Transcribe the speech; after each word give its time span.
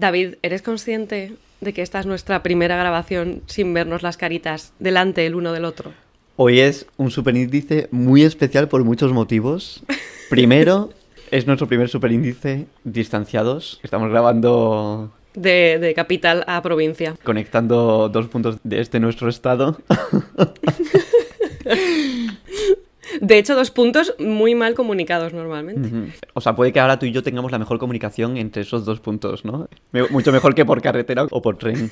David, 0.00 0.34
¿eres 0.42 0.60
consciente 0.60 1.32
de 1.62 1.72
que 1.72 1.80
esta 1.80 1.98
es 1.98 2.04
nuestra 2.04 2.42
primera 2.42 2.76
grabación 2.76 3.40
sin 3.46 3.72
vernos 3.72 4.02
las 4.02 4.18
caritas 4.18 4.74
delante 4.78 5.24
el 5.24 5.34
uno 5.34 5.54
del 5.54 5.64
otro? 5.64 5.94
Hoy 6.36 6.60
es 6.60 6.84
un 6.98 7.10
superíndice 7.10 7.88
muy 7.90 8.22
especial 8.22 8.68
por 8.68 8.84
muchos 8.84 9.14
motivos. 9.14 9.82
Primero, 10.28 10.90
es 11.30 11.46
nuestro 11.46 11.66
primer 11.66 11.88
superíndice 11.88 12.66
distanciados. 12.84 13.80
Estamos 13.82 14.10
grabando 14.10 15.14
De, 15.34 15.78
de 15.80 15.94
capital 15.94 16.44
a 16.46 16.60
provincia. 16.60 17.14
conectando 17.24 18.10
dos 18.10 18.28
puntos 18.28 18.58
de 18.64 18.82
este 18.82 19.00
nuestro 19.00 19.30
estado. 19.30 19.80
De 23.20 23.38
hecho, 23.38 23.54
dos 23.54 23.70
puntos 23.70 24.14
muy 24.18 24.54
mal 24.54 24.74
comunicados 24.74 25.32
normalmente. 25.32 26.12
O 26.34 26.40
sea, 26.40 26.54
puede 26.56 26.72
que 26.72 26.80
ahora 26.80 26.98
tú 26.98 27.06
y 27.06 27.12
yo 27.12 27.22
tengamos 27.22 27.52
la 27.52 27.58
mejor 27.58 27.78
comunicación 27.78 28.36
entre 28.36 28.62
esos 28.62 28.84
dos 28.84 29.00
puntos, 29.00 29.44
¿no? 29.44 29.68
Me- 29.92 30.08
Mucho 30.08 30.32
mejor 30.32 30.54
que 30.54 30.64
por 30.64 30.80
carretera 30.82 31.26
o 31.30 31.42
por 31.42 31.56
tren. 31.58 31.90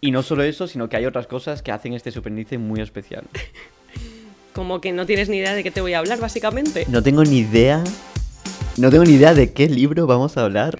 Y 0.00 0.10
no 0.10 0.22
solo 0.22 0.42
eso, 0.42 0.66
sino 0.66 0.88
que 0.88 0.96
hay 0.96 1.06
otras 1.06 1.26
cosas 1.26 1.62
que 1.62 1.72
hacen 1.72 1.94
este 1.94 2.10
superíndice 2.10 2.58
muy 2.58 2.80
especial. 2.80 3.24
Como 4.52 4.80
que 4.80 4.92
no 4.92 5.06
tienes 5.06 5.28
ni 5.28 5.38
idea 5.38 5.54
de 5.54 5.62
qué 5.62 5.70
te 5.70 5.80
voy 5.80 5.94
a 5.94 5.98
hablar, 5.98 6.20
básicamente. 6.20 6.86
No 6.88 7.02
tengo 7.02 7.24
ni 7.24 7.38
idea. 7.38 7.82
No 8.76 8.90
tengo 8.90 9.04
ni 9.04 9.12
idea 9.14 9.34
de 9.34 9.52
qué 9.52 9.68
libro 9.68 10.06
vamos 10.06 10.36
a 10.36 10.44
hablar. 10.44 10.76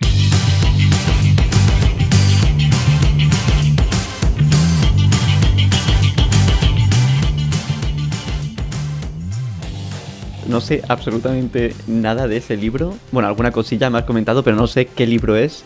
No 10.48 10.60
sé 10.60 10.82
absolutamente 10.88 11.74
nada 11.86 12.28
de 12.28 12.38
ese 12.38 12.56
libro. 12.56 12.94
Bueno, 13.12 13.28
alguna 13.28 13.50
cosilla 13.50 13.90
me 13.90 13.98
has 13.98 14.04
comentado, 14.04 14.42
pero 14.42 14.56
no 14.56 14.66
sé 14.66 14.86
qué 14.86 15.06
libro 15.06 15.36
es. 15.36 15.64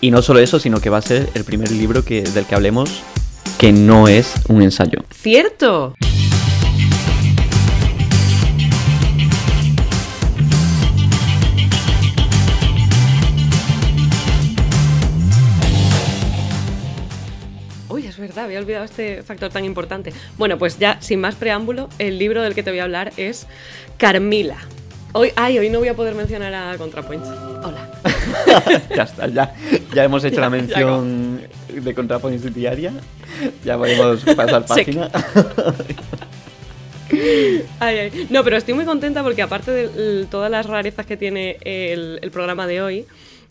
Y 0.00 0.10
no 0.10 0.22
solo 0.22 0.40
eso, 0.40 0.58
sino 0.58 0.80
que 0.80 0.90
va 0.90 0.98
a 0.98 1.02
ser 1.02 1.28
el 1.34 1.44
primer 1.44 1.70
libro 1.70 2.04
que, 2.04 2.22
del 2.22 2.44
que 2.44 2.54
hablemos 2.54 3.02
que 3.62 3.70
no 3.72 4.08
es 4.08 4.34
un 4.48 4.60
ensayo. 4.60 4.98
¡Cierto! 5.14 5.94
Verdad, 18.42 18.44
había 18.44 18.58
olvidado 18.58 18.84
este 18.84 19.22
factor 19.22 19.50
tan 19.50 19.64
importante. 19.64 20.12
Bueno, 20.36 20.58
pues 20.58 20.78
ya, 20.78 21.00
sin 21.00 21.20
más 21.20 21.34
preámbulo, 21.34 21.88
el 21.98 22.18
libro 22.18 22.42
del 22.42 22.54
que 22.54 22.62
te 22.62 22.70
voy 22.70 22.80
a 22.80 22.84
hablar 22.84 23.12
es 23.16 23.46
Carmila. 23.96 24.58
Hoy, 25.12 25.30
ay, 25.36 25.58
hoy 25.58 25.68
no 25.68 25.78
voy 25.78 25.88
a 25.88 25.94
poder 25.94 26.14
mencionar 26.14 26.54
a 26.54 26.76
ContraPoints. 26.78 27.28
Hola. 27.28 27.90
ya 28.96 29.02
está, 29.02 29.26
ya, 29.28 29.54
ya 29.94 30.04
hemos 30.04 30.24
hecho 30.24 30.36
Ya, 30.36 30.40
la 30.40 30.50
mención 30.50 31.42
de 31.68 31.94
ContraPoints 31.94 32.54
diaria. 32.54 32.92
Ya 33.64 33.76
podemos 33.76 34.24
pasar 34.24 34.64
página. 34.66 35.10
Ay, 37.78 37.98
ay. 37.98 38.26
No, 38.30 38.42
pero 38.42 38.56
estoy 38.56 38.74
muy 38.74 38.86
contenta 38.86 39.22
porque 39.22 39.42
aparte 39.42 39.70
de 39.70 40.26
todas 40.26 40.50
las 40.50 40.66
rarezas 40.66 41.04
que 41.04 41.18
tiene 41.18 41.58
el, 41.62 42.18
el 42.22 42.30
programa 42.30 42.66
de 42.66 42.80
hoy, 42.80 43.06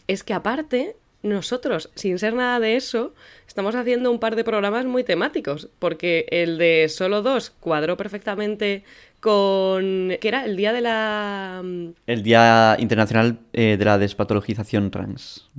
es 0.08 0.24
que 0.24 0.34
aparte 0.34 0.96
nosotros, 1.24 1.92
sin 1.96 2.18
ser 2.18 2.34
nada 2.34 2.60
de 2.60 2.76
eso, 2.76 3.14
estamos 3.52 3.76
haciendo 3.76 4.10
un 4.10 4.18
par 4.18 4.38
de 4.38 4.46
programas 4.46 4.86
muy 4.86 5.04
temáticos, 5.04 5.68
porque 5.78 6.26
el 6.30 6.58
de 6.58 6.88
solo 6.88 7.22
dos 7.22 7.50
cuadró 7.50 7.98
perfectamente 7.98 8.86
con... 9.20 10.14
¿Qué 10.22 10.28
era? 10.30 10.46
El 10.46 10.56
día 10.56 10.72
de 10.72 10.80
la... 10.80 11.62
mm, 11.62 11.88
El 12.08 12.24
Día 12.24 12.78
Internacional 12.80 13.40
eh, 13.52 13.76
de 13.78 13.84
la 13.84 13.98
Despatologización 13.98 14.90
Trans. 14.90 15.50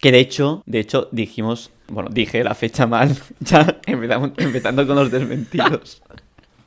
Que 0.00 0.10
de 0.10 0.20
hecho, 0.20 0.62
de 0.64 0.80
hecho, 0.80 1.10
dijimos, 1.12 1.70
bueno, 1.88 2.08
dije 2.10 2.42
la 2.42 2.54
fecha 2.54 2.86
mal, 2.86 3.14
ya 3.40 3.80
empezamos, 3.86 4.30
empezando 4.38 4.86
con 4.86 4.96
los 4.96 5.10
desmentidos. 5.10 6.00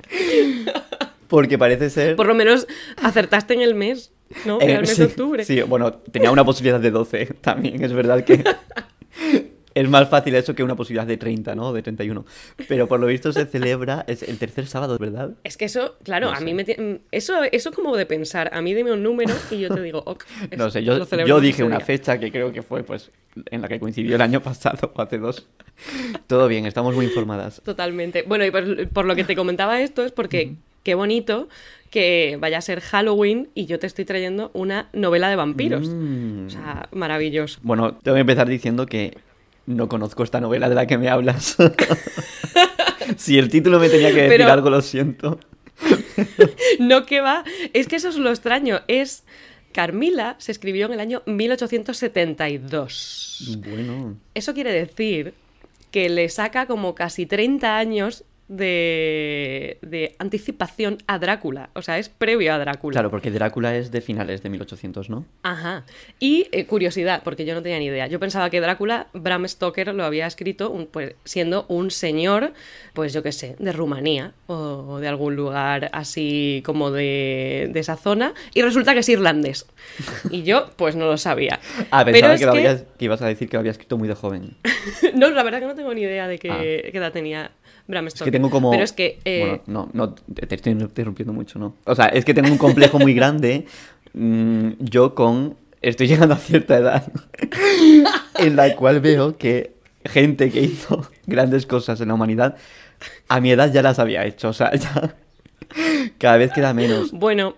Porque 1.28 1.58
parece 1.58 1.90
ser... 1.90 2.16
Por 2.16 2.28
lo 2.28 2.36
menos 2.36 2.68
acertaste 3.02 3.56
en 3.56 3.64
el 3.64 3.74
mes, 3.74 4.12
¿no? 4.46 4.62
En 4.62 4.70
el 4.70 4.82
mes 4.82 4.92
sí, 4.92 5.02
de 5.02 5.08
octubre. 5.08 5.44
Sí, 5.44 5.62
bueno, 5.64 5.94
tenía 5.94 6.30
una 6.30 6.46
posibilidad 6.46 6.80
de 6.80 6.92
12 6.92 7.26
también, 7.42 7.84
es 7.84 7.92
verdad 7.92 8.24
que 8.24 8.44
es 9.76 9.88
más 9.90 10.10
fácil 10.10 10.34
eso 10.36 10.56
que 10.56 10.64
una 10.64 10.76
posibilidad 10.76 11.06
de 11.06 11.18
30, 11.18 11.54
¿no? 11.54 11.72
De 11.74 11.84
31. 11.84 12.26
Pero 12.68 12.88
por 12.88 13.00
lo 13.00 13.06
visto 13.08 13.32
se 13.34 13.46
celebra, 13.46 14.04
es 14.08 14.24
el 14.24 14.38
tercer 14.40 14.66
sábado, 14.68 14.98
¿verdad? 14.98 15.32
Es 15.44 15.58
que 15.58 15.66
eso, 15.66 15.96
claro, 16.04 16.28
No 16.28 16.34
a 16.34 16.38
sé. 16.40 16.46
mí 16.46 16.54
me... 16.54 16.66
Eso, 17.12 17.44
eso 17.52 17.70
es 17.70 17.76
como 17.76 17.96
de 17.96 18.06
pensar. 18.06 18.50
A 18.54 18.62
mí 18.62 18.74
dime 18.74 18.92
un 18.94 19.04
número 19.04 19.34
y 19.52 19.60
yo 19.60 19.70
te 19.70 19.82
digo, 19.82 20.02
ok. 20.06 20.24
es- 20.50 20.58
No 20.58 20.72
sé, 20.72 20.84
yo, 20.84 20.98
dije 21.40 21.64
una 21.64 21.78
día. 21.78 21.86
fecha 21.86 22.18
que 22.20 22.32
creo 22.32 22.52
que 22.52 22.62
fue 22.64 22.84
pues 22.84 23.12
en 23.52 23.62
la 23.62 23.68
que 23.68 23.80
coincidió 23.80 24.16
el 24.16 24.22
año 24.22 24.42
pasado 24.42 24.92
o 24.96 25.02
hace 25.02 25.18
dos. 25.18 25.46
Todo 26.28 26.48
bien, 26.48 26.66
estamos 26.66 26.96
muy 26.96 27.06
informadas. 27.06 27.62
Totalmente. 27.64 28.24
Bueno, 28.24 28.46
y 28.46 28.52
por, 28.52 28.88
por 28.90 29.06
lo 29.06 29.16
que 29.16 29.24
te 29.26 29.36
comentaba 29.36 29.82
esto 29.82 30.04
es 30.06 30.12
porque 30.14 30.56
qué 30.84 30.96
bonito 30.96 31.50
que 31.90 32.38
vaya 32.40 32.58
a 32.58 32.62
ser 32.62 32.80
Halloween 32.82 33.50
y 33.56 33.66
yo 33.66 33.80
te 33.80 33.88
estoy 33.88 34.06
trayendo 34.06 34.52
una 34.54 34.90
novela 34.94 35.30
de 35.30 35.36
vampiros. 35.36 35.90
Mm. 35.90 36.48
O 36.48 36.50
sea, 36.50 36.88
maravilloso. 36.94 37.60
Bueno, 37.64 37.96
tengo 38.04 38.16
que 38.16 38.22
empezar 38.22 38.48
diciendo 38.48 38.86
que 38.86 39.18
no 39.66 39.88
conozco 39.90 40.24
esta 40.24 40.40
novela 40.42 40.70
de 40.70 40.76
la 40.76 40.88
que 40.88 40.98
me 40.98 41.10
hablas. 41.10 41.58
si 43.18 43.38
el 43.38 43.50
título 43.50 43.80
me 43.80 43.90
tenía 43.90 44.10
que 44.10 44.24
decir 44.24 44.38
Pero- 44.38 44.52
algo, 44.52 44.70
lo 44.70 44.82
siento. 44.82 45.40
No 46.80 47.06
que 47.06 47.20
va, 47.22 47.44
es 47.74 47.88
que 47.88 47.98
eso 47.98 48.08
es 48.10 48.16
lo 48.16 48.30
extraño. 48.30 48.80
Es 48.88 49.24
Carmila 49.74 50.36
se 50.38 50.54
escribió 50.54 50.86
en 50.86 50.94
el 50.94 51.00
año 51.02 51.22
1872. 51.26 53.58
Bueno. 53.60 54.16
Eso 54.34 54.54
quiere 54.54 54.72
decir 54.72 55.34
que 55.92 56.08
le 56.10 56.30
saca 56.30 56.66
como 56.66 56.96
casi 56.96 57.26
30 57.26 57.78
años 57.78 58.24
de, 58.48 59.78
de 59.82 60.16
anticipación 60.20 60.98
a 61.08 61.20
Drácula. 61.20 61.70
O 61.74 61.82
sea, 61.82 61.98
es 61.98 62.10
previo 62.10 62.54
a 62.54 62.58
Drácula. 62.60 62.94
Claro, 62.94 63.10
porque 63.12 63.32
Drácula 63.32 63.76
es 63.76 63.92
de 63.92 64.02
finales 64.02 64.44
de 64.44 64.50
1800, 64.50 65.10
¿no? 65.10 65.26
Ajá. 65.44 65.86
Y 66.20 66.48
eh, 66.52 66.66
curiosidad, 66.66 67.22
porque 67.24 67.46
yo 67.46 67.54
no 67.56 67.62
tenía 67.62 67.80
ni 67.80 67.86
idea. 67.86 68.08
Yo 68.08 68.20
pensaba 68.20 68.50
que 68.50 68.62
Drácula, 68.62 69.08
Bram 69.14 69.48
Stoker 69.48 69.94
lo 69.94 70.04
había 70.06 70.28
escrito 70.28 70.70
un- 70.72 70.88
pues, 70.88 71.16
siendo 71.24 71.66
un 71.70 71.92
señor, 71.92 72.54
pues 72.94 73.14
yo 73.14 73.24
qué 73.24 73.32
sé, 73.32 73.56
de 73.60 73.72
Rumanía 73.72 74.34
o, 74.48 74.56
o 74.90 75.00
de 75.00 75.08
algún 75.08 75.36
lugar 75.36 75.90
así 75.94 76.62
como 76.66 76.92
de, 76.92 77.70
de 77.72 77.80
esa 77.80 77.98
zona. 77.98 78.34
Y 78.54 78.62
resulta 78.62 78.94
que 78.94 79.00
es 79.00 79.10
irlandés. 79.10 79.66
Y 80.30 80.44
yo, 80.44 80.70
pues 80.76 80.96
no 80.96 81.06
lo 81.06 81.18
sabía. 81.18 81.60
Ah, 81.92 82.04
Pero 82.04 82.14
pensaba 82.16 82.34
es 82.34 82.40
que, 82.40 82.46
lo 82.46 82.52
que- 82.54 82.58
habías- 82.60 82.84
que 82.98 83.06
ibas 83.06 83.22
a 83.22 83.28
decir 83.28 83.48
que 83.48 83.56
lo 83.56 83.60
había 83.60 83.72
escrito 83.72 83.98
muy 83.98 84.08
de 84.08 84.16
joven. 84.16 84.58
no, 85.16 85.30
la 85.30 85.44
verdad 85.44 85.60
que 85.60 85.66
no 85.68 85.76
tengo 85.76 85.94
ni 85.94 86.02
idea 86.02 86.28
de 86.28 86.40
qué, 86.40 86.52
Ah. 86.52 86.58
qué 86.92 86.98
edad 86.98 87.12
tenía 87.12 87.52
Bram 87.88 88.08
Es 88.08 88.14
Stoker. 88.14 88.32
que 88.32 88.38
tengo 88.38 88.50
como... 88.50 88.72
Pero 88.72 88.84
es 88.84 88.94
que... 88.94 89.20
eh, 89.26 89.62
Bueno, 89.68 89.90
no, 89.94 90.08
no, 90.08 90.14
te 90.16 90.56
estoy 90.56 90.74
interrumpiendo 90.74 91.34
mucho, 91.34 91.60
¿no? 91.60 91.76
O 91.86 91.94
sea, 91.96 92.08
es 92.08 92.26
que 92.26 92.34
tengo 92.34 92.50
un 92.52 92.58
complejo 92.58 93.00
muy 93.00 93.14
grande. 93.14 93.66
mm, 94.14 94.72
yo 94.80 95.14
con... 95.16 95.56
Estoy 95.82 96.08
llegando 96.08 96.34
a 96.34 96.38
cierta 96.38 96.78
edad 96.78 97.12
en 98.40 98.56
la 98.56 98.76
cual 98.76 99.02
veo 99.02 99.38
que 99.38 99.74
gente 100.04 100.50
que 100.52 100.62
hizo 100.62 101.08
grandes 101.28 101.66
cosas 101.68 102.02
en 102.02 102.08
la 102.08 102.16
humanidad, 102.16 102.56
a 103.28 103.40
mi 103.40 103.52
edad 103.52 103.72
ya 103.72 103.82
las 103.84 104.00
había 104.00 104.26
hecho. 104.26 104.50
O 104.50 104.54
sea, 104.54 104.74
ya 104.74 105.16
cada 106.18 106.38
vez 106.38 106.52
queda 106.54 106.74
menos. 106.74 107.12
Bueno, 107.12 107.56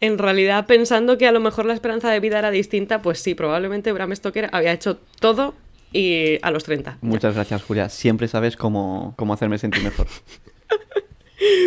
en 0.00 0.18
realidad 0.18 0.66
pensando 0.66 1.16
que 1.18 1.26
a 1.26 1.32
lo 1.32 1.40
mejor 1.40 1.64
la 1.66 1.72
esperanza 1.74 2.10
de 2.10 2.20
vida 2.20 2.38
era 2.38 2.50
distinta, 2.50 3.00
pues 3.00 3.20
sí, 3.20 3.34
probablemente 3.34 3.92
Bram 3.92 4.14
Stoker 4.14 4.50
había 4.52 4.72
hecho 4.72 4.98
todo 5.20 5.54
y 5.92 6.38
a 6.42 6.50
los 6.50 6.64
30. 6.64 6.98
Muchas 7.00 7.34
gracias, 7.34 7.62
Julia. 7.62 7.88
Siempre 7.88 8.28
sabes 8.28 8.56
cómo, 8.56 9.14
cómo 9.16 9.34
hacerme 9.34 9.58
sentir 9.58 9.82
mejor. 9.82 10.06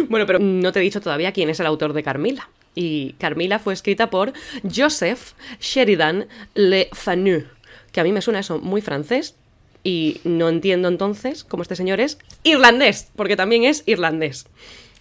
Bueno, 0.08 0.28
pero 0.28 0.38
no 0.38 0.72
te 0.72 0.80
he 0.80 0.84
dicho 0.84 1.02
todavía 1.02 1.32
quién 1.32 1.50
es 1.50 1.60
el 1.60 1.66
autor 1.66 1.94
de 1.94 2.04
Carmila. 2.04 2.50
Y 2.76 3.14
Carmila 3.14 3.60
fue 3.60 3.74
escrita 3.74 4.10
por 4.10 4.34
Joseph 4.64 5.34
Sheridan 5.60 6.28
Le 6.56 6.90
Fanu, 6.92 7.46
que 7.92 8.00
a 8.00 8.04
mí 8.04 8.12
me 8.12 8.22
suena 8.22 8.40
eso 8.40 8.60
muy 8.60 8.82
francés 8.82 9.36
y 9.84 10.22
no 10.24 10.50
entiendo 10.50 10.88
entonces 10.88 11.44
cómo 11.44 11.64
este 11.64 11.76
señor 11.76 12.00
es 12.00 12.18
irlandés, 12.44 13.10
porque 13.16 13.36
también 13.36 13.64
es 13.64 13.84
irlandés. 13.86 14.46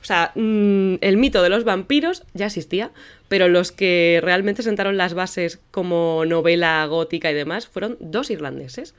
O 0.03 0.05
sea, 0.05 0.33
mm, 0.35 0.97
el 1.01 1.17
mito 1.17 1.43
de 1.43 1.49
los 1.49 1.63
vampiros 1.63 2.25
ya 2.35 2.47
existía, 2.47 2.91
pero 3.29 3.49
los 3.49 3.71
que 3.71 4.19
realmente 4.21 4.65
sentaron 4.65 4.97
las 4.97 5.15
bases 5.15 5.61
como 5.71 6.25
novela 6.27 6.85
gótica 6.87 7.31
y 7.31 7.35
demás 7.35 7.69
fueron 7.69 7.97
dos 8.01 8.31
irlandeses. 8.31 8.95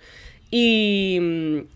Y, 0.50 1.20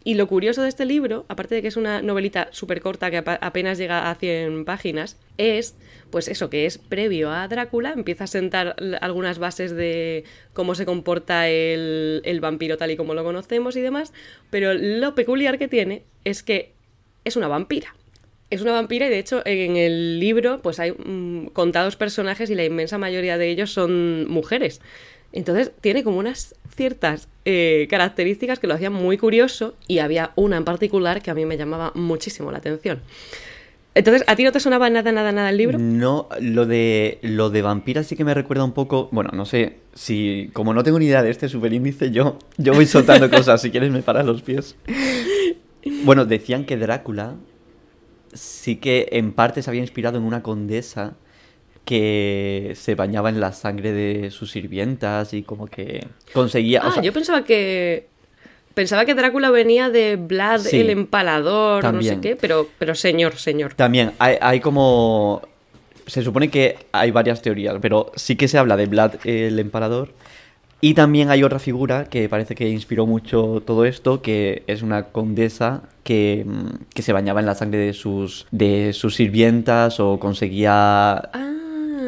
y 0.04 0.14
lo 0.14 0.28
curioso 0.28 0.62
de 0.62 0.70
este 0.70 0.86
libro, 0.86 1.26
aparte 1.28 1.56
de 1.56 1.62
que 1.62 1.68
es 1.68 1.78
una 1.78 2.02
novelita 2.02 2.48
súper 2.52 2.80
corta 2.80 3.10
que 3.12 3.18
apenas 3.18 3.80
llega 3.80 4.10
a 4.10 4.16
100 4.16 4.66
páginas, 4.66 5.18
es 5.38 5.76
pues 6.12 6.28
eso, 6.30 6.50
que 6.50 6.66
es 6.66 6.78
previo 6.78 7.32
a 7.32 7.48
Drácula, 7.48 7.92
empieza 7.92 8.26
a 8.26 8.28
sentar 8.28 8.76
algunas 9.02 9.40
bases 9.40 9.76
de 9.76 10.24
cómo 10.54 10.76
se 10.76 10.86
comporta 10.86 11.50
el 11.50 12.40
vampiro 12.40 12.78
tal 12.78 12.92
y 12.92 12.98
como 12.98 13.14
lo 13.14 13.24
conocemos 13.24 13.76
y 13.76 13.82
demás, 13.82 14.14
pero 14.52 14.74
lo 14.74 15.16
peculiar 15.16 15.58
que 15.58 15.68
tiene 15.68 16.04
es 16.24 16.44
que 16.44 16.72
es 17.26 17.36
una 17.36 17.48
vampira. 17.48 17.97
Es 18.50 18.62
una 18.62 18.72
vampira 18.72 19.08
y 19.08 19.10
de 19.10 19.20
hecho 19.20 19.42
en 19.46 19.76
el 19.76 20.20
libro 20.20 20.62
pues 20.62 20.80
hay 20.80 20.92
mm, 20.92 21.48
contados 21.48 21.96
personajes 21.96 22.50
y 22.50 22.56
la 22.56 22.64
inmensa 22.64 22.98
mayoría 22.98 23.38
de 23.38 23.50
ellos 23.50 23.72
son 23.72 24.30
mujeres. 24.30 24.82
Entonces 25.34 25.72
tiene 25.82 26.04
como 26.04 26.18
unas 26.18 26.56
ciertas 26.76 27.28
eh, 27.46 27.88
características 27.90 28.60
que 28.60 28.68
lo 28.68 28.74
hacían 28.76 28.94
muy 28.94 29.18
curioso 29.18 29.76
y 29.88 30.00
había 30.00 30.32
una 30.36 30.58
en 30.58 30.64
particular 30.64 31.22
que 31.22 31.32
a 31.32 31.34
mí 31.34 31.46
me 31.46 31.58
llamaba 31.58 31.92
muchísimo 31.96 32.52
la 32.52 32.60
atención. 32.60 33.02
Entonces, 33.98 34.24
¿a 34.28 34.36
ti 34.36 34.44
no 34.44 34.52
te 34.52 34.60
sonaba 34.60 34.92
nada, 34.92 35.12
nada, 35.12 35.32
nada 35.32 35.50
el 35.50 35.58
libro? 35.58 35.80
No, 35.80 36.30
lo 36.40 36.68
de, 36.68 37.18
lo 37.24 37.50
de 37.50 37.64
vampira 37.64 38.04
sí 38.04 38.16
que 38.16 38.24
me 38.24 38.36
recuerda 38.36 38.64
un 38.64 38.74
poco. 38.74 39.10
Bueno, 39.12 39.32
no 39.34 39.46
sé 39.46 39.78
si. 39.96 40.52
Como 40.54 40.76
no 40.76 40.84
tengo 40.84 41.00
ni 41.00 41.08
idea 41.08 41.24
de 41.24 41.32
este 41.32 41.50
superíndice, 41.50 42.12
yo, 42.12 42.38
yo 42.58 42.76
voy 42.76 42.86
soltando 42.86 43.28
cosas. 43.32 43.60
Si 43.60 43.72
quieres, 43.72 43.90
me 43.90 44.04
paras 44.04 44.28
los 44.28 44.44
pies. 44.44 44.76
Bueno, 46.04 46.26
decían 46.26 46.66
que 46.66 46.78
Drácula 46.78 47.38
sí 48.34 48.78
que 48.78 49.10
en 49.12 49.32
parte 49.32 49.62
se 49.62 49.70
había 49.70 49.82
inspirado 49.82 50.18
en 50.18 50.24
una 50.24 50.44
condesa 50.44 51.16
que 51.86 52.74
se 52.76 52.96
bañaba 52.96 53.30
en 53.30 53.40
la 53.40 53.54
sangre 53.54 53.94
de 53.94 54.30
sus 54.30 54.52
sirvientas 54.52 55.34
y 55.34 55.44
como 55.44 55.68
que 55.68 56.06
conseguía... 56.34 56.82
Ah, 56.84 57.02
yo 57.02 57.14
pensaba 57.14 57.44
que... 57.46 58.08
Pensaba 58.74 59.06
que 59.06 59.16
Drácula 59.16 59.50
venía 59.50 59.90
de 59.90 60.18
Vlad 60.18 60.68
el 60.72 60.90
empalador, 60.90 61.92
no 61.94 62.02
sé 62.04 62.20
qué, 62.20 62.36
pero, 62.36 62.68
pero 62.78 62.94
señor, 62.94 63.38
señor. 63.38 63.74
También 63.74 64.12
hay, 64.20 64.36
hay 64.40 64.60
como... 64.60 65.42
Se 66.06 66.22
supone 66.22 66.50
que 66.50 66.78
hay 66.92 67.12
varias 67.12 67.42
teorías, 67.42 67.78
pero 67.82 68.12
sí 68.16 68.36
que 68.36 68.48
se 68.48 68.58
habla 68.58 68.76
de 68.78 68.86
Vlad 68.86 69.16
el 69.26 69.58
empalador. 69.58 70.14
Y 70.80 70.94
también 70.94 71.32
hay 71.32 71.44
otra 71.44 71.60
figura 71.60 72.06
que 72.06 72.30
parece 72.30 72.54
que 72.54 72.70
inspiró 72.70 73.08
mucho 73.08 73.64
todo 73.66 73.86
esto, 73.86 74.22
que 74.22 74.64
es 74.68 74.84
una 74.84 75.06
condesa 75.06 75.82
que, 76.04 76.46
que 76.94 77.02
se 77.02 77.14
bañaba 77.14 77.40
en 77.40 77.48
la 77.48 77.56
sangre 77.56 77.80
de 77.80 77.94
sus, 77.94 78.46
de 78.52 78.94
sus 78.94 79.16
sirvientas 79.16 80.00
o 80.00 80.20
conseguía... 80.20 81.14
Ah 81.16 81.58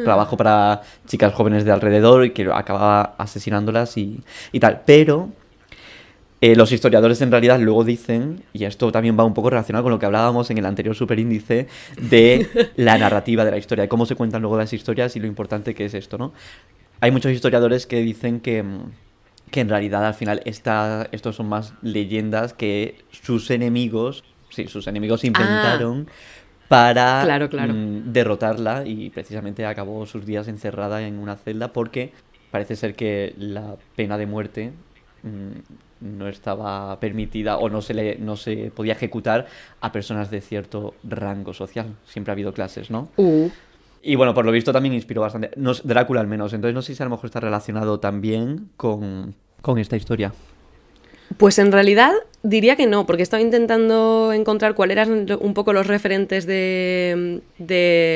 trabajo 0.04 0.36
para 0.36 0.82
chicas 1.06 1.32
jóvenes 1.32 1.64
de 1.64 1.72
alrededor 1.72 2.24
y 2.24 2.30
que 2.30 2.48
acababa 2.52 3.14
asesinándolas 3.18 3.96
y, 3.96 4.22
tal. 4.60 4.82
Pero 4.84 5.30
eh, 6.40 6.56
los 6.56 6.72
historiadores 6.72 7.20
en 7.22 7.30
realidad 7.30 7.58
luego 7.60 7.84
dicen, 7.84 8.42
y 8.52 8.64
esto 8.64 8.90
también 8.92 9.18
va 9.18 9.24
un 9.24 9.34
poco 9.34 9.50
relacionado 9.50 9.84
con 9.84 9.92
lo 9.92 9.98
que 9.98 10.06
hablábamos 10.06 10.50
en 10.50 10.58
el 10.58 10.66
anterior 10.66 10.94
superíndice, 10.94 11.68
de 12.00 12.72
la 12.76 12.98
narrativa 12.98 13.44
de 13.44 13.50
la 13.50 13.58
historia, 13.58 13.82
de 13.82 13.88
cómo 13.88 14.06
se 14.06 14.16
cuentan 14.16 14.42
luego 14.42 14.56
las 14.56 14.72
historias 14.72 15.16
y 15.16 15.20
lo 15.20 15.26
importante 15.26 15.74
que 15.74 15.84
es 15.84 15.94
esto, 15.94 16.18
¿no? 16.18 16.32
Hay 17.00 17.10
muchos 17.10 17.32
historiadores 17.32 17.86
que 17.86 18.00
dicen 18.00 18.40
que, 18.40 18.64
que 19.50 19.60
en 19.60 19.68
realidad 19.68 20.06
al 20.06 20.14
final 20.14 20.42
esta, 20.44 21.08
estos 21.12 21.36
son 21.36 21.48
más 21.48 21.74
leyendas 21.82 22.52
que 22.52 22.98
sus 23.10 23.50
enemigos, 23.50 24.24
sí, 24.50 24.66
sus 24.68 24.86
enemigos 24.86 25.24
inventaron. 25.24 26.08
Ah 26.08 26.40
para 26.70 27.24
mm, 27.26 28.12
derrotarla 28.12 28.86
y 28.86 29.10
precisamente 29.10 29.66
acabó 29.66 30.06
sus 30.06 30.24
días 30.24 30.46
encerrada 30.46 31.02
en 31.02 31.18
una 31.18 31.34
celda 31.34 31.72
porque 31.72 32.12
parece 32.52 32.76
ser 32.76 32.94
que 32.94 33.34
la 33.36 33.74
pena 33.96 34.16
de 34.16 34.26
muerte 34.26 34.70
mm, 35.24 36.06
no 36.18 36.28
estaba 36.28 37.00
permitida 37.00 37.58
o 37.58 37.68
no 37.68 37.82
se 37.82 37.92
le 37.92 38.18
no 38.18 38.36
se 38.36 38.70
podía 38.70 38.92
ejecutar 38.92 39.48
a 39.80 39.90
personas 39.90 40.30
de 40.30 40.40
cierto 40.40 40.94
rango 41.02 41.54
social. 41.54 41.96
Siempre 42.04 42.30
ha 42.30 42.34
habido 42.34 42.54
clases, 42.54 42.88
¿no? 42.88 43.08
Uh. 43.16 43.50
Y 44.02 44.14
bueno, 44.14 44.32
por 44.32 44.44
lo 44.44 44.52
visto 44.52 44.72
también 44.72 44.94
inspiró 44.94 45.20
bastante. 45.20 45.50
Drácula 45.84 46.20
al 46.20 46.26
menos. 46.26 46.52
Entonces 46.52 46.74
no 46.74 46.82
sé 46.82 46.94
si 46.94 47.02
a 47.02 47.06
lo 47.06 47.10
mejor 47.10 47.26
está 47.26 47.40
relacionado 47.40 48.00
también 48.00 48.70
con, 48.76 49.34
con 49.60 49.78
esta 49.78 49.96
historia. 49.96 50.32
Pues 51.36 51.58
en 51.58 51.70
realidad 51.70 52.12
diría 52.42 52.74
que 52.74 52.86
no, 52.86 53.06
porque 53.06 53.22
estaba 53.22 53.40
intentando 53.40 54.32
encontrar 54.32 54.74
cuáles 54.74 54.96
eran 54.96 55.26
un 55.40 55.54
poco 55.54 55.72
los 55.72 55.86
referentes 55.86 56.44
de, 56.46 57.40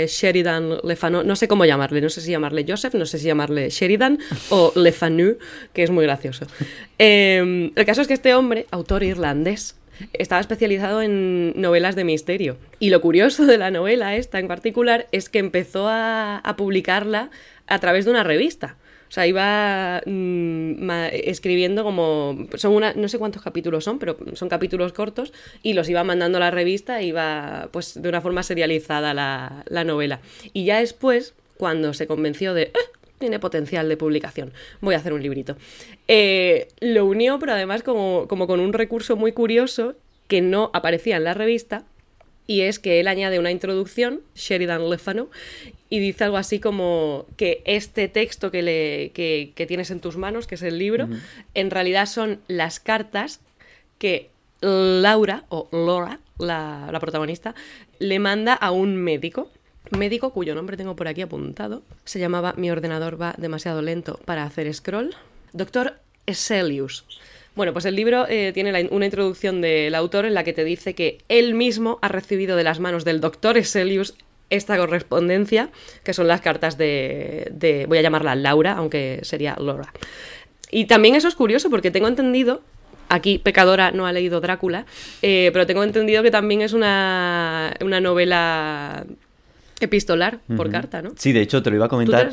Sheridan 0.08 0.78
Lefanu. 0.82 1.22
No 1.22 1.36
sé 1.36 1.46
cómo 1.46 1.64
llamarle, 1.64 2.00
no 2.00 2.08
sé 2.08 2.20
si 2.20 2.32
llamarle 2.32 2.64
Joseph, 2.66 2.94
no 2.94 3.06
sé 3.06 3.18
si 3.18 3.26
llamarle 3.26 3.70
Sheridan 3.70 4.18
o 4.50 4.72
Lefanu, 4.74 5.36
que 5.72 5.84
es 5.84 5.90
muy 5.90 6.04
gracioso. 6.04 6.46
Em, 6.96 7.72
el 7.74 7.84
caso 7.84 8.02
es 8.02 8.08
que 8.08 8.14
este 8.14 8.34
hombre, 8.34 8.66
autor 8.70 9.02
irlandés, 9.02 9.74
estaba 10.12 10.40
especializado 10.40 11.02
en 11.02 11.52
novelas 11.60 11.96
de 11.96 12.04
misterio. 12.04 12.56
Y 12.78 12.90
lo 12.90 13.00
curioso 13.00 13.46
de 13.46 13.58
la 13.58 13.70
novela 13.70 14.16
esta 14.16 14.38
en 14.38 14.48
particular 14.48 15.06
es 15.12 15.28
que 15.28 15.38
empezó 15.38 15.88
a 15.88 16.54
publicarla 16.56 17.30
a 17.66 17.78
través 17.78 18.04
de 18.04 18.10
una 18.10 18.24
revista. 18.24 18.76
O 19.08 19.12
sea, 19.14 19.28
iba 19.28 20.02
mm, 20.06 20.90
escribiendo 21.12 21.84
como. 21.84 22.48
Son 22.56 22.72
una, 22.72 22.94
no 22.94 23.06
sé 23.06 23.18
cuántos 23.18 23.42
capítulos 23.42 23.84
son, 23.84 24.00
pero 24.00 24.16
son 24.32 24.48
capítulos 24.48 24.92
cortos. 24.92 25.32
Y 25.62 25.74
los 25.74 25.88
iba 25.88 26.02
mandando 26.02 26.38
a 26.38 26.40
la 26.40 26.50
revista, 26.50 27.00
iba 27.00 27.68
pues 27.70 28.02
de 28.02 28.08
una 28.08 28.20
forma 28.20 28.42
serializada 28.42 29.14
la, 29.14 29.84
novela. 29.84 30.20
Y 30.52 30.64
ya 30.64 30.80
después, 30.80 31.34
cuando 31.56 31.94
se 31.94 32.08
convenció 32.08 32.54
de. 32.54 32.62
Eh, 32.62 32.72
tiene 33.18 33.38
potencial 33.38 33.88
de 33.88 33.96
publicación. 33.96 34.52
Voy 34.80 34.94
a 34.94 34.98
hacer 34.98 35.12
un 35.12 35.22
librito. 35.22 35.56
Eh, 36.08 36.68
lo 36.80 37.06
unió, 37.06 37.38
pero 37.38 37.52
además 37.52 37.82
como, 37.82 38.26
como 38.28 38.46
con 38.46 38.60
un 38.60 38.72
recurso 38.72 39.16
muy 39.16 39.32
curioso 39.32 39.94
que 40.28 40.40
no 40.40 40.70
aparecía 40.72 41.16
en 41.16 41.24
la 41.24 41.34
revista, 41.34 41.84
y 42.46 42.62
es 42.62 42.78
que 42.78 43.00
él 43.00 43.08
añade 43.08 43.38
una 43.38 43.50
introducción, 43.50 44.20
Sheridan 44.34 44.90
Lefano, 44.90 45.28
y 45.88 45.98
dice 45.98 46.24
algo 46.24 46.36
así 46.36 46.60
como 46.60 47.26
que 47.36 47.62
este 47.64 48.08
texto 48.08 48.50
que, 48.50 48.62
le, 48.62 49.10
que, 49.14 49.66
tienes 49.66 49.90
en 49.90 50.00
tus 50.00 50.16
manos, 50.16 50.46
que 50.46 50.56
es 50.56 50.62
el 50.62 50.78
libro, 50.78 51.08
en 51.54 51.70
realidad 51.70 52.06
son 52.06 52.40
las 52.48 52.80
cartas 52.80 53.40
que 53.98 54.28
Laura, 54.60 55.44
o 55.48 55.68
Laura, 55.72 56.20
la, 56.38 56.88
la 56.90 57.00
protagonista, 57.00 57.54
le 57.98 58.18
manda 58.18 58.54
a 58.54 58.72
un 58.72 58.96
médico 58.96 59.50
médico 59.90 60.32
cuyo 60.32 60.54
nombre 60.54 60.76
tengo 60.76 60.96
por 60.96 61.08
aquí 61.08 61.22
apuntado. 61.22 61.82
Se 62.04 62.18
llamaba 62.18 62.54
Mi 62.56 62.70
ordenador 62.70 63.20
va 63.20 63.34
demasiado 63.38 63.82
lento 63.82 64.18
para 64.24 64.44
hacer 64.44 64.72
scroll. 64.72 65.14
Doctor 65.52 65.94
Eselius. 66.26 67.04
Bueno, 67.54 67.72
pues 67.72 67.84
el 67.84 67.94
libro 67.94 68.26
eh, 68.28 68.50
tiene 68.52 68.88
una 68.90 69.04
introducción 69.04 69.60
del 69.60 69.94
autor 69.94 70.26
en 70.26 70.34
la 70.34 70.42
que 70.42 70.52
te 70.52 70.64
dice 70.64 70.94
que 70.94 71.18
él 71.28 71.54
mismo 71.54 71.98
ha 72.02 72.08
recibido 72.08 72.56
de 72.56 72.64
las 72.64 72.80
manos 72.80 73.04
del 73.04 73.20
doctor 73.20 73.56
Eselius 73.56 74.14
esta 74.50 74.76
correspondencia, 74.76 75.70
que 76.02 76.14
son 76.14 76.26
las 76.26 76.40
cartas 76.40 76.76
de, 76.76 77.86
voy 77.88 77.98
a 77.98 78.02
llamarla 78.02 78.34
Laura, 78.34 78.72
aunque 78.72 79.20
sería 79.22 79.56
Laura. 79.58 79.92
Y 80.70 80.86
también 80.86 81.14
eso 81.14 81.28
es 81.28 81.34
curioso 81.34 81.70
porque 81.70 81.90
tengo 81.90 82.08
entendido, 82.08 82.62
aquí 83.08 83.38
Pecadora 83.38 83.92
no 83.92 84.06
ha 84.06 84.12
leído 84.12 84.40
Drácula, 84.40 84.86
eh, 85.22 85.50
pero 85.52 85.66
tengo 85.66 85.84
entendido 85.84 86.22
que 86.22 86.30
también 86.30 86.60
es 86.62 86.72
una, 86.72 87.74
una 87.80 88.00
novela 88.00 89.06
epistolar 89.80 90.40
por 90.56 90.70
carta, 90.70 91.02
¿no? 91.02 91.12
Sí, 91.16 91.32
de 91.32 91.42
hecho 91.42 91.62
te 91.62 91.70
lo 91.70 91.76
iba 91.76 91.86
a 91.86 91.88
comentar. 91.88 92.32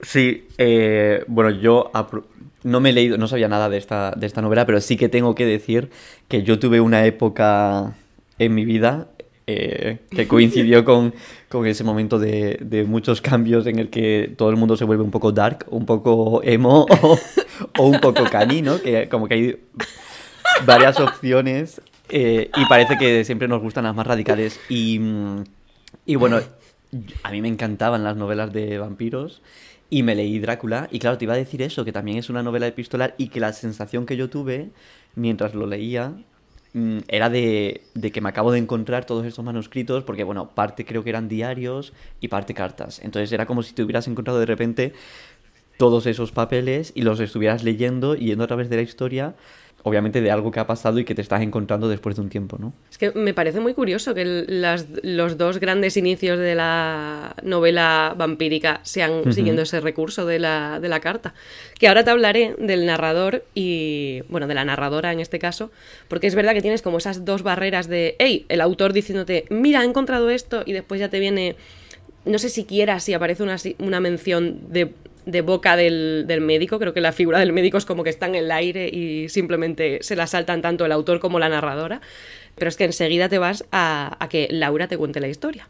Sí, 0.00 0.48
eh, 0.58 1.24
bueno, 1.28 1.50
yo 1.50 1.90
no 2.62 2.80
me 2.80 2.90
he 2.90 2.92
leído, 2.92 3.16
no 3.16 3.28
sabía 3.28 3.48
nada 3.48 3.68
de 3.68 3.78
esta, 3.78 4.12
de 4.16 4.26
esta 4.26 4.42
novela, 4.42 4.66
pero 4.66 4.80
sí 4.80 4.96
que 4.96 5.08
tengo 5.08 5.34
que 5.34 5.46
decir 5.46 5.90
que 6.28 6.42
yo 6.42 6.58
tuve 6.58 6.80
una 6.80 7.06
época 7.06 7.94
en 8.38 8.54
mi 8.54 8.64
vida 8.64 9.08
eh, 9.46 9.98
que 10.10 10.26
coincidió 10.28 10.84
con, 10.84 11.12
ese 11.66 11.84
momento 11.84 12.18
de, 12.18 12.84
muchos 12.88 13.20
cambios 13.20 13.66
en 13.66 13.78
el 13.78 13.90
que 13.90 14.32
todo 14.36 14.50
el 14.50 14.56
mundo 14.56 14.76
se 14.76 14.84
vuelve 14.84 15.04
un 15.04 15.10
poco 15.10 15.30
dark, 15.30 15.66
un 15.70 15.86
poco 15.86 16.42
emo 16.42 16.86
o, 17.78 17.86
un 17.86 18.00
poco 18.00 18.24
canino, 18.24 18.80
Que 18.80 19.08
como 19.08 19.28
que 19.28 19.34
hay 19.34 19.56
varias 20.66 20.98
opciones 20.98 21.80
eh, 22.08 22.50
y 22.56 22.64
parece 22.66 22.98
que 22.98 23.24
siempre 23.24 23.46
nos 23.46 23.62
gustan 23.62 23.84
las 23.84 23.94
más 23.94 24.06
radicales. 24.06 24.58
Y, 24.68 25.00
y 26.06 26.16
bueno, 26.16 26.40
a 27.22 27.30
mí 27.30 27.40
me 27.40 27.48
encantaban 27.48 28.04
las 28.04 28.16
novelas 28.16 28.52
de 28.52 28.78
vampiros. 28.78 29.42
Y 29.90 30.02
me 30.02 30.14
leí 30.14 30.38
Drácula, 30.38 30.88
y 30.90 30.98
claro, 30.98 31.18
te 31.18 31.24
iba 31.24 31.34
a 31.34 31.36
decir 31.36 31.62
eso, 31.62 31.84
que 31.84 31.92
también 31.92 32.18
es 32.18 32.30
una 32.30 32.42
novela 32.42 32.66
epistolar 32.66 33.14
y 33.18 33.28
que 33.28 33.38
la 33.38 33.52
sensación 33.52 34.06
que 34.06 34.16
yo 34.16 34.28
tuve 34.30 34.70
mientras 35.14 35.54
lo 35.54 35.66
leía 35.66 36.14
Mm, 36.74 36.98
era 37.06 37.30
de, 37.30 37.82
que 38.12 38.20
me 38.20 38.28
acabo 38.28 38.50
de 38.50 38.58
encontrar 38.58 39.04
todos 39.06 39.24
estos 39.24 39.44
manuscritos, 39.44 40.02
porque 40.02 40.24
bueno, 40.24 40.50
parte 40.50 40.84
creo 40.84 41.04
que 41.04 41.10
eran 41.10 41.28
diarios 41.28 41.92
y 42.20 42.28
parte 42.28 42.52
cartas. 42.52 43.00
Entonces 43.02 43.30
era 43.32 43.46
como 43.46 43.62
si 43.62 43.74
te 43.74 43.84
hubieras 43.84 44.08
encontrado 44.08 44.40
de 44.40 44.46
repente 44.46 44.92
todos 45.78 46.06
esos 46.06 46.32
papeles 46.32 46.92
y 46.94 47.02
los 47.02 47.20
estuvieras 47.20 47.62
leyendo 47.64 48.16
y 48.16 48.26
yendo 48.26 48.44
a 48.44 48.46
través 48.48 48.68
de 48.70 48.76
la 48.76 48.82
historia 48.82 49.34
obviamente 49.84 50.22
de 50.22 50.30
algo 50.30 50.50
que 50.50 50.60
ha 50.60 50.66
pasado 50.66 50.98
y 50.98 51.04
que 51.04 51.14
te 51.14 51.20
estás 51.20 51.42
encontrando 51.42 51.88
después 51.88 52.16
de 52.16 52.22
un 52.22 52.30
tiempo, 52.30 52.56
¿no? 52.58 52.72
Es 52.90 52.96
que 52.96 53.12
me 53.12 53.34
parece 53.34 53.60
muy 53.60 53.74
curioso 53.74 54.14
que 54.14 54.24
los 55.02 55.38
dos 55.38 55.60
grandes 55.60 55.98
inicios 55.98 56.38
de 56.38 56.54
la 56.54 57.36
novela 57.42 58.14
vampírica 58.16 58.80
sean 58.82 59.32
siguiendo 59.32 59.62
ese 59.62 59.80
recurso 59.80 60.24
de 60.24 60.38
la, 60.38 60.80
de 60.80 60.88
la 60.88 61.00
carta. 61.00 61.34
Que 61.78 61.86
ahora 61.86 62.02
te 62.02 62.10
hablaré 62.10 62.56
del 62.58 62.86
narrador 62.86 63.44
y, 63.54 64.22
bueno, 64.30 64.46
de 64.46 64.54
la 64.54 64.64
narradora 64.64 65.12
en 65.12 65.20
este 65.20 65.38
caso, 65.38 65.70
porque 66.08 66.28
es 66.28 66.34
verdad 66.34 66.54
que 66.54 66.62
tienes 66.62 66.80
como 66.80 66.96
esas 66.96 67.26
dos 67.26 67.42
barreras 67.42 67.86
de, 67.86 68.16
hey, 68.18 68.46
el 68.48 68.62
autor 68.62 68.94
diciéndote, 68.94 69.44
mira, 69.50 69.82
he 69.82 69.84
encontrado 69.84 70.30
esto, 70.30 70.62
y 70.64 70.72
después 70.72 70.98
ya 70.98 71.10
te 71.10 71.20
viene, 71.20 71.56
no 72.24 72.38
sé 72.38 72.48
siquiera 72.48 73.00
si 73.00 73.12
aparece 73.12 73.42
una, 73.42 73.56
una 73.78 74.00
mención 74.00 74.60
de 74.70 74.94
de 75.26 75.40
boca 75.40 75.76
del, 75.76 76.26
médico. 76.40 76.78
Creo 76.78 76.92
que 76.92 77.00
la 77.00 77.12
figura 77.12 77.38
del 77.38 77.52
médico 77.52 77.78
es 77.78 77.84
como 77.84 78.04
que 78.04 78.10
está 78.10 78.26
en 78.26 78.34
el 78.34 78.50
aire 78.50 78.88
y 78.88 79.28
simplemente 79.28 79.98
se 80.02 80.16
la 80.16 80.26
saltan 80.26 80.62
tanto 80.62 80.84
el 80.84 80.92
autor 80.92 81.20
como 81.20 81.38
la 81.38 81.48
narradora. 81.48 82.00
Pero 82.56 82.68
es 82.68 82.76
que 82.76 82.84
enseguida 82.84 83.28
te 83.28 83.38
vas 83.38 83.64
a, 83.72 84.16
que 84.30 84.48
Laura 84.50 84.88
te 84.88 84.96
cuente 84.96 85.20
la 85.20 85.28
historia. 85.28 85.68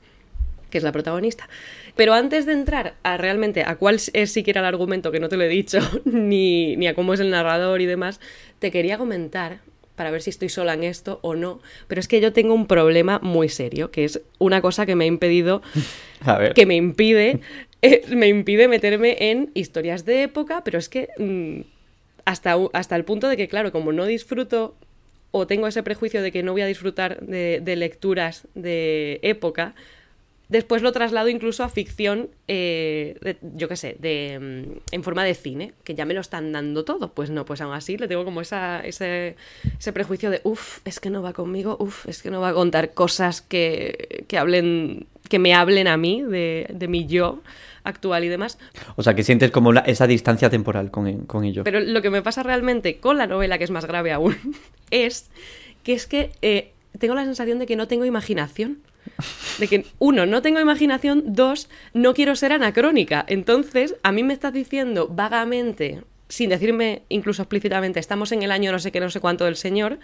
que 0.70 0.78
es 0.78 0.84
la 0.84 0.92
protagonista. 0.92 1.48
Pero 1.94 2.14
antes 2.14 2.46
de 2.46 2.52
entrar 2.52 2.94
a 3.04 3.16
realmente 3.16 3.62
a 3.62 3.76
cuál 3.76 4.00
es 4.12 4.32
siquiera 4.32 4.60
el 4.60 4.66
argumento, 4.66 5.12
que 5.12 5.20
no 5.20 5.28
te 5.28 5.36
lo 5.36 5.44
he 5.44 5.48
dicho, 5.48 5.78
ni, 6.04 6.76
ni 6.76 6.88
a 6.88 6.94
cómo 6.94 7.14
es 7.14 7.20
el 7.20 7.30
narrador 7.30 7.80
y 7.80 7.86
demás, 7.86 8.18
te 8.58 8.72
quería 8.72 8.98
comentar 8.98 9.60
para 9.96 10.10
ver 10.10 10.22
si 10.22 10.30
estoy 10.30 10.48
sola 10.48 10.74
en 10.74 10.84
esto 10.84 11.20
o 11.22 11.34
no, 11.34 11.60
pero 11.86 12.00
es 12.00 12.08
que 12.08 12.20
yo 12.20 12.32
tengo 12.32 12.54
un 12.54 12.66
problema 12.66 13.20
muy 13.22 13.48
serio, 13.48 13.90
que 13.90 14.04
es 14.04 14.20
una 14.38 14.60
cosa 14.60 14.86
que 14.86 14.96
me 14.96 15.04
ha 15.04 15.06
impedido, 15.06 15.62
A 16.20 16.38
ver. 16.38 16.54
que 16.54 16.66
me 16.66 16.74
impide, 16.74 17.40
me 18.08 18.28
impide 18.28 18.68
meterme 18.68 19.16
en 19.18 19.50
historias 19.54 20.04
de 20.04 20.22
época, 20.22 20.62
pero 20.64 20.78
es 20.78 20.88
que 20.88 21.08
mm, 21.18 21.60
hasta, 22.24 22.56
hasta 22.72 22.96
el 22.96 23.04
punto 23.04 23.28
de 23.28 23.36
que, 23.36 23.48
claro, 23.48 23.72
como 23.72 23.92
no 23.92 24.06
disfruto 24.06 24.74
o 25.30 25.46
tengo 25.46 25.66
ese 25.66 25.82
prejuicio 25.82 26.22
de 26.22 26.30
que 26.30 26.42
no 26.42 26.52
voy 26.52 26.62
a 26.62 26.66
disfrutar 26.66 27.20
de, 27.20 27.76
lecturas 27.76 28.46
de 28.54 29.18
época, 29.22 29.74
después 30.48 30.80
lo 30.80 30.92
traslado 30.92 31.28
incluso 31.28 31.64
a 31.64 31.68
ficción, 31.68 32.30
eh, 32.46 33.36
yo 33.42 33.68
qué 33.68 33.74
sé, 33.74 33.96
de, 33.98 34.38
mm, 34.40 34.78
en 34.92 35.02
forma 35.02 35.24
de 35.24 35.34
cine, 35.34 35.72
que 35.82 35.96
ya 35.96 36.04
me 36.04 36.14
lo 36.14 36.20
están 36.20 36.52
dando 36.52 36.84
todo. 36.84 37.12
Pues 37.12 37.30
no, 37.30 37.44
pues 37.44 37.60
aún 37.60 37.74
así 37.74 37.98
le 37.98 38.06
tengo 38.06 38.24
como 38.24 38.42
esa, 38.42 38.80
ese, 38.86 39.34
ese 39.76 39.92
prejuicio 39.92 40.30
de, 40.30 40.40
uff, 40.44 40.78
es 40.84 41.00
que 41.00 41.10
no 41.10 41.20
va 41.20 41.32
conmigo, 41.32 41.76
uff, 41.80 42.06
es 42.06 42.22
que 42.22 42.30
no 42.30 42.40
va 42.40 42.50
a 42.50 42.54
contar 42.54 42.94
cosas 42.94 43.42
que, 43.42 44.24
que 44.28 44.38
hablen, 44.38 45.08
que 45.28 45.40
me 45.40 45.52
hablen 45.52 45.88
a 45.88 45.96
mí, 45.96 46.22
de, 46.22 46.68
de 46.72 46.86
mi 46.86 47.06
yo 47.06 47.42
actual 47.84 48.24
y 48.24 48.28
demás. 48.28 48.58
O 48.96 49.02
sea, 49.02 49.14
que 49.14 49.22
sientes 49.22 49.50
como 49.50 49.72
la- 49.72 49.80
esa 49.80 50.06
distancia 50.06 50.50
temporal 50.50 50.90
con, 50.90 51.26
con 51.26 51.44
ello. 51.44 51.62
Pero 51.64 51.80
lo 51.80 52.02
que 52.02 52.10
me 52.10 52.22
pasa 52.22 52.42
realmente 52.42 52.98
con 52.98 53.18
la 53.18 53.26
novela, 53.26 53.58
que 53.58 53.64
es 53.64 53.70
más 53.70 53.84
grave 53.86 54.12
aún, 54.12 54.36
es 54.90 55.30
que 55.82 55.92
es 55.92 56.06
que 56.06 56.32
eh, 56.42 56.72
tengo 56.98 57.14
la 57.14 57.24
sensación 57.24 57.58
de 57.58 57.66
que 57.66 57.76
no 57.76 57.86
tengo 57.88 58.04
imaginación. 58.04 58.78
De 59.58 59.68
que, 59.68 59.84
uno, 59.98 60.24
no 60.24 60.40
tengo 60.40 60.58
imaginación, 60.60 61.22
dos, 61.26 61.68
no 61.92 62.14
quiero 62.14 62.34
ser 62.36 62.52
anacrónica. 62.52 63.24
Entonces, 63.28 63.96
a 64.02 64.12
mí 64.12 64.22
me 64.22 64.32
estás 64.32 64.54
diciendo 64.54 65.08
vagamente, 65.08 66.02
sin 66.28 66.48
decirme 66.48 67.02
incluso 67.10 67.42
explícitamente, 67.42 68.00
estamos 68.00 68.32
en 68.32 68.42
el 68.42 68.50
año 68.50 68.72
no 68.72 68.78
sé 68.78 68.90
qué, 68.92 69.00
no 69.00 69.10
sé 69.10 69.20
cuánto 69.20 69.44
del 69.44 69.56
Señor, 69.56 69.98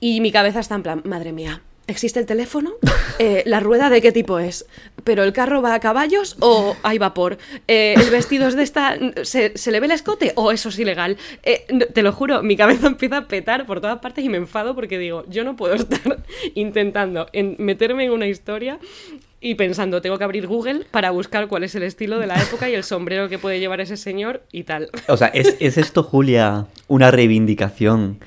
y 0.00 0.20
mi 0.20 0.32
cabeza 0.32 0.58
está 0.60 0.74
en 0.74 0.82
plan, 0.82 1.02
madre 1.04 1.32
mía, 1.32 1.62
¿existe 1.86 2.20
el 2.20 2.26
teléfono? 2.26 2.72
Eh, 3.18 3.44
¿La 3.46 3.60
rueda 3.60 3.90
de 3.90 4.02
qué 4.02 4.10
tipo 4.10 4.40
es? 4.40 4.66
¿Pero 5.04 5.22
el 5.22 5.32
carro 5.32 5.62
va 5.62 5.74
a 5.74 5.80
caballos 5.80 6.36
o 6.40 6.76
hay 6.82 6.98
vapor? 6.98 7.38
Eh, 7.68 7.94
¿El 7.96 8.10
vestido 8.10 8.48
es 8.48 8.56
de 8.56 8.64
esta... 8.64 8.96
¿Se, 9.22 9.52
le 9.70 9.80
ve 9.80 9.86
el 9.86 9.92
escote 9.92 10.32
o 10.34 10.50
eso 10.50 10.70
es 10.70 10.78
ilegal? 10.78 11.16
Eh, 11.44 11.64
te 11.92 12.02
lo 12.02 12.12
juro, 12.12 12.42
mi 12.42 12.56
cabeza 12.56 12.88
empieza 12.88 13.18
a 13.18 13.28
petar 13.28 13.66
por 13.66 13.80
todas 13.80 14.00
partes 14.00 14.24
y 14.24 14.28
me 14.28 14.36
enfado 14.36 14.74
porque 14.74 14.98
digo, 14.98 15.24
yo 15.28 15.44
no 15.44 15.54
puedo 15.56 15.74
estar 15.74 16.24
intentando 16.54 17.28
en 17.32 17.56
meterme 17.58 18.06
en 18.06 18.10
una 18.10 18.26
historia 18.26 18.78
y 19.40 19.54
pensando, 19.56 20.00
tengo 20.00 20.18
que 20.18 20.24
abrir 20.24 20.46
Google 20.46 20.86
para 20.90 21.10
buscar 21.10 21.48
cuál 21.48 21.64
es 21.64 21.74
el 21.74 21.82
estilo 21.82 22.18
de 22.18 22.26
la 22.26 22.42
época 22.42 22.68
y 22.68 22.74
el 22.74 22.82
sombrero 22.82 23.28
que 23.28 23.38
puede 23.38 23.60
llevar 23.60 23.80
ese 23.80 23.96
señor 23.96 24.42
y 24.50 24.64
tal. 24.64 24.88
O 25.06 25.16
sea, 25.16 25.28
¿es, 25.28 25.56
es 25.60 25.76
esto, 25.76 26.02
Julia, 26.02 26.66
una 26.88 27.10
reivindicación 27.10 28.18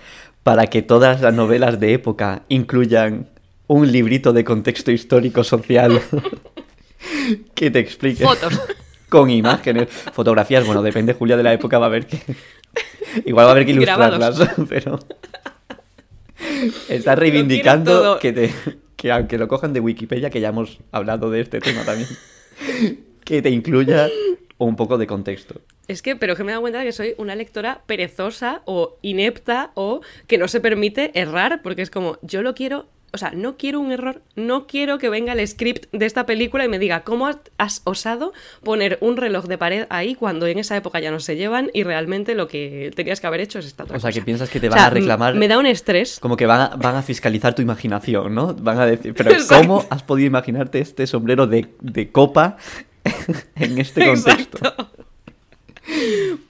para 0.44 0.68
que 0.68 0.82
todas 0.82 1.20
las 1.22 1.34
novelas 1.34 1.80
de 1.80 1.94
época 1.94 2.44
incluyan 2.48 3.28
un 3.68 3.92
librito 3.92 4.34
de 4.34 4.44
contexto 4.44 4.92
histórico 4.92 5.44
social 5.44 6.02
que 7.56 7.72
te 7.72 7.80
explique? 7.80 8.24
Fotos. 8.24 8.60
Con 9.10 9.30
imágenes, 9.30 9.88
fotografías, 9.90 10.66
bueno, 10.66 10.82
depende, 10.82 11.14
Julia, 11.14 11.38
de 11.38 11.44
la 11.44 11.54
época, 11.54 11.80
va 11.80 11.86
a 11.86 11.88
haber 11.88 12.08
que... 12.08 12.20
Igual 13.26 13.46
va 13.46 13.50
a 13.50 13.52
haber 13.54 13.66
que 13.66 13.72
ilustrarlas, 13.72 14.38
Grabados. 14.38 14.68
pero... 14.68 15.00
Estás 16.90 17.18
reivindicando 17.18 18.20
que, 18.20 18.34
te, 18.34 18.54
que 18.98 19.12
aunque 19.12 19.38
lo 19.38 19.48
cojan 19.48 19.72
de 19.72 19.80
Wikipedia, 19.80 20.30
que 20.30 20.42
ya 20.42 20.50
hemos 20.50 20.80
hablado 20.92 21.32
de 21.32 21.40
este 21.40 21.62
tema 21.62 21.86
también, 21.86 22.10
que 23.24 23.42
te 23.42 23.50
incluya 23.50 24.10
un 24.58 24.76
poco 24.76 24.98
de 24.98 25.08
contexto. 25.08 25.62
Es 25.88 26.02
que, 26.02 26.16
pero 26.16 26.36
que 26.36 26.44
me 26.44 26.52
he 26.52 26.54
dado 26.54 26.62
cuenta 26.62 26.80
de 26.80 26.86
que 26.86 26.92
soy 26.92 27.16
una 27.18 27.36
lectora 27.36 27.82
perezosa 27.86 28.62
o 28.66 28.98
inepta 29.02 29.72
o 29.76 30.02
que 30.28 30.38
no 30.38 30.48
se 30.48 30.60
permite 30.60 31.18
errar, 31.20 31.62
porque 31.62 31.82
es 31.82 31.90
como, 31.90 32.18
yo 32.22 32.42
lo 32.42 32.56
quiero, 32.56 32.88
o 33.14 33.18
sea, 33.18 33.32
no 33.32 33.58
quiero 33.58 33.80
un 33.80 33.92
error, 33.92 34.22
no 34.36 34.68
quiero 34.68 34.98
que 34.98 35.10
venga 35.10 35.34
el 35.34 35.48
script 35.48 35.86
de 35.92 36.06
esta 36.06 36.26
película 36.26 36.66
y 36.66 36.68
me 36.68 36.78
diga, 36.78 37.02
¿cómo 37.04 37.28
has, 37.28 37.38
has 37.58 37.82
osado 37.86 38.34
poner 38.64 38.98
un 39.02 39.18
reloj 39.18 39.46
de 39.46 39.58
pared 39.58 39.86
ahí 39.90 40.14
cuando 40.14 40.46
en 40.46 40.60
esa 40.60 40.76
época 40.76 41.00
ya 41.00 41.10
no 41.10 41.20
se 41.20 41.36
llevan 41.36 41.72
y 41.74 41.84
realmente 41.84 42.36
lo 42.36 42.48
que 42.48 42.92
tenías 42.96 43.22
que 43.22 43.28
haber 43.28 43.42
hecho 43.42 43.60
es 43.60 43.66
esta 43.66 43.86
otra 43.86 43.98
O 43.98 44.00
sea, 44.00 44.12
que 44.12 44.22
piensas 44.22 44.50
que 44.50 44.60
te 44.60 44.68
O 44.68 44.72
van 44.72 44.80
sea, 44.80 44.88
a 44.88 44.90
reclamar... 44.90 45.36
Me 45.36 45.48
da 45.48 45.58
un 45.58 45.66
estrés. 45.66 46.20
Como 46.20 46.36
que 46.36 46.46
van 46.46 46.62
a, 46.62 46.76
van 46.76 46.96
a 46.96 47.02
fiscalizar 47.02 47.56
tu 47.56 47.62
imaginación, 47.62 48.36
¿no? 48.36 48.54
Van 48.54 48.80
a 48.80 48.86
decir, 48.86 49.14
pero 49.14 49.32
Exacto. 49.32 49.68
¿cómo 49.68 49.86
has 49.90 50.04
podido 50.04 50.28
imaginarte 50.28 50.80
este 50.80 51.08
sombrero 51.08 51.48
de, 51.48 51.68
de 51.80 52.12
copa 52.12 52.58
en 53.56 53.78
este 53.78 54.06
contexto? 54.06 54.58
Exacto. 54.58 54.92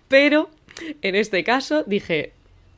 Pero 0.08 0.50
en 1.02 1.16
este 1.16 1.44
caso 1.44 1.84
dije, 1.86 2.34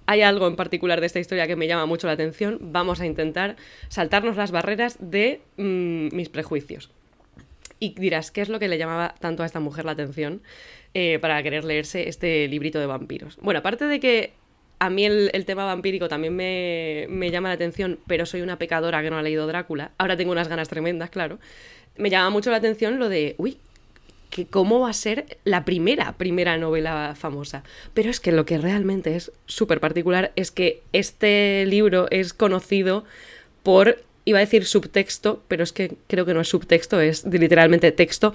hay 0.10 0.24
algo 0.24 0.48
en 0.48 0.56
particular 0.56 1.02
de 1.02 1.06
esta 1.06 1.20
historia 1.20 1.46
que 1.46 1.56
me 1.56 1.68
llama 1.68 1.86
mucho 1.86 2.08
la 2.08 2.14
atención, 2.14 2.58
vamos 2.60 3.00
a 3.00 3.06
intentar 3.06 3.58
saltarnos 3.90 4.38
las 4.38 4.50
barreras 4.50 4.98
de 5.00 5.40
mm, 5.58 6.16
mis 6.16 6.30
prejuicios. 6.30 6.90
Y 7.80 7.94
dirás, 7.94 8.32
¿qué 8.32 8.42
es 8.42 8.50
lo 8.50 8.58
que 8.58 8.68
le 8.68 8.80
llamaba 8.80 9.14
tanto 9.20 9.44
a 9.44 9.46
esta 9.46 9.60
mujer 9.60 9.86
la 9.86 9.92
atención 9.92 10.42
eh, 10.96 11.20
para 11.20 11.44
querer 11.44 11.64
leerse 11.64 12.10
este 12.10 12.48
librito 12.48 12.80
de 12.80 12.88
vampiros? 12.88 13.38
Bueno, 13.40 13.60
aparte 13.60 13.86
de 13.86 14.00
que 14.00 14.34
a 14.80 14.90
mí 14.90 15.06
el, 15.06 15.30
el 15.32 15.46
tema 15.46 15.66
vampírico 15.66 16.10
también 16.10 16.36
me, 16.36 17.06
me 17.08 17.30
llama 17.30 17.50
la 17.50 17.54
atención, 17.54 18.00
pero 18.08 18.26
soy 18.26 18.42
una 18.42 18.58
pecadora 18.58 19.04
que 19.04 19.12
no 19.12 19.20
ha 19.20 19.22
leído 19.22 19.46
Drácula, 19.46 19.92
ahora 20.00 20.18
tengo 20.18 20.32
unas 20.32 20.48
ganas 20.48 20.70
tremendas, 20.70 21.12
claro, 21.12 21.38
me 21.98 22.10
llama 22.10 22.32
mucho 22.32 22.50
la 22.50 22.58
atención 22.58 22.98
lo 22.98 23.10
de, 23.10 23.36
uy, 23.38 23.60
que 24.30 24.46
cómo 24.46 24.80
va 24.82 24.90
a 24.90 24.94
ser 24.94 25.38
la 25.44 25.66
primera, 25.66 26.14
primera 26.14 26.58
novela 26.58 27.16
famosa. 27.18 27.64
Pero 27.94 28.10
es 28.10 28.20
que 28.20 28.32
lo 28.32 28.46
que 28.46 28.58
realmente 28.58 29.16
es 29.16 29.32
súper 29.46 29.80
particular 29.80 30.32
es 30.36 30.52
que 30.52 30.82
este 30.94 31.66
libro 31.66 32.08
es 32.12 32.34
conocido 32.34 33.06
por, 33.64 34.02
iba 34.26 34.38
a 34.38 34.42
decir 34.42 34.66
subtexto, 34.66 35.42
pero 35.48 35.64
es 35.64 35.74
que 35.74 35.96
creo 36.08 36.26
que 36.26 36.34
no 36.34 36.42
es 36.42 36.48
subtexto, 36.48 37.02
es 37.02 37.26
literalmente 37.26 37.92
texto 37.92 38.34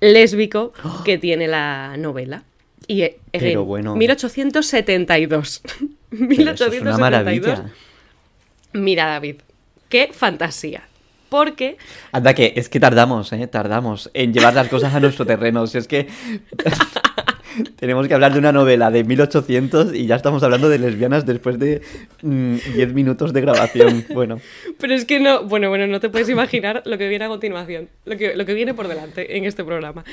lésbico 0.00 0.72
que 1.04 1.18
tiene 1.18 1.48
la 1.48 1.96
novela. 1.96 2.44
Y 2.86 3.02
eh, 3.02 3.18
Pero 3.32 3.64
bueno. 3.64 3.94
1872. 3.94 5.62
Pero 6.10 6.24
eso 6.24 6.28
1872. 6.28 6.74
es 6.74 6.82
una 6.82 6.98
maravilla. 6.98 7.70
Mira, 8.72 9.06
David, 9.06 9.36
qué 9.88 10.10
fantasía. 10.12 10.82
Porque 11.30 11.78
Anda, 12.12 12.34
que 12.34 12.52
es 12.56 12.68
que 12.68 12.80
tardamos, 12.80 13.32
¿eh? 13.32 13.46
Tardamos 13.46 14.10
en 14.12 14.34
llevar 14.34 14.54
las 14.54 14.68
cosas 14.68 14.94
a 14.94 15.00
nuestro 15.00 15.24
terreno. 15.24 15.66
Si 15.66 15.78
es 15.78 15.88
que 15.88 16.08
tenemos 17.76 18.08
que 18.08 18.14
hablar 18.14 18.32
de 18.32 18.38
una 18.38 18.52
novela 18.52 18.90
de 18.90 19.04
1800 19.04 19.94
y 19.94 20.06
ya 20.06 20.16
estamos 20.16 20.42
hablando 20.42 20.68
de 20.68 20.78
lesbianas 20.78 21.26
después 21.26 21.58
de 21.58 21.82
mm, 22.22 22.56
10 22.74 22.92
minutos 22.92 23.32
de 23.32 23.40
grabación. 23.40 24.04
Bueno, 24.12 24.40
Pero 24.78 24.94
es 24.94 25.04
que 25.04 25.20
no, 25.20 25.44
bueno, 25.44 25.68
bueno, 25.68 25.86
no 25.86 26.00
te 26.00 26.08
puedes 26.08 26.28
imaginar 26.28 26.82
lo 26.84 26.98
que 26.98 27.08
viene 27.08 27.24
a 27.24 27.28
continuación, 27.28 27.88
lo 28.04 28.16
que, 28.16 28.34
lo 28.36 28.44
que 28.44 28.54
viene 28.54 28.74
por 28.74 28.88
delante 28.88 29.36
en 29.36 29.44
este 29.44 29.64
programa. 29.64 30.04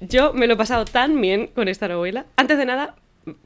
Yo 0.00 0.32
me 0.32 0.46
lo 0.46 0.54
he 0.54 0.56
pasado 0.56 0.84
tan 0.84 1.20
bien 1.20 1.48
con 1.48 1.68
esta 1.68 1.86
novela. 1.86 2.26
Antes 2.36 2.58
de 2.58 2.66
nada, 2.66 2.96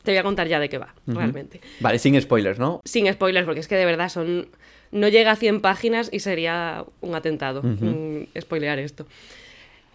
te 0.03 0.13
voy 0.13 0.19
a 0.19 0.23
contar 0.23 0.49
ya 0.49 0.59
de 0.59 0.69
qué 0.69 0.79
va, 0.79 0.95
realmente. 1.07 1.61
vale, 1.81 1.99
sin 1.99 2.21
spoilers, 2.21 2.59
¿no? 2.59 2.81
Sin 2.85 3.13
spoilers, 3.13 3.45
porque 3.45 3.61
es 3.61 3.69
que 3.69 3.77
de 3.77 3.85
verdad 3.85 4.09
son. 4.09 4.49
No 4.93 5.09
llega 5.09 5.33
a 5.33 5.37
100 5.37 5.61
páginas 5.61 6.09
y 6.13 6.21
sería 6.21 6.85
un 7.01 7.15
atentado 7.15 7.63
mm, 7.63 8.39
spoilear 8.41 8.79
esto. 8.79 9.07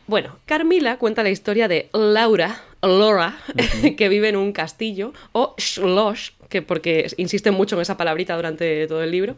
Bueno, 0.08 0.38
Carmila 0.46 0.98
cuenta 0.98 1.24
la 1.24 1.30
historia 1.30 1.68
de 1.68 1.90
Laura, 1.94 2.62
Laura, 2.82 3.38
que 3.98 4.10
vive 4.10 4.30
en 4.30 4.36
un 4.36 4.52
castillo, 4.52 5.14
o 5.32 5.56
Schloss, 5.58 6.34
que 6.50 6.62
porque 6.62 7.08
insisten 7.18 7.54
mucho 7.54 7.76
en 7.76 7.84
esa 7.84 7.98
palabrita 7.98 8.36
durante 8.36 8.88
todo 8.88 9.04
el 9.04 9.12
libro, 9.12 9.36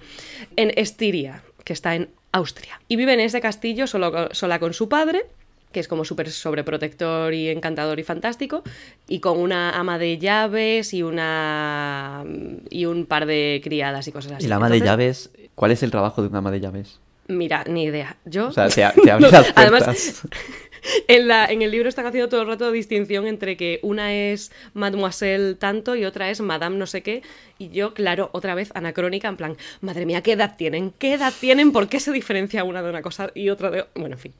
en 0.56 0.72
Estiria, 0.76 1.44
que 1.64 1.74
está 1.74 1.96
en 1.96 2.10
Austria. 2.32 2.82
Y 2.88 2.96
vive 2.96 3.14
en 3.14 3.20
ese 3.20 3.40
castillo 3.40 3.86
solo, 3.88 4.30
sola 4.32 4.60
con 4.60 4.74
su 4.74 4.90
padre, 4.90 5.26
que 5.72 5.80
es 5.80 5.88
como 5.88 6.06
súper 6.06 6.32
sobreprotector 6.32 7.34
y 7.34 7.50
encantador 7.50 8.00
y 8.00 8.04
fantástico, 8.04 8.64
y 9.08 9.20
con 9.20 9.38
una 9.38 9.72
ama 9.72 10.00
de 10.00 10.18
llaves 10.18 10.94
y 10.94 11.04
una 11.04 12.24
y 12.70 12.86
un 12.86 13.06
par 13.06 13.26
de 13.26 13.60
criadas 13.64 14.08
y 14.08 14.12
cosas 14.12 14.34
así. 14.34 14.46
Y 14.46 14.48
la 14.48 14.56
ama 14.56 14.70
de 14.70 14.80
llaves, 14.80 15.32
¿cuál 15.56 15.72
es 15.72 15.84
el 15.84 15.92
trabajo 15.92 16.22
de 16.22 16.28
una 16.30 16.40
ama 16.40 16.52
de 16.52 16.60
llaves? 16.60 17.00
Mira, 17.28 17.64
ni 17.68 17.86
idea. 17.86 18.18
Yo 18.26 18.48
O 18.48 18.52
sea, 18.52 18.68
te, 18.68 18.86
te 19.04 19.12
abre 19.12 19.32
las 19.32 19.54
Además, 19.56 20.24
en, 21.08 21.28
la, 21.28 21.46
en 21.46 21.62
el 21.62 21.72
libro 21.72 21.90
están 21.90 22.06
haciendo 22.06 22.30
todo 22.30 22.42
el 22.42 22.48
rato 22.48 22.72
distinción 22.72 23.28
entre 23.28 23.56
que 23.56 23.80
una 23.82 24.14
es 24.14 24.52
Mademoiselle 24.74 25.56
tanto 25.56 25.96
y 25.96 26.06
otra 26.06 26.30
es 26.30 26.42
Madame 26.42 26.78
no 26.78 26.88
sé 26.88 27.02
qué. 27.02 27.24
Y 27.58 27.70
yo, 27.70 27.94
claro, 27.94 28.30
otra 28.34 28.56
vez 28.56 28.72
anacrónica, 28.74 29.28
en 29.28 29.38
plan, 29.38 29.58
madre 29.82 30.06
mía, 30.06 30.22
¿qué 30.22 30.34
edad 30.34 30.56
tienen? 30.58 30.92
¿Qué 30.92 31.14
edad 31.14 31.34
tienen? 31.40 31.72
¿Por 31.72 31.88
qué 31.88 32.00
se 32.00 32.12
diferencia 32.12 32.64
una 32.64 32.82
de 32.82 32.90
una 32.90 33.02
cosa 33.02 33.32
y 33.34 33.50
otra 33.50 33.70
de... 33.72 33.86
Bueno, 33.96 34.16
en 34.16 34.20
fin. 34.20 34.34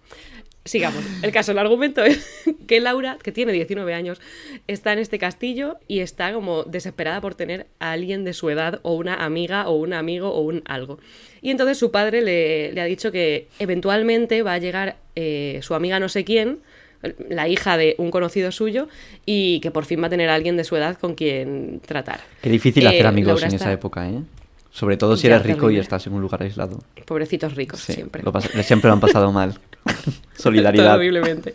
Sigamos. 0.66 1.04
El 1.22 1.32
caso, 1.34 1.52
el 1.52 1.58
argumento 1.60 2.04
es 2.06 2.26
que 2.68 2.80
Laura, 2.80 3.18
que 3.22 3.32
tiene 3.34 3.52
19 3.52 3.94
años, 3.94 4.22
está 4.68 4.94
en 4.94 5.00
este 5.00 5.20
castillo 5.20 5.78
y 5.90 6.00
está 6.00 6.32
como 6.34 6.64
desesperada 6.64 7.20
por 7.20 7.36
tener 7.36 7.68
a 7.80 7.92
alguien 7.92 8.24
de 8.24 8.32
su 8.34 8.50
edad 8.50 8.80
o 8.84 8.94
una 8.96 9.26
amiga 9.26 9.68
o 9.68 9.76
un 9.76 9.92
amigo 9.94 10.30
o 10.34 10.42
un 10.42 10.62
algo. 10.66 11.00
Y 11.42 11.52
entonces 11.52 11.78
su 11.78 11.92
padre 11.92 12.22
le, 12.22 12.72
le 12.72 12.80
ha 12.82 12.86
dicho 12.86 13.12
que 13.12 13.48
eventualmente 13.60 14.42
va 14.42 14.54
a 14.54 14.58
llegar 14.60 14.96
eh, 15.18 15.60
su 15.64 15.76
amiga 15.76 16.00
no 16.00 16.08
sé 16.08 16.24
quién, 16.24 16.60
la 17.30 17.50
hija 17.50 17.76
de 17.76 17.96
un 17.98 18.10
conocido 18.12 18.50
suyo, 18.54 18.88
y 19.26 19.60
que 19.60 19.72
por 19.72 19.84
fin 19.84 20.02
va 20.02 20.08
a 20.08 20.10
tener 20.10 20.30
a 20.30 20.36
alguien 20.36 20.56
de 20.56 20.64
su 20.64 20.78
edad 20.78 20.98
con 20.98 21.16
quien 21.16 21.82
tratar. 21.86 22.22
Qué 22.42 22.50
difícil 22.50 22.86
Eh, 22.86 22.88
hacer 22.88 23.08
amigos 23.08 23.34
Laura 23.42 23.48
en 23.48 23.54
está- 23.56 23.66
esa 23.66 23.74
época, 23.74 24.08
¿eh? 24.10 24.22
Sobre 24.74 24.98
todo 24.98 25.16
si 25.16 25.28
Ya, 25.28 25.36
eres 25.36 25.46
rico 25.46 25.70
y 25.70 25.78
estás 25.78 26.08
en 26.08 26.14
un 26.14 26.22
lugar 26.22 26.42
aislado. 26.42 26.80
Pobrecitos 27.06 27.54
ricos, 27.54 27.80
Sí, 27.80 27.94
siempre. 27.94 28.24
lo 28.24 28.34
siempre 28.64 28.88
lo 28.90 28.94
han 28.94 29.00
pasado 29.00 29.32
mal. 29.32 29.60
Solidaridad. 30.36 30.94
Terriblemente. 30.94 31.54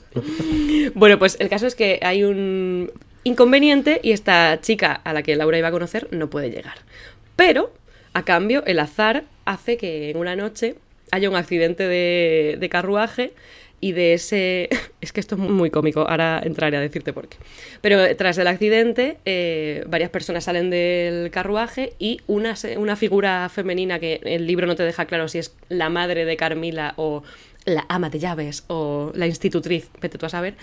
Bueno, 0.95 1.19
pues 1.19 1.37
el 1.41 1.49
caso 1.49 1.67
es 1.67 1.75
que 1.75 1.99
hay 2.03 2.23
un 2.23 2.93
inconveniente 3.25 4.01
y 4.05 4.13
esta 4.13 4.61
chica 4.61 4.93
a 4.93 5.13
la 5.13 5.25
que 5.25 5.35
Laura 5.35 5.59
iba 5.59 5.67
a 5.67 5.73
conocer 5.73 6.07
no 6.13 6.31
puede 6.31 6.51
llegar. 6.51 6.77
Pero, 7.35 7.73
a 8.15 8.25
cambio, 8.25 8.63
el 8.67 8.79
azar 8.79 9.25
hace 9.45 9.77
que 9.79 10.11
en 10.11 10.17
una 10.17 10.37
noche 10.37 10.77
haya 11.11 11.29
un 11.29 11.35
accidente 11.35 11.89
de, 11.89 12.57
de 12.61 12.69
carruaje 12.69 13.33
y 13.81 13.93
de 13.93 14.15
ese... 14.15 14.69
Es 15.01 15.13
que 15.13 15.21
esto 15.21 15.37
es 15.37 15.41
muy 15.41 15.71
cómico, 15.71 16.01
ahora 16.01 16.43
entraré 16.45 16.77
a 16.77 16.81
decirte 16.81 17.13
por 17.13 17.29
qué. 17.29 17.37
Pero 17.81 18.05
eh, 18.05 18.17
tras 18.17 18.37
el 18.39 18.49
accidente, 18.49 19.19
eh, 19.25 19.85
varias 19.87 20.11
personas 20.11 20.43
salen 20.43 20.71
del 20.71 21.31
carruaje 21.31 21.93
y 22.01 22.21
una, 22.27 22.57
una 22.77 22.97
figura 22.97 23.49
femenina 23.49 24.01
que 24.01 24.21
el 24.25 24.45
libro 24.47 24.67
no 24.67 24.75
te 24.75 24.83
deja 24.83 25.07
claro 25.07 25.29
si 25.29 25.39
es 25.39 25.55
la 25.69 25.89
madre 25.89 26.25
de 26.25 26.37
Carmila 26.37 26.95
o 26.97 27.23
la 27.65 27.87
ama 27.89 28.11
de 28.11 28.19
llaves 28.19 28.65
o 28.67 29.13
la 29.15 29.29
institutriz, 29.29 29.89
vete 30.01 30.19
tú 30.19 30.27
a 30.27 30.31
saber, 30.31 30.55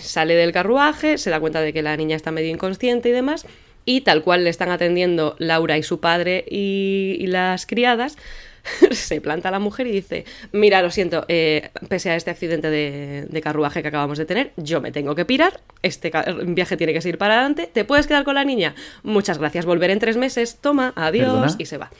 sale 0.00 0.34
del 0.34 0.50
carruaje, 0.50 1.16
se 1.16 1.30
da 1.30 1.38
cuenta 1.38 1.60
de 1.60 1.72
que 1.72 1.82
la 1.82 1.96
niña 1.96 2.16
está 2.16 2.32
medio 2.32 2.50
inconsciente 2.50 3.10
y 3.10 3.12
demás, 3.12 3.46
y 3.84 4.00
tal 4.00 4.22
cual 4.22 4.44
le 4.44 4.50
están 4.50 4.70
atendiendo 4.70 5.36
Laura 5.38 5.78
y 5.78 5.82
su 5.82 6.00
padre 6.00 6.44
y 6.48 7.24
las 7.28 7.66
criadas, 7.66 8.16
se 8.90 9.20
planta 9.20 9.50
la 9.50 9.58
mujer 9.58 9.86
y 9.86 9.92
dice, 9.92 10.24
mira, 10.52 10.82
lo 10.82 10.90
siento, 10.90 11.24
eh, 11.28 11.70
pese 11.88 12.10
a 12.10 12.16
este 12.16 12.30
accidente 12.30 12.70
de, 12.70 13.26
de 13.28 13.40
carruaje 13.40 13.82
que 13.82 13.88
acabamos 13.88 14.18
de 14.18 14.24
tener, 14.26 14.52
yo 14.56 14.80
me 14.80 14.92
tengo 14.92 15.14
que 15.14 15.24
pirar, 15.24 15.60
este 15.82 16.10
viaje 16.44 16.76
tiene 16.76 16.92
que 16.92 17.00
seguir 17.00 17.18
para 17.18 17.34
adelante, 17.34 17.68
¿te 17.72 17.84
puedes 17.84 18.06
quedar 18.06 18.24
con 18.24 18.34
la 18.34 18.44
niña? 18.44 18.74
Muchas 19.02 19.38
gracias, 19.38 19.64
volveré 19.66 19.92
en 19.92 19.98
tres 19.98 20.16
meses, 20.16 20.58
toma, 20.60 20.92
adiós, 20.96 21.26
¿Perdona? 21.32 21.54
y 21.58 21.66
se 21.66 21.78
va. 21.78 21.90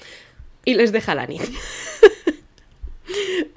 Y 0.65 0.75
les 0.75 0.93
deja 0.93 1.12
a 1.12 1.15
la 1.15 1.27
niña. 1.27 1.45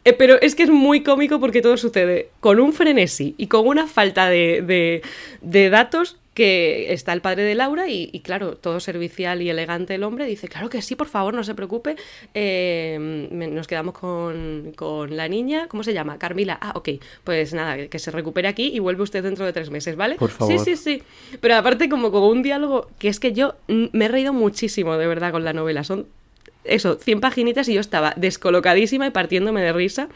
Eh, 0.06 0.14
pero 0.14 0.42
es 0.42 0.56
que 0.56 0.64
es 0.64 0.70
muy 0.70 1.04
cómico 1.04 1.40
porque 1.40 1.62
todo 1.62 1.78
sucede 1.78 2.30
con 2.40 2.60
un 2.60 2.74
frenesí 2.74 3.36
y 3.38 3.48
con 3.48 3.68
una 3.68 3.88
falta 3.88 4.28
de, 4.28 4.62
de- 4.64 5.02
de 5.42 5.70
datos 5.70 6.18
que 6.34 6.92
está 6.94 7.14
el 7.14 7.22
padre 7.22 7.44
de 7.44 7.54
Laura 7.56 7.88
y, 7.90 8.10
y, 8.12 8.22
claro, 8.22 8.58
todo 8.58 8.80
servicial 8.80 9.42
y 9.42 9.50
elegante 9.50 9.96
el 9.96 10.04
hombre 10.04 10.26
dice, 10.26 10.48
claro 10.48 10.70
que 10.70 10.82
sí, 10.82 10.96
por 10.96 11.08
favor, 11.08 11.34
no 11.34 11.44
se 11.44 11.54
preocupe, 11.54 11.96
eh, 12.34 12.98
nos 13.32 13.68
quedamos 13.68 13.94
con, 13.94 14.74
con 14.76 15.16
la 15.16 15.28
niña, 15.28 15.68
¿cómo 15.68 15.84
se 15.84 15.94
llama? 15.94 16.18
Carmila, 16.18 16.58
ah, 16.62 16.72
ok, 16.76 16.90
pues 17.24 17.54
nada, 17.54 17.88
que- 17.88 18.00
se 18.00 18.12
recupere 18.12 18.48
aquí 18.48 18.72
y 18.74 18.80
vuelve 18.80 19.04
usted 19.04 19.24
dentro 19.24 19.46
de 19.46 19.54
tres 19.54 19.70
meses, 19.70 19.96
¿vale? 19.96 20.16
Por 20.16 20.30
favor. 20.32 20.60
Sí, 20.60 20.76
sí, 20.76 20.98
sí, 20.98 21.04
pero 21.40 21.56
aparte 21.56 21.88
como 21.88 22.12
con 22.12 22.24
un 22.24 22.42
diálogo 22.44 22.88
que 23.00 23.08
es 23.08 23.20
que 23.20 23.32
yo 23.34 23.56
me 23.68 24.06
he 24.06 24.08
reído 24.08 24.34
muchísimo 24.34 24.98
de 24.98 25.08
verdad 25.08 25.32
con 25.32 25.44
la 25.44 25.54
novela, 25.54 25.84
son 25.84 26.08
eso, 26.66 26.96
100 26.96 27.20
paginitas 27.20 27.68
y 27.70 27.74
yo 27.74 27.82
estaba 27.82 28.14
descolocadísima 28.16 29.06
y 29.08 29.10
partiéndome 29.12 29.62
de 29.62 29.74
risa 29.74 30.08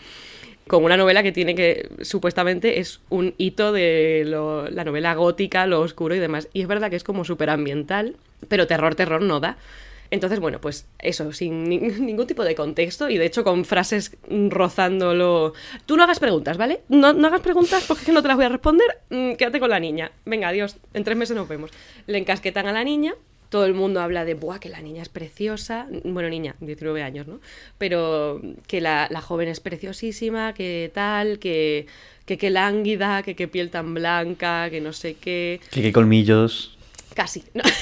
con 0.67 0.83
una 0.83 0.97
novela 0.97 1.23
que 1.23 1.31
tiene 1.31 1.55
que, 1.55 1.89
supuestamente, 2.01 2.79
es 2.79 2.99
un 3.09 3.33
hito 3.37 3.71
de 3.71 4.23
lo- 4.25 4.69
la 4.69 4.83
novela 4.83 5.13
gótica, 5.15 5.65
lo 5.65 5.81
oscuro 5.81 6.15
y 6.15 6.19
demás. 6.19 6.47
Y 6.53 6.61
es 6.61 6.67
verdad 6.67 6.89
que 6.89 6.95
es 6.95 7.03
como 7.03 7.23
súper 7.25 7.49
ambiental, 7.49 8.15
pero 8.47 8.67
terror, 8.67 8.95
terror 8.95 9.21
no 9.21 9.39
da. 9.39 9.57
Entonces, 10.09 10.39
bueno, 10.39 10.61
pues 10.61 10.87
eso, 10.99 11.33
sin 11.33 11.65
ni- 11.65 11.79
ningún 11.99 12.27
tipo 12.27 12.43
de 12.45 12.55
contexto 12.55 13.09
y 13.09 13.17
de 13.17 13.25
hecho 13.25 13.43
con 13.43 13.65
frases 13.65 14.15
rozándolo. 14.49 15.53
Tú 15.85 15.97
no 15.97 16.03
hagas 16.03 16.19
preguntas, 16.19 16.57
¿vale? 16.57 16.81
No, 16.89 17.13
no 17.13 17.27
hagas 17.27 17.41
preguntas 17.41 17.83
porque 17.87 18.01
es 18.01 18.05
que 18.05 18.13
no 18.13 18.21
te 18.21 18.27
las 18.27 18.37
voy 18.37 18.45
a 18.45 18.49
responder. 18.49 18.87
Mm, 19.09 19.33
quédate 19.33 19.59
con 19.59 19.69
la 19.69 19.79
niña. 19.79 20.11
Venga, 20.25 20.47
adiós. 20.49 20.77
En 20.93 21.03
tres 21.03 21.17
meses 21.17 21.35
nos 21.35 21.47
vemos. 21.47 21.71
Le 22.05 22.17
encasquetan 22.17 22.67
a 22.67 22.71
la 22.71 22.83
niña. 22.83 23.15
Todo 23.49 23.65
el 23.65 23.73
mundo 23.73 24.01
habla 24.01 24.25
de, 24.25 24.33
buah, 24.33 24.59
que 24.59 24.69
la 24.69 24.81
niña 24.81 25.01
es 25.01 25.09
preciosa. 25.09 25.87
Bueno, 26.03 26.29
niña, 26.29 26.55
19 26.59 27.01
años, 27.03 27.27
¿no? 27.27 27.39
Pero 27.77 28.41
que 28.67 28.81
la, 28.81 29.07
la 29.09 29.21
joven 29.21 29.47
es 29.47 29.59
preciosísima, 29.59 30.53
que 30.53 30.91
tal, 30.93 31.39
que 31.39 31.87
que 32.27 32.37
qué 32.37 32.49
lánguida, 32.49 33.23
que 33.23 33.35
qué 33.35 33.47
piel 33.47 33.71
tan 33.71 33.93
blanca, 33.93 34.69
que 34.69 34.81
no 34.81 34.91
sé 34.91 35.15
qué. 35.15 35.61
Que 35.71 35.81
qué 35.81 35.91
colmillos. 35.93 36.77
Casi. 37.15 37.43
¿no? 37.55 37.63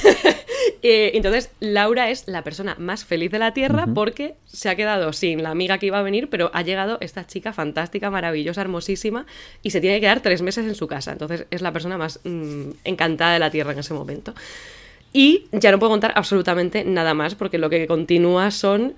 Eh, 0.87 1.17
entonces, 1.17 1.49
Laura 1.59 2.11
es 2.11 2.27
la 2.27 2.43
persona 2.43 2.75
más 2.77 3.05
feliz 3.05 3.31
de 3.31 3.39
la 3.39 3.55
Tierra 3.55 3.87
porque 3.91 4.35
se 4.45 4.69
ha 4.69 4.75
quedado 4.75 5.13
sin 5.13 5.41
la 5.41 5.49
amiga 5.49 5.79
que 5.79 5.87
iba 5.87 5.97
a 5.97 6.03
venir, 6.03 6.29
pero 6.29 6.51
ha 6.53 6.61
llegado 6.61 6.99
esta 7.01 7.25
chica 7.25 7.53
fantástica, 7.53 8.11
maravillosa, 8.11 8.61
hermosísima, 8.61 9.25
y 9.63 9.71
se 9.71 9.81
tiene 9.81 9.95
que 9.97 10.01
quedar 10.01 10.21
tres 10.21 10.43
meses 10.43 10.67
en 10.67 10.75
su 10.75 10.85
casa. 10.85 11.11
Entonces, 11.11 11.47
es 11.49 11.63
la 11.63 11.71
persona 11.71 11.97
más 11.97 12.19
mm, 12.23 12.69
encantada 12.83 13.33
de 13.33 13.39
la 13.39 13.49
Tierra 13.49 13.71
en 13.71 13.79
ese 13.79 13.95
momento. 13.95 14.35
Y 15.17 15.45
ya 15.53 15.71
no 15.71 15.79
puedo 15.79 15.91
contar 15.91 16.11
absolutamente 16.17 16.83
nada 16.83 17.13
más 17.13 17.35
porque 17.35 17.57
lo 17.57 17.69
que 17.69 17.87
continúa 17.87 18.51
son 18.51 18.95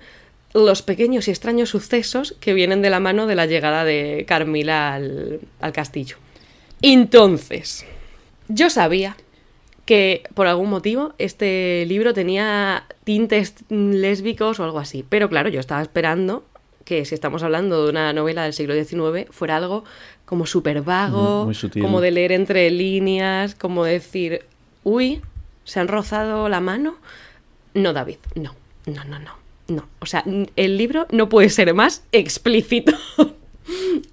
los 0.52 0.82
pequeños 0.82 1.28
y 1.28 1.30
extraños 1.30 1.68
sucesos 1.68 2.34
que 2.40 2.54
vienen 2.54 2.82
de 2.82 2.90
la 2.90 2.98
mano 2.98 3.28
de 3.28 3.36
la 3.36 3.46
llegada 3.46 3.84
de 3.84 4.24
Carmila 4.26 4.94
al, 4.94 5.38
al 5.60 5.72
castillo. 5.72 6.16
Entonces, 6.82 7.86
yo 8.48 8.68
sabía 8.68 9.16
que 9.84 10.24
por 10.34 10.48
algún 10.48 10.70
motivo 10.70 11.14
este 11.18 11.86
libro 11.86 12.12
tenía 12.14 12.82
tintes 13.04 13.54
lésbicos 13.68 14.58
o 14.58 14.64
algo 14.64 14.80
así. 14.80 15.04
Pero 15.08 15.28
claro, 15.28 15.50
yo 15.50 15.60
estaba 15.60 15.82
esperando 15.82 16.44
que 16.84 17.04
si 17.04 17.14
estamos 17.14 17.44
hablando 17.44 17.84
de 17.84 17.90
una 17.90 18.12
novela 18.12 18.42
del 18.42 18.54
siglo 18.54 18.74
XIX 18.74 19.30
fuera 19.30 19.56
algo 19.56 19.84
como 20.24 20.46
súper 20.46 20.82
vago, 20.82 21.52
como 21.80 22.00
de 22.00 22.10
leer 22.10 22.32
entre 22.32 22.68
líneas, 22.72 23.54
como 23.54 23.84
decir, 23.84 24.46
uy, 24.82 25.20
¿se 25.68 25.80
han 25.80 25.88
rozado 25.88 26.48
la 26.48 26.60
mano? 26.60 26.96
No, 27.74 27.92
David, 27.92 28.16
no, 28.34 28.54
no, 28.86 29.04
no, 29.04 29.18
no, 29.18 29.34
no. 29.68 29.88
O 30.00 30.06
sea, 30.06 30.24
el 30.56 30.76
libro 30.78 31.06
no 31.10 31.28
puede 31.28 31.50
ser 31.50 31.72
más 31.74 32.02
explícito. 32.12 32.92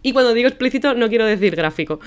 y 0.04 0.12
cuando 0.14 0.34
digo 0.34 0.48
explícito 0.50 0.94
no 0.94 1.10
quiero 1.10 1.26
decir 1.26 1.56
gráfico. 1.56 2.00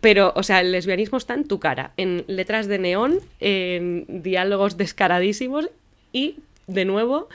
Pero, 0.00 0.32
o 0.36 0.44
sea, 0.44 0.60
el 0.60 0.70
lesbianismo 0.70 1.18
está 1.18 1.34
en 1.34 1.42
tu 1.48 1.58
cara, 1.58 1.90
en 1.96 2.24
letras 2.28 2.68
de 2.68 2.78
neón, 2.78 3.18
en 3.40 4.04
diálogos 4.22 4.76
descaradísimos 4.76 5.68
y, 6.12 6.36
de 6.68 6.84
nuevo, 6.84 7.28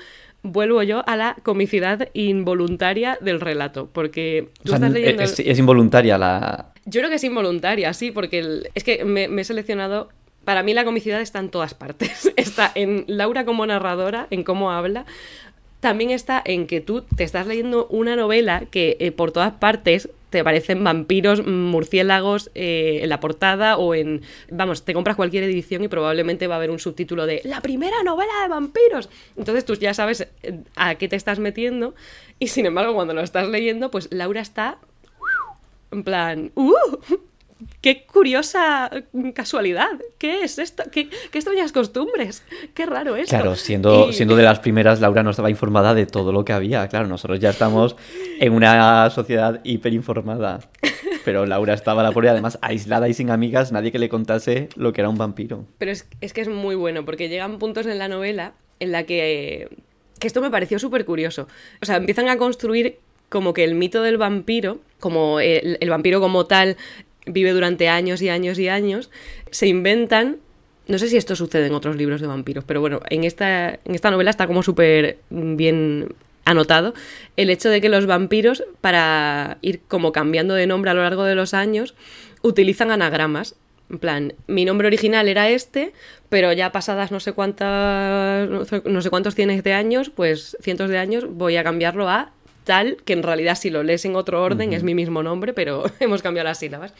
vuelvo 0.43 0.82
yo 0.82 1.03
a 1.08 1.17
la 1.17 1.36
comicidad 1.43 2.08
involuntaria 2.13 3.17
del 3.19 3.41
relato, 3.41 3.89
porque 3.91 4.47
O 4.62 4.63
tú 4.63 4.69
sea, 4.69 4.75
estás 4.77 4.91
leyendo... 4.91 5.23
es, 5.23 5.39
es 5.39 5.60
involuntaria 5.60 6.17
la... 6.17 6.71
Yo 6.86 7.01
creo 7.01 7.10
que 7.10 7.17
es 7.17 7.23
involuntaria, 7.25 7.93
sí, 7.93 8.12
porque 8.12 8.39
el- 8.39 8.69
es 8.75 8.84
que 8.86 9.03
me, 9.03 9.27
me 9.27 9.41
he 9.41 9.45
seleccionado. 9.45 10.08
Para 10.45 10.63
mí 10.63 10.73
la 10.73 10.86
comicidad 10.86 11.21
está 11.21 11.39
en 11.39 11.49
todas 11.49 11.73
partes. 11.73 12.32
Está 12.36 12.71
en 12.75 13.06
Laura 13.08 13.45
como 13.45 13.65
narradora, 13.65 14.27
en 14.29 14.43
cómo 14.43 14.71
habla. 14.71 15.06
También 15.79 16.12
está 16.12 16.41
en 16.45 16.65
que 16.65 16.79
tú 16.79 17.01
te 17.01 17.25
estás 17.25 17.45
leyendo 17.45 17.88
una 17.88 18.15
novela 18.15 18.63
que 18.71 18.95
eh, 19.01 19.12
por 19.12 19.34
todas 19.34 19.51
partes 19.51 20.10
te 20.29 20.43
parecen 20.43 20.84
vampiros, 20.84 21.45
murciélagos 21.45 22.51
eh, 22.56 23.01
en 23.03 23.10
la 23.10 23.19
portada 23.19 23.77
o 23.77 23.93
en... 23.93 24.21
Vamos, 24.49 24.84
te 24.84 24.93
compras 24.93 25.17
cualquier 25.17 25.43
edición 25.43 25.84
y 25.84 25.89
probablemente 25.89 26.47
va 26.47 26.56
a 26.56 26.58
haber 26.58 26.71
un 26.71 26.79
subtítulo 26.79 27.25
de 27.25 27.41
La 27.43 27.60
primera 27.60 28.01
novela 28.01 28.32
de 28.41 28.47
vampiros. 28.47 29.10
Entonces 29.36 29.65
tú 29.65 29.75
ya 29.75 29.93
sabes 29.93 30.21
eh, 30.41 30.60
a 30.77 30.95
qué 30.95 31.10
te 31.10 31.17
estás 31.17 31.39
metiendo 31.39 31.93
y 32.39 32.47
sin 32.47 32.65
embargo 32.65 32.93
cuando 32.93 33.13
lo 33.13 33.21
estás 33.21 33.49
leyendo, 33.49 33.91
pues 33.91 34.08
Laura 34.12 34.41
está 34.41 34.79
en 35.91 36.03
plan, 36.03 36.51
¡uh! 36.56 36.97
¡Qué 37.82 38.06
curiosa 38.06 38.89
casualidad! 39.34 39.89
¿Qué 40.18 40.44
es 40.44 40.60
esto? 40.60 40.84
¿Qué, 40.92 41.10
qué 41.10 41.38
extrañas 41.38 41.72
costumbres? 41.72 42.44
¡Qué 42.74 42.86
raro 42.86 43.16
esto! 43.16 43.36
Claro, 43.36 43.56
siendo, 43.56 44.10
Y- 44.10 44.13
siendo 44.13 44.36
de 44.36 44.44
las 44.44 44.60
primeras, 44.60 45.00
Laura 45.02 45.24
no 45.24 45.30
estaba 45.32 45.50
informada 45.50 45.94
de 45.94 46.06
todo 46.06 46.32
lo 46.32 46.44
que 46.46 46.54
había. 46.54 46.88
Claro, 46.88 47.08
nosotros 47.08 47.39
ya 47.39 47.50
estamos 47.50 47.96
en 48.39 48.54
una 48.54 49.10
sociedad 49.10 49.62
hiperinformada. 49.63 50.60
Pero 51.26 51.46
Laura 51.46 51.74
estaba 51.74 52.04
la 52.04 52.12
pobre, 52.12 52.30
además 52.30 52.60
aislada 52.62 53.08
y 53.08 53.13
sin 53.13 53.30
amigas, 53.30 53.72
nadie 53.72 53.92
que 53.94 54.00
le 54.00 54.10
contase 54.10 54.68
lo 54.76 54.92
que 54.92 55.02
era 55.02 55.10
un 55.10 55.18
vampiro. 55.18 55.66
Pero 55.78 55.92
es, 55.92 56.06
es 56.20 56.34
que 56.34 56.42
es 56.42 56.50
muy 56.50 56.76
bueno, 56.76 57.06
porque 57.06 57.30
llegan 57.30 57.60
puntos 57.60 57.86
en 57.86 57.98
la 57.98 58.10
novela 58.10 58.54
en 58.82 58.92
la 58.92 59.04
que, 59.04 59.70
que 60.20 60.28
esto 60.28 60.42
me 60.42 60.50
pareció 60.52 60.80
súper 60.80 61.06
curioso. 61.06 61.48
O 61.82 61.86
sea, 61.86 61.96
empiezan 61.96 62.28
a 62.28 62.38
construir 62.38 62.98
como 63.30 63.54
que 63.54 63.63
el 63.63 63.74
mito 63.76 64.02
del 64.02 64.18
vampiro, 64.18 64.80
como 65.00 65.39
el, 65.39 65.78
el 65.80 65.89
vampiro 65.89 66.20
como 66.20 66.46
tal 66.46 66.76
vive 67.26 67.52
durante 67.52 67.90
años 67.90 68.22
y 68.22 68.30
años 68.30 68.60
y 68.60 68.68
años, 68.68 69.10
se 69.52 69.68
inventan... 69.68 70.38
No 70.88 70.98
sé 70.98 71.08
si 71.08 71.16
esto 71.16 71.36
sucede 71.36 71.68
en 71.68 71.74
otros 71.74 71.96
libros 71.96 72.20
de 72.20 72.28
vampiros, 72.28 72.66
pero 72.66 72.82
bueno, 72.82 73.00
en 73.10 73.24
esta, 73.24 73.70
en 73.70 73.96
esta 73.96 74.12
novela 74.12 74.30
está 74.30 74.48
como 74.48 74.64
súper 74.64 75.18
bien 75.30 76.14
anotado 76.46 76.94
el 77.38 77.50
hecho 77.50 77.70
de 77.70 77.80
que 77.80 77.88
los 77.88 78.06
vampiros, 78.06 78.66
para 78.82 79.60
ir 79.62 79.80
como 79.88 80.12
cambiando 80.12 80.54
de 80.54 80.68
nombre 80.68 80.92
a 80.92 80.94
lo 80.94 81.02
largo 81.02 81.24
de 81.24 81.36
los 81.36 81.54
años, 81.54 81.96
utilizan 82.42 82.92
anagramas. 82.92 83.56
En 83.90 84.00
plan, 84.00 84.34
mi 84.48 84.66
nombre 84.66 84.88
original 84.88 85.28
era 85.30 85.50
este, 85.50 85.94
pero 86.30 86.52
ya 86.52 86.72
pasadas 86.72 87.12
no 87.12 87.20
sé 87.20 87.34
cuántas, 87.34 88.50
no 88.50 89.02
sé 89.02 89.10
cuántos 89.10 89.36
tienes 89.36 89.64
de 89.64 89.74
años, 89.74 90.10
pues 90.10 90.58
cientos 90.62 90.90
de 90.90 90.98
años, 90.98 91.26
voy 91.30 91.58
a 91.58 91.64
cambiarlo 91.64 92.10
a 92.10 92.32
tal, 92.63 92.97
que 93.06 93.13
en 93.13 93.23
realidad 93.23 93.56
si 93.56 93.69
lo 93.69 93.84
lees 93.84 94.06
en 94.06 94.15
otro 94.15 94.41
orden 94.41 94.73
es 94.73 94.84
mi 94.84 94.95
mismo 94.95 95.23
nombre, 95.23 95.54
pero 95.54 95.84
hemos 95.99 96.21
cambiado 96.21 96.47
las 96.47 96.60
sílabas. 96.60 96.93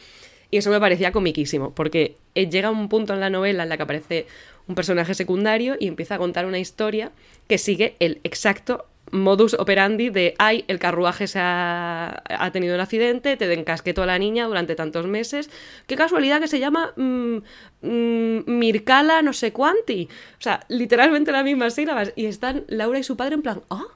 Y 0.50 0.58
eso 0.58 0.70
me 0.70 0.78
parecía 0.78 1.10
comiquísimo, 1.10 1.74
porque 1.74 2.16
llega 2.34 2.70
un 2.70 2.88
punto 2.88 3.12
en 3.12 3.20
la 3.20 3.30
novela 3.30 3.64
en 3.64 3.68
la 3.68 3.76
que 3.76 3.82
aparece 3.82 4.26
un 4.68 4.74
personaje 4.74 5.14
secundario 5.14 5.76
y 5.78 5.88
empieza 5.88 6.14
a 6.14 6.18
contar 6.18 6.46
una 6.46 6.58
historia 6.58 7.10
que 7.48 7.58
sigue 7.58 7.96
el 7.98 8.20
exacto 8.24 8.86
modus 9.10 9.54
operandi 9.54 10.10
de, 10.10 10.34
ay, 10.38 10.64
el 10.68 10.78
carruaje 10.78 11.26
se 11.26 11.38
ha, 11.40 12.22
tenido 12.52 12.74
un 12.74 12.80
accidente, 12.80 13.36
te 13.36 13.52
encasquetó 13.52 14.02
a 14.02 14.06
la 14.06 14.18
niña 14.18 14.46
durante 14.46 14.74
tantos 14.74 15.06
meses. 15.06 15.50
Qué 15.86 15.96
casualidad 15.96 16.40
que 16.40 16.48
se 16.48 16.58
llama 16.58 16.92
mm, 16.96 17.36
mm, 17.82 18.42
Mircala 18.46 19.22
no 19.22 19.32
sé 19.32 19.52
cuánti. 19.52 20.08
O 20.38 20.42
sea, 20.42 20.60
literalmente 20.68 21.32
las 21.32 21.44
mismas 21.44 21.74
sílabas. 21.74 22.12
Y 22.16 22.26
están 22.26 22.64
Laura 22.68 22.98
y 22.98 23.04
su 23.04 23.16
padre 23.16 23.34
en 23.34 23.42
plan, 23.42 23.62
ah, 23.70 23.86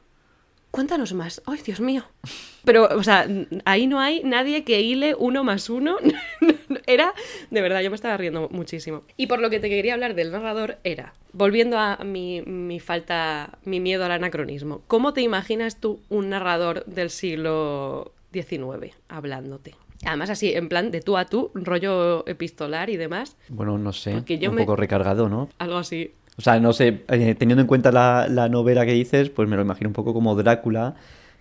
cuéntanos 0.70 1.12
más. 1.14 1.42
Ay, 1.46 1.60
Dios 1.64 1.80
mío. 1.80 2.04
Pero, 2.64 2.88
o 2.94 3.02
sea, 3.02 3.26
ahí 3.64 3.86
no 3.86 4.00
hay 4.00 4.22
nadie 4.24 4.64
que 4.64 4.82
hile 4.82 5.14
uno 5.18 5.44
más 5.44 5.70
uno. 5.70 5.96
era, 6.86 7.14
de 7.50 7.60
verdad, 7.60 7.80
yo 7.80 7.90
me 7.90 7.96
estaba 7.96 8.16
riendo 8.16 8.48
muchísimo. 8.50 9.04
Y 9.16 9.26
por 9.26 9.40
lo 9.40 9.50
que 9.50 9.60
te 9.60 9.68
quería 9.68 9.94
hablar 9.94 10.14
del 10.14 10.30
narrador 10.30 10.78
era, 10.84 11.14
volviendo 11.32 11.78
a 11.78 11.98
mi, 12.04 12.42
mi 12.42 12.80
falta, 12.80 13.58
mi 13.64 13.80
miedo 13.80 14.04
al 14.04 14.12
anacronismo, 14.12 14.82
¿cómo 14.86 15.12
te 15.12 15.22
imaginas 15.22 15.80
tú 15.80 16.00
un 16.08 16.30
narrador 16.30 16.84
del 16.86 17.10
siglo 17.10 18.12
XIX 18.32 18.94
hablándote? 19.08 19.74
Además, 20.04 20.30
así, 20.30 20.52
en 20.52 20.68
plan 20.68 20.90
de 20.90 21.00
tú 21.00 21.16
a 21.16 21.24
tú, 21.24 21.50
rollo 21.54 22.26
epistolar 22.28 22.88
y 22.88 22.96
demás. 22.96 23.36
Bueno, 23.48 23.78
no 23.78 23.92
sé. 23.92 24.14
un 24.14 24.56
poco 24.56 24.76
recargado, 24.76 25.28
¿no? 25.28 25.48
Algo 25.58 25.76
así. 25.76 26.14
O 26.38 26.40
sea, 26.40 26.60
no 26.60 26.72
sé, 26.72 27.02
eh, 27.08 27.34
teniendo 27.36 27.60
en 27.60 27.66
cuenta 27.66 27.90
la, 27.90 28.28
la, 28.30 28.48
novela 28.48 28.86
que 28.86 28.92
dices, 28.92 29.28
pues 29.28 29.48
me 29.48 29.56
lo 29.56 29.62
imagino 29.62 29.90
un 29.90 29.92
poco 29.92 30.14
como 30.14 30.36
Drácula, 30.36 30.94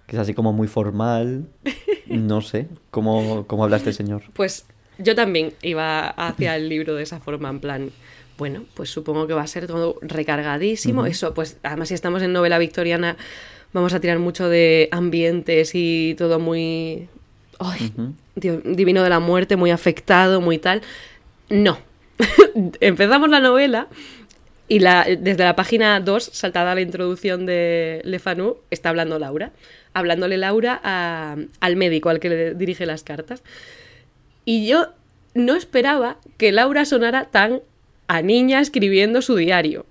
que 0.07 0.15
es 0.15 0.19
así 0.19 0.33
como 0.33 0.53
muy 0.53 0.67
formal. 0.67 1.45
No 2.07 2.39
sé, 2.39 2.69
¿cómo, 2.89 3.45
cómo 3.47 3.65
habla 3.65 3.75
este 3.75 3.91
señor? 3.91 4.23
Pues 4.31 4.65
yo 4.97 5.13
también 5.13 5.51
iba 5.61 6.07
hacia 6.07 6.55
el 6.55 6.69
libro 6.69 6.95
de 6.95 7.03
esa 7.03 7.19
forma, 7.19 7.49
en 7.49 7.59
plan, 7.59 7.91
bueno, 8.37 8.63
pues 8.75 8.89
supongo 8.89 9.27
que 9.27 9.33
va 9.33 9.41
a 9.41 9.47
ser 9.47 9.67
todo 9.67 9.97
recargadísimo. 10.01 11.05
Eso, 11.05 11.33
pues 11.33 11.57
además 11.63 11.89
si 11.89 11.95
estamos 11.95 12.21
en 12.21 12.31
novela 12.31 12.59
victoriana, 12.59 13.17
vamos 13.73 13.93
a 13.93 13.99
tirar 13.99 14.19
mucho 14.19 14.47
de 14.47 14.87
ambientes 14.93 15.71
y 15.73 16.15
todo 16.17 16.39
muy... 16.39 17.09
Ay, 17.59 17.91
divino 18.35 19.03
de 19.03 19.09
la 19.09 19.19
muerte, 19.19 19.57
muy 19.57 19.71
afectado, 19.71 20.39
muy 20.39 20.59
tal. 20.59 20.81
No. 21.49 21.77
Empezamos 22.79 23.29
la 23.29 23.41
novela 23.41 23.89
y 24.67 24.79
la, 24.79 25.05
desde 25.05 25.43
la 25.43 25.55
página 25.55 25.99
2, 25.99 26.29
saltada 26.33 26.75
la 26.75 26.81
introducción 26.81 27.45
de 27.45 28.01
Le 28.03 28.19
Fanu, 28.19 28.57
está 28.69 28.89
hablando 28.89 29.17
Laura. 29.17 29.51
Hablándole 29.93 30.37
Laura 30.37 30.75
al 31.59 31.75
médico 31.75 32.09
al 32.09 32.19
que 32.19 32.29
le 32.29 32.53
dirige 32.53 32.85
las 32.85 33.03
cartas. 33.03 33.43
Y 34.43 34.67
yo 34.67 34.89
no 35.33 35.55
esperaba 35.55 36.17
que 36.37 36.51
Laura 36.51 36.85
sonara 36.85 37.25
tan 37.25 37.61
a 38.07 38.21
niña 38.21 38.59
escribiendo 38.59 39.21
su 39.21 39.35
diario. 39.35 39.85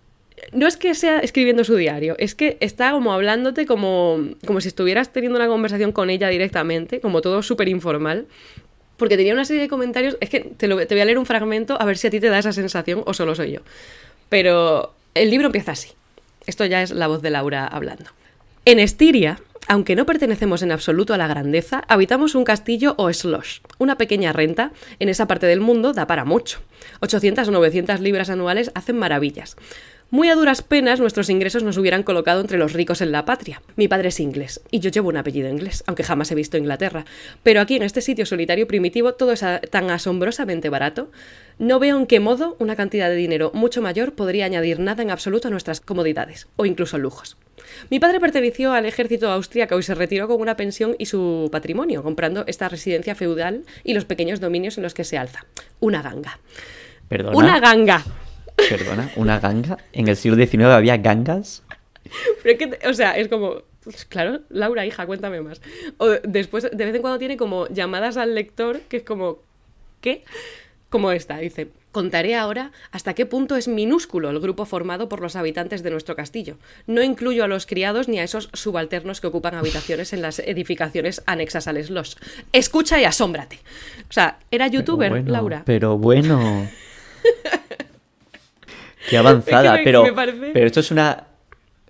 No 0.52 0.66
es 0.66 0.76
que 0.76 0.94
sea 0.94 1.20
escribiendo 1.20 1.64
su 1.64 1.76
diario, 1.76 2.14
es 2.18 2.34
que 2.34 2.58
está 2.60 2.92
como 2.92 3.12
hablándote 3.12 3.64
como, 3.64 4.20
como 4.46 4.60
si 4.60 4.68
estuvieras 4.68 5.12
teniendo 5.12 5.38
una 5.38 5.48
conversación 5.48 5.92
con 5.92 6.10
ella 6.10 6.28
directamente, 6.28 7.00
como 7.00 7.22
todo 7.22 7.42
súper 7.42 7.68
informal. 7.68 8.26
Porque 8.98 9.16
tenía 9.16 9.34
una 9.34 9.44
serie 9.44 9.62
de 9.62 9.68
comentarios, 9.68 10.16
es 10.20 10.30
que 10.30 10.40
te, 10.40 10.68
lo, 10.68 10.86
te 10.86 10.94
voy 10.94 11.02
a 11.02 11.04
leer 11.04 11.18
un 11.18 11.26
fragmento 11.26 11.80
a 11.80 11.84
ver 11.84 11.98
si 11.98 12.06
a 12.06 12.10
ti 12.10 12.20
te 12.20 12.28
da 12.28 12.38
esa 12.38 12.52
sensación 12.52 13.02
o 13.06 13.14
solo 13.14 13.34
soy 13.34 13.52
yo. 13.52 13.60
Pero 14.28 14.94
el 15.14 15.30
libro 15.30 15.46
empieza 15.46 15.72
así. 15.72 15.90
Esto 16.46 16.64
ya 16.64 16.82
es 16.82 16.90
la 16.90 17.06
voz 17.06 17.22
de 17.22 17.30
Laura 17.30 17.66
hablando. 17.66 18.10
En 18.64 18.78
Estiria, 18.78 19.40
aunque 19.68 19.96
no 19.96 20.06
pertenecemos 20.06 20.62
en 20.62 20.70
absoluto 20.70 21.12
a 21.12 21.18
la 21.18 21.26
grandeza, 21.26 21.84
habitamos 21.88 22.34
un 22.34 22.44
castillo 22.44 22.94
o 22.98 23.12
slosh. 23.12 23.60
Una 23.78 23.96
pequeña 23.98 24.32
renta 24.32 24.72
en 25.00 25.08
esa 25.08 25.26
parte 25.26 25.46
del 25.46 25.60
mundo 25.60 25.92
da 25.92 26.06
para 26.06 26.24
mucho. 26.24 26.60
800 27.00 27.48
o 27.48 27.50
900 27.50 28.00
libras 28.00 28.30
anuales 28.30 28.70
hacen 28.74 28.98
maravillas. 28.98 29.56
Muy 30.08 30.28
a 30.28 30.36
duras 30.36 30.62
penas 30.62 31.00
nuestros 31.00 31.28
ingresos 31.30 31.64
nos 31.64 31.76
hubieran 31.78 32.04
colocado 32.04 32.40
entre 32.40 32.58
los 32.58 32.72
ricos 32.72 33.00
en 33.00 33.10
la 33.10 33.24
patria. 33.24 33.60
Mi 33.74 33.88
padre 33.88 34.10
es 34.10 34.20
inglés 34.20 34.60
y 34.70 34.78
yo 34.78 34.88
llevo 34.88 35.08
un 35.08 35.16
apellido 35.16 35.48
inglés, 35.48 35.82
aunque 35.88 36.04
jamás 36.04 36.30
he 36.30 36.36
visto 36.36 36.56
Inglaterra. 36.56 37.04
Pero 37.42 37.60
aquí 37.60 37.74
en 37.74 37.82
este 37.82 38.00
sitio 38.00 38.24
solitario 38.24 38.68
primitivo 38.68 39.14
todo 39.14 39.32
es 39.32 39.44
tan 39.70 39.90
asombrosamente 39.90 40.68
barato. 40.68 41.10
No 41.58 41.80
veo 41.80 41.98
en 41.98 42.06
qué 42.06 42.20
modo 42.20 42.54
una 42.60 42.76
cantidad 42.76 43.08
de 43.08 43.16
dinero 43.16 43.50
mucho 43.52 43.82
mayor 43.82 44.12
podría 44.12 44.44
añadir 44.44 44.78
nada 44.78 45.02
en 45.02 45.10
absoluto 45.10 45.48
a 45.48 45.50
nuestras 45.50 45.80
comodidades 45.80 46.46
o 46.54 46.66
incluso 46.66 46.98
lujos. 46.98 47.36
Mi 47.90 47.98
padre 47.98 48.20
perteneció 48.20 48.74
al 48.74 48.86
ejército 48.86 49.28
austríaco 49.32 49.76
y 49.76 49.82
se 49.82 49.96
retiró 49.96 50.28
con 50.28 50.40
una 50.40 50.56
pensión 50.56 50.94
y 51.00 51.06
su 51.06 51.48
patrimonio, 51.50 52.04
comprando 52.04 52.44
esta 52.46 52.68
residencia 52.68 53.16
feudal 53.16 53.64
y 53.82 53.92
los 53.92 54.04
pequeños 54.04 54.38
dominios 54.38 54.76
en 54.76 54.84
los 54.84 54.94
que 54.94 55.02
se 55.02 55.18
alza. 55.18 55.46
Una 55.80 56.00
ganga. 56.00 56.38
¿Perdona? 57.08 57.36
Una 57.36 57.58
ganga. 57.58 58.04
Perdona, 58.68 59.10
¿una 59.16 59.40
ganga? 59.40 59.78
¿En 59.92 60.08
el 60.08 60.16
siglo 60.16 60.36
XIX 60.36 60.64
había 60.64 60.96
gangas? 60.96 61.62
Pero 62.42 62.54
es 62.54 62.58
que, 62.58 62.88
o 62.88 62.94
sea, 62.94 63.16
es 63.16 63.28
como, 63.28 63.62
pues 63.84 64.04
claro, 64.04 64.40
Laura, 64.48 64.86
hija, 64.86 65.06
cuéntame 65.06 65.40
más. 65.40 65.60
O 65.98 66.08
después, 66.24 66.68
de 66.70 66.84
vez 66.84 66.94
en 66.94 67.00
cuando 67.00 67.18
tiene 67.18 67.36
como 67.36 67.68
llamadas 67.68 68.16
al 68.16 68.34
lector 68.34 68.80
que 68.88 68.98
es 68.98 69.02
como, 69.02 69.38
¿qué? 70.00 70.24
Como 70.88 71.10
esta, 71.10 71.38
dice, 71.38 71.68
contaré 71.92 72.34
ahora 72.34 72.72
hasta 72.92 73.14
qué 73.14 73.26
punto 73.26 73.56
es 73.56 73.68
minúsculo 73.68 74.30
el 74.30 74.38
grupo 74.38 74.66
formado 74.66 75.08
por 75.08 75.20
los 75.20 75.34
habitantes 75.34 75.82
de 75.82 75.90
nuestro 75.90 76.14
castillo. 76.14 76.58
No 76.86 77.02
incluyo 77.02 77.42
a 77.42 77.48
los 77.48 77.64
criados 77.64 78.06
ni 78.08 78.18
a 78.18 78.24
esos 78.24 78.50
subalternos 78.52 79.20
que 79.20 79.28
ocupan 79.28 79.54
habitaciones 79.54 80.12
en 80.12 80.22
las 80.22 80.38
edificaciones 80.40 81.22
anexas 81.26 81.66
al 81.68 81.82
slosh. 81.82 82.16
Escucha 82.52 83.00
y 83.00 83.04
asómbrate. 83.04 83.60
O 84.08 84.12
sea, 84.12 84.38
era 84.50 84.66
youtuber, 84.68 85.26
Laura. 85.28 85.62
Pero 85.64 85.96
bueno. 85.96 86.68
Qué 89.08 89.16
avanzada, 89.16 89.78
pero, 89.84 90.04
pero 90.52 90.66
esto 90.66 90.80
es 90.80 90.90
una... 90.90 91.24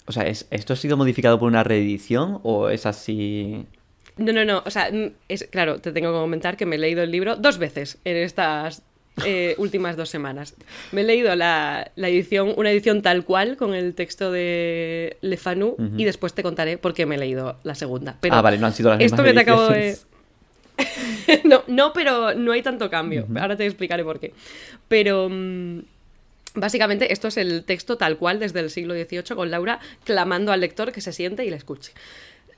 O 0.06 0.12
sea, 0.12 0.24
¿esto 0.24 0.72
ha 0.72 0.76
sido 0.76 0.96
modificado 0.96 1.38
por 1.38 1.48
una 1.48 1.64
reedición 1.64 2.40
o 2.42 2.68
es 2.68 2.86
así...? 2.86 3.66
No, 4.16 4.32
no, 4.32 4.44
no. 4.44 4.62
O 4.64 4.70
sea, 4.70 4.90
es, 5.28 5.44
claro, 5.50 5.78
te 5.78 5.92
tengo 5.92 6.12
que 6.12 6.18
comentar 6.18 6.56
que 6.56 6.64
me 6.64 6.76
he 6.76 6.78
leído 6.78 7.02
el 7.02 7.10
libro 7.10 7.36
dos 7.36 7.58
veces 7.58 7.98
en 8.04 8.16
estas 8.16 8.82
eh, 9.24 9.54
últimas 9.58 9.96
dos 9.96 10.08
semanas. 10.08 10.54
Me 10.92 11.02
he 11.02 11.04
leído 11.04 11.34
la, 11.34 11.90
edición, 11.96 12.54
una 12.56 12.70
edición 12.70 13.02
tal 13.02 13.24
cual 13.24 13.56
con 13.56 13.74
el 13.74 13.94
texto 13.94 14.32
de 14.32 15.18
Le 15.20 15.36
Fanu 15.36 15.76
y 15.96 16.04
después 16.04 16.32
te 16.32 16.42
contaré 16.42 16.78
por 16.78 16.94
qué 16.94 17.04
me 17.04 17.16
he 17.16 17.18
leído 17.18 17.56
la 17.62 17.74
segunda. 17.74 18.16
ah, 18.30 18.42
vale, 18.42 18.58
no 18.58 18.66
han 18.66 18.72
sido 18.72 18.90
las 18.90 18.98
mismas 18.98 19.18
Esto 19.18 19.24
que 19.24 19.34
te 19.34 19.40
acabo 19.40 19.68
de... 19.68 19.96
no, 21.44 21.62
no, 21.66 21.92
pero 21.92 22.34
no 22.34 22.52
hay 22.52 22.62
tanto 22.62 22.88
cambio. 22.88 23.26
Ahora 23.38 23.56
te 23.56 23.66
explicaré 23.66 24.02
por 24.04 24.18
qué. 24.18 24.32
Pero... 24.88 25.28
Mm, 25.30 25.80
Básicamente, 26.56 27.12
esto 27.12 27.28
es 27.28 27.36
el 27.36 27.64
texto 27.64 27.98
tal 27.98 28.16
cual 28.16 28.38
desde 28.38 28.60
el 28.60 28.70
siglo 28.70 28.94
XVIII, 28.94 29.36
con 29.36 29.50
Laura 29.50 29.78
clamando 30.04 30.52
al 30.52 30.60
lector 30.60 30.90
que 30.90 31.02
se 31.02 31.12
siente 31.12 31.44
y 31.44 31.50
le 31.50 31.56
escuche. 31.56 31.92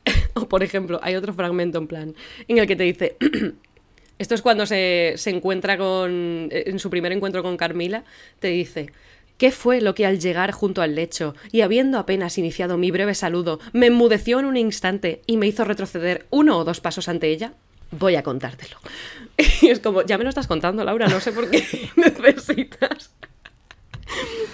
o, 0.34 0.48
por 0.48 0.62
ejemplo, 0.62 1.00
hay 1.02 1.16
otro 1.16 1.34
fragmento 1.34 1.78
en 1.78 1.86
plan 1.88 2.14
en 2.46 2.58
el 2.58 2.66
que 2.66 2.76
te 2.76 2.84
dice. 2.84 3.16
esto 4.18 4.34
es 4.36 4.42
cuando 4.42 4.66
se, 4.66 5.14
se 5.16 5.30
encuentra 5.30 5.76
con. 5.76 6.48
En 6.50 6.78
su 6.78 6.90
primer 6.90 7.12
encuentro 7.12 7.42
con 7.42 7.56
Carmila, 7.56 8.04
te 8.38 8.48
dice. 8.48 8.92
¿Qué 9.36 9.52
fue 9.52 9.80
lo 9.80 9.94
que 9.94 10.04
al 10.04 10.18
llegar 10.18 10.50
junto 10.50 10.82
al 10.82 10.96
lecho 10.96 11.36
y 11.52 11.60
habiendo 11.60 11.98
apenas 11.98 12.38
iniciado 12.38 12.76
mi 12.76 12.90
breve 12.90 13.14
saludo 13.14 13.60
me 13.72 13.86
enmudeció 13.86 14.40
en 14.40 14.46
un 14.46 14.56
instante 14.56 15.22
y 15.26 15.36
me 15.36 15.46
hizo 15.46 15.64
retroceder 15.64 16.26
uno 16.30 16.58
o 16.58 16.64
dos 16.64 16.80
pasos 16.80 17.08
ante 17.08 17.28
ella? 17.28 17.52
Voy 17.92 18.16
a 18.16 18.22
contártelo. 18.22 18.78
Y 19.62 19.68
es 19.68 19.78
como, 19.78 20.02
ya 20.02 20.18
me 20.18 20.24
lo 20.24 20.30
estás 20.30 20.48
contando, 20.48 20.82
Laura, 20.82 21.06
no 21.06 21.20
sé 21.20 21.30
por 21.30 21.48
qué 21.48 21.64
necesitas 21.96 23.12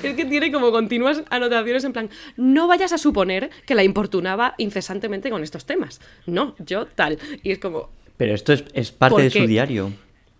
es 0.09 0.15
que 0.15 0.25
tiene 0.25 0.53
como 0.53 0.71
continuas 0.73 1.23
anotaciones 1.31 1.85
en 1.85 1.93
plan, 1.93 2.11
no 2.37 2.67
vayas 2.67 2.93
a 2.93 2.99
suponer 2.99 3.51
que 3.67 3.75
la 3.75 3.85
importunaba 3.85 4.55
incesantemente 4.59 5.31
con 5.31 5.43
estos 5.43 5.65
temas. 5.65 6.01
No, 6.27 6.55
yo 6.59 6.87
tal. 6.87 7.19
Y 7.43 7.53
es 7.53 7.59
como... 7.59 7.91
Pero 8.17 8.35
esto 8.35 8.53
es, 8.53 8.93
parte 8.93 9.23
de 9.23 9.31
su 9.31 9.47
diario. 9.47 9.93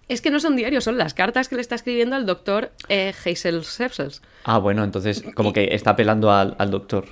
Es 0.09 0.21
que 0.21 0.31
no 0.31 0.39
son 0.39 0.55
diarios, 0.55 0.85
son 0.85 0.99
las 0.99 1.15
cartas 1.15 1.49
que 1.49 1.57
le 1.57 1.63
está 1.63 1.75
escribiendo 1.75 2.15
al 2.15 2.27
doctor 2.27 2.73
eh, 2.89 3.13
Hazel 3.25 3.65
Sepsels. 3.65 4.23
Ah, 4.45 4.59
bueno, 4.59 4.85
entonces 4.85 5.25
como 5.35 5.53
que 5.53 5.75
está 5.75 5.91
apelando 5.91 6.31
al, 6.31 6.71
doctor. 6.71 7.07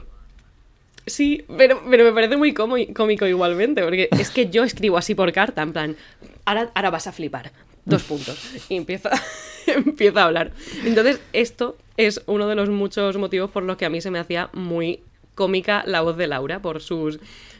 Sí, 1.07 1.45
pero, 1.57 1.83
pero 1.89 2.05
me 2.05 2.13
parece 2.13 2.37
muy 2.37 2.55
cómico 2.55 3.27
igualmente, 3.27 3.83
porque 3.83 4.09
es 4.13 4.31
que 4.31 4.51
yo 4.51 4.63
escribo 4.63 4.99
así 4.99 5.15
por 5.15 5.33
carta, 5.33 5.63
en 5.63 5.73
plan, 5.73 5.97
ahora, 6.45 6.71
ahora 6.75 6.91
vas 6.91 7.07
a 7.09 7.13
flipar, 7.13 7.51
dos 7.85 8.03
puntos. 8.03 8.39
Y 8.69 8.77
empieza, 8.77 9.11
empieza 9.67 10.23
a 10.23 10.25
hablar. 10.25 10.53
Entonces, 10.85 11.21
esto 11.33 11.77
es 11.97 12.23
uno 12.27 12.49
de 12.49 12.55
los 12.55 12.69
muchos 12.69 13.17
motivos 13.17 13.51
por 13.51 13.63
los 13.63 13.77
que 13.77 13.85
a 13.85 13.91
mí 13.91 14.01
se 14.01 14.11
me 14.11 14.19
hacía 14.19 14.51
muy 14.53 15.01
cómica 15.35 15.83
la 15.87 16.01
voz 16.03 16.17
de 16.17 16.27
Laura, 16.27 16.61
por 16.61 16.81
sus 16.81 17.19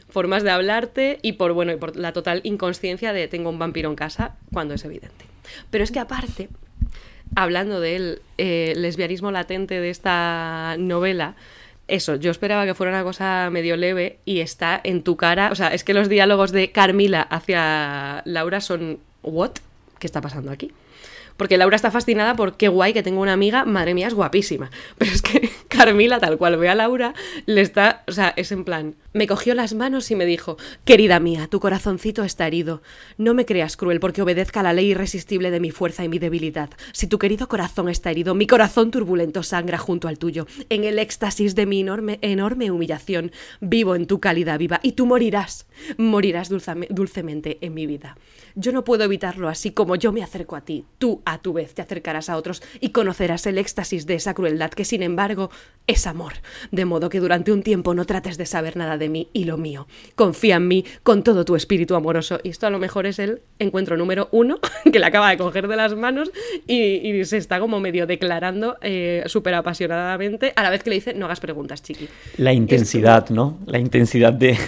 formas 0.09 0.43
de 0.43 0.51
hablarte 0.51 1.19
y 1.23 1.33
por, 1.33 1.53
bueno, 1.53 1.73
y 1.73 1.77
por 1.77 1.97
la 1.97 2.13
total 2.13 2.41
inconsciencia 2.45 3.13
de 3.13 3.29
tengo 3.29 3.49
un 3.49 3.59
vampiro 3.59 3.89
en 3.89 3.97
casa 3.97 4.37
cuando 4.53 4.75
es 4.75 4.85
evidente. 4.85 5.25
Pero 5.71 5.85
es 5.85 5.91
que 5.91 5.99
aparte, 5.99 6.49
hablando 7.35 7.81
del 7.81 8.21
eh, 8.39 8.75
lesbianismo 8.77 9.31
latente 9.31 9.81
de 9.81 9.91
esta 9.91 10.77
novela, 10.79 11.35
eso, 11.89 12.17
yo 12.17 12.31
esperaba 12.31 12.65
que 12.65 12.75
fuera 12.75 12.93
una 12.93 13.03
cosa 13.03 13.49
medio 13.51 13.77
leve 13.77 14.19
y 14.25 14.41
está 14.41 14.81
en 14.83 15.03
tu 15.03 15.17
cara. 15.17 15.51
O 15.51 15.55
sea, 15.55 15.69
es 15.69 15.83
que 15.83 15.95
los 15.95 16.09
diálogos 16.09 16.53
de 16.53 16.71
Carmila 16.71 17.23
hacia 17.23 18.23
Laura 18.25 18.61
son. 18.61 18.99
¿What? 19.23 19.53
¿Qué 20.03 20.09
está 20.09 20.21
pasando 20.21 20.51
aquí? 20.51 20.73
Porque 21.37 21.57
Laura 21.57 21.77
está 21.77 21.93
fascinada 21.93 22.35
por 22.35 22.57
qué 22.57 22.67
guay 22.67 22.93
que 22.93 23.05
tengo 23.05 23.21
una 23.21 23.35
amiga, 23.35 23.65
madre 23.65 23.95
mía, 23.95 24.09
es 24.09 24.15
guapísima. 24.15 24.69
Pero 24.99 25.13
es 25.13 25.23
que 25.23 25.49
Carmila, 25.69 26.19
tal 26.19 26.39
cual 26.39 26.57
ve 26.57 26.69
a 26.69 26.75
Laura, 26.75 27.15
le 27.47 27.61
está, 27.61 28.03
o 28.09 28.11
sea, 28.11 28.35
es 28.37 28.51
en 28.51 28.65
plan, 28.65 28.97
me 29.13 29.29
cogió 29.29 29.55
las 29.55 29.75
manos 29.75 30.11
y 30.11 30.17
me 30.17 30.27
dijo, 30.27 30.57
querida 30.85 31.21
mía, 31.21 31.47
tu 31.47 31.61
corazoncito 31.61 32.25
está 32.25 32.49
herido. 32.49 32.83
No 33.17 33.33
me 33.33 33.47
creas 33.47 33.77
cruel 33.77 34.01
porque 34.01 34.23
obedezca 34.23 34.65
la 34.65 34.73
ley 34.73 34.91
irresistible 34.91 35.53
de 35.53 35.61
mi 35.61 35.71
fuerza 35.71 36.03
y 36.03 36.09
mi 36.09 36.19
debilidad. 36.19 36.71
Si 36.93 37.07
tu 37.07 37.21
querido 37.21 37.47
corazón 37.47 37.89
está 37.89 38.11
herido, 38.11 38.35
mi 38.35 38.49
corazón 38.49 38.91
turbulento 38.91 39.45
sangra 39.45 39.79
junto 39.79 40.09
al 40.09 40.19
tuyo. 40.19 40.49
En 40.69 40.83
el 40.83 40.99
éxtasis 40.99 41.55
de 41.55 41.67
mi 41.67 41.83
enorme, 41.83 42.19
enorme 42.23 42.73
humillación, 42.73 43.31
vivo 43.61 43.95
en 43.95 44.09
tu 44.09 44.19
calidad 44.19 44.59
viva 44.59 44.81
y 44.83 44.95
tú 44.95 45.07
morirás, 45.07 45.69
morirás 45.97 46.49
dulcemente 46.49 47.59
en 47.61 47.75
mi 47.75 47.87
vida. 47.87 48.17
Yo 48.55 48.73
no 48.73 48.85
puedo 48.85 49.05
evitarlo 49.05 49.49
así 49.49 49.71
como 49.71 49.97
yo 49.97 50.13
me 50.13 50.23
acerco 50.23 50.57
a 50.57 50.61
ti, 50.63 50.85
tú 50.99 51.23
a 51.25 51.39
tu 51.39 51.53
vez 51.53 51.75
te 51.75 51.83
acercarás 51.83 52.29
a 52.29 52.37
otros 52.37 52.63
y 52.81 52.91
conocerás 52.91 53.47
el 53.47 53.59
éxtasis 53.59 54.07
de 54.07 54.15
esa 54.15 54.35
crueldad 54.35 54.71
que 54.71 54.85
sin 54.85 55.03
embargo 55.03 55.51
es 55.87 56.07
amor, 56.07 56.35
de 56.71 56.85
modo 56.85 57.09
que 57.09 57.21
durante 57.21 57.53
un 57.53 57.63
tiempo 57.63 57.95
no 57.95 58.05
trates 58.05 58.39
de 58.39 58.47
saber 58.47 58.77
nada 58.77 58.99
de 58.99 59.09
mí 59.09 59.29
y 59.33 59.45
lo 59.45 59.57
mío. 59.57 59.87
Confía 60.15 60.57
en 60.57 60.69
mí 60.69 60.85
con 61.03 61.23
todo 61.25 61.45
tu 61.45 61.57
espíritu 61.57 61.95
amoroso. 61.95 62.39
Y 62.43 62.51
esto 62.51 62.67
a 62.67 62.71
lo 62.71 62.79
mejor 62.79 63.07
es 63.07 63.19
el 63.19 63.43
encuentro 63.59 63.97
número 63.97 64.29
uno 64.31 64.59
que 64.93 64.99
le 64.99 65.07
acaba 65.07 65.31
de 65.31 65.39
coger 65.39 65.69
de 65.69 65.77
las 65.77 65.95
manos 65.95 66.31
y, 66.67 67.23
se 67.25 67.37
está 67.37 67.61
como 67.61 67.79
medio 67.79 68.07
declarando 68.07 68.79
eh, 68.81 69.23
súper 69.27 69.55
apasionadamente 69.55 70.53
a 70.57 70.63
la 70.63 70.71
vez 70.71 70.83
que 70.83 70.91
le 70.91 70.97
dice 70.97 71.15
no 71.15 71.27
hagas 71.27 71.41
preguntas, 71.41 71.83
chiqui. 71.83 72.09
La 72.37 72.53
intensidad, 72.53 73.29
¿no? 73.31 73.59
La 73.67 73.79
intensidad 73.79 74.33
de, 74.33 74.59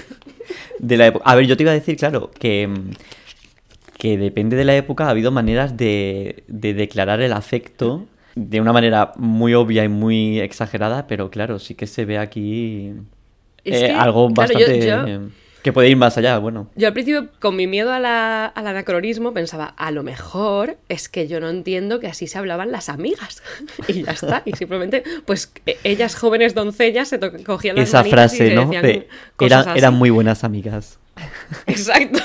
de 0.79 0.97
la 0.97 1.07
época. 1.09 1.25
A 1.29 1.35
ver, 1.35 1.47
yo 1.47 1.57
te 1.57 1.63
iba 1.63 1.73
a 1.73 1.75
decir, 1.75 1.97
claro, 1.97 2.31
que 2.39 2.69
que 4.05 4.19
depende 4.19 4.55
de 4.55 4.67
la 4.67 4.77
época 4.77 5.07
ha 5.07 5.09
habido 5.09 5.31
maneras 5.31 5.79
de, 5.79 6.45
declarar 6.47 7.23
el 7.23 7.33
afecto 7.33 8.05
de 8.35 8.61
una 8.61 8.71
manera 8.71 9.13
muy 9.17 9.55
obvia 9.55 9.83
y 9.83 9.89
muy 9.89 10.41
exagerada, 10.41 11.07
pero 11.07 11.31
claro, 11.31 11.59
sí 11.59 11.75
que 11.75 11.87
se 11.87 12.05
ve 12.05 12.19
aquí 12.19 12.93
eh, 13.65 13.91
algo 13.93 14.29
bastante... 14.29 15.31
que 15.63 15.73
puede 15.73 15.89
ir 15.89 15.97
más 15.97 16.19
allá, 16.19 16.37
bueno. 16.37 16.69
Yo 16.77 16.87
al 16.87 16.93
principio, 16.93 17.31
con 17.41 17.57
mi 17.57 17.67
miedo 17.67 17.95
al 17.95 18.05
anacronismo, 18.05 19.33
pensaba, 19.33 19.69
a 19.69 19.91
lo 19.91 20.03
mejor 20.03 20.77
es 20.91 21.09
que 21.09 21.27
yo 21.27 21.41
no 21.41 21.49
entiendo 21.49 21.99
que 21.99 22.07
así 22.07 22.27
se 22.27 22.37
hablaban 22.37 22.73
las 22.73 22.91
amigas. 22.91 23.43
y 23.89 24.03
ya 24.03 24.13
está. 24.13 24.43
Y 24.45 24.53
simplemente, 24.53 25.03
pues 25.25 25.51
e, 25.65 25.79
ellas 25.83 26.15
jóvenes 26.15 26.53
doncellas 26.53 27.09
se 27.09 27.19
cogían 27.43 27.77
las 27.77 27.89
Esa 27.89 28.05
frase, 28.05 28.55
¿no? 28.55 28.71
eran 29.75 29.95
muy 29.95 30.11
buenas 30.11 30.45
amigas. 30.45 30.99
Exacto. 31.67 32.21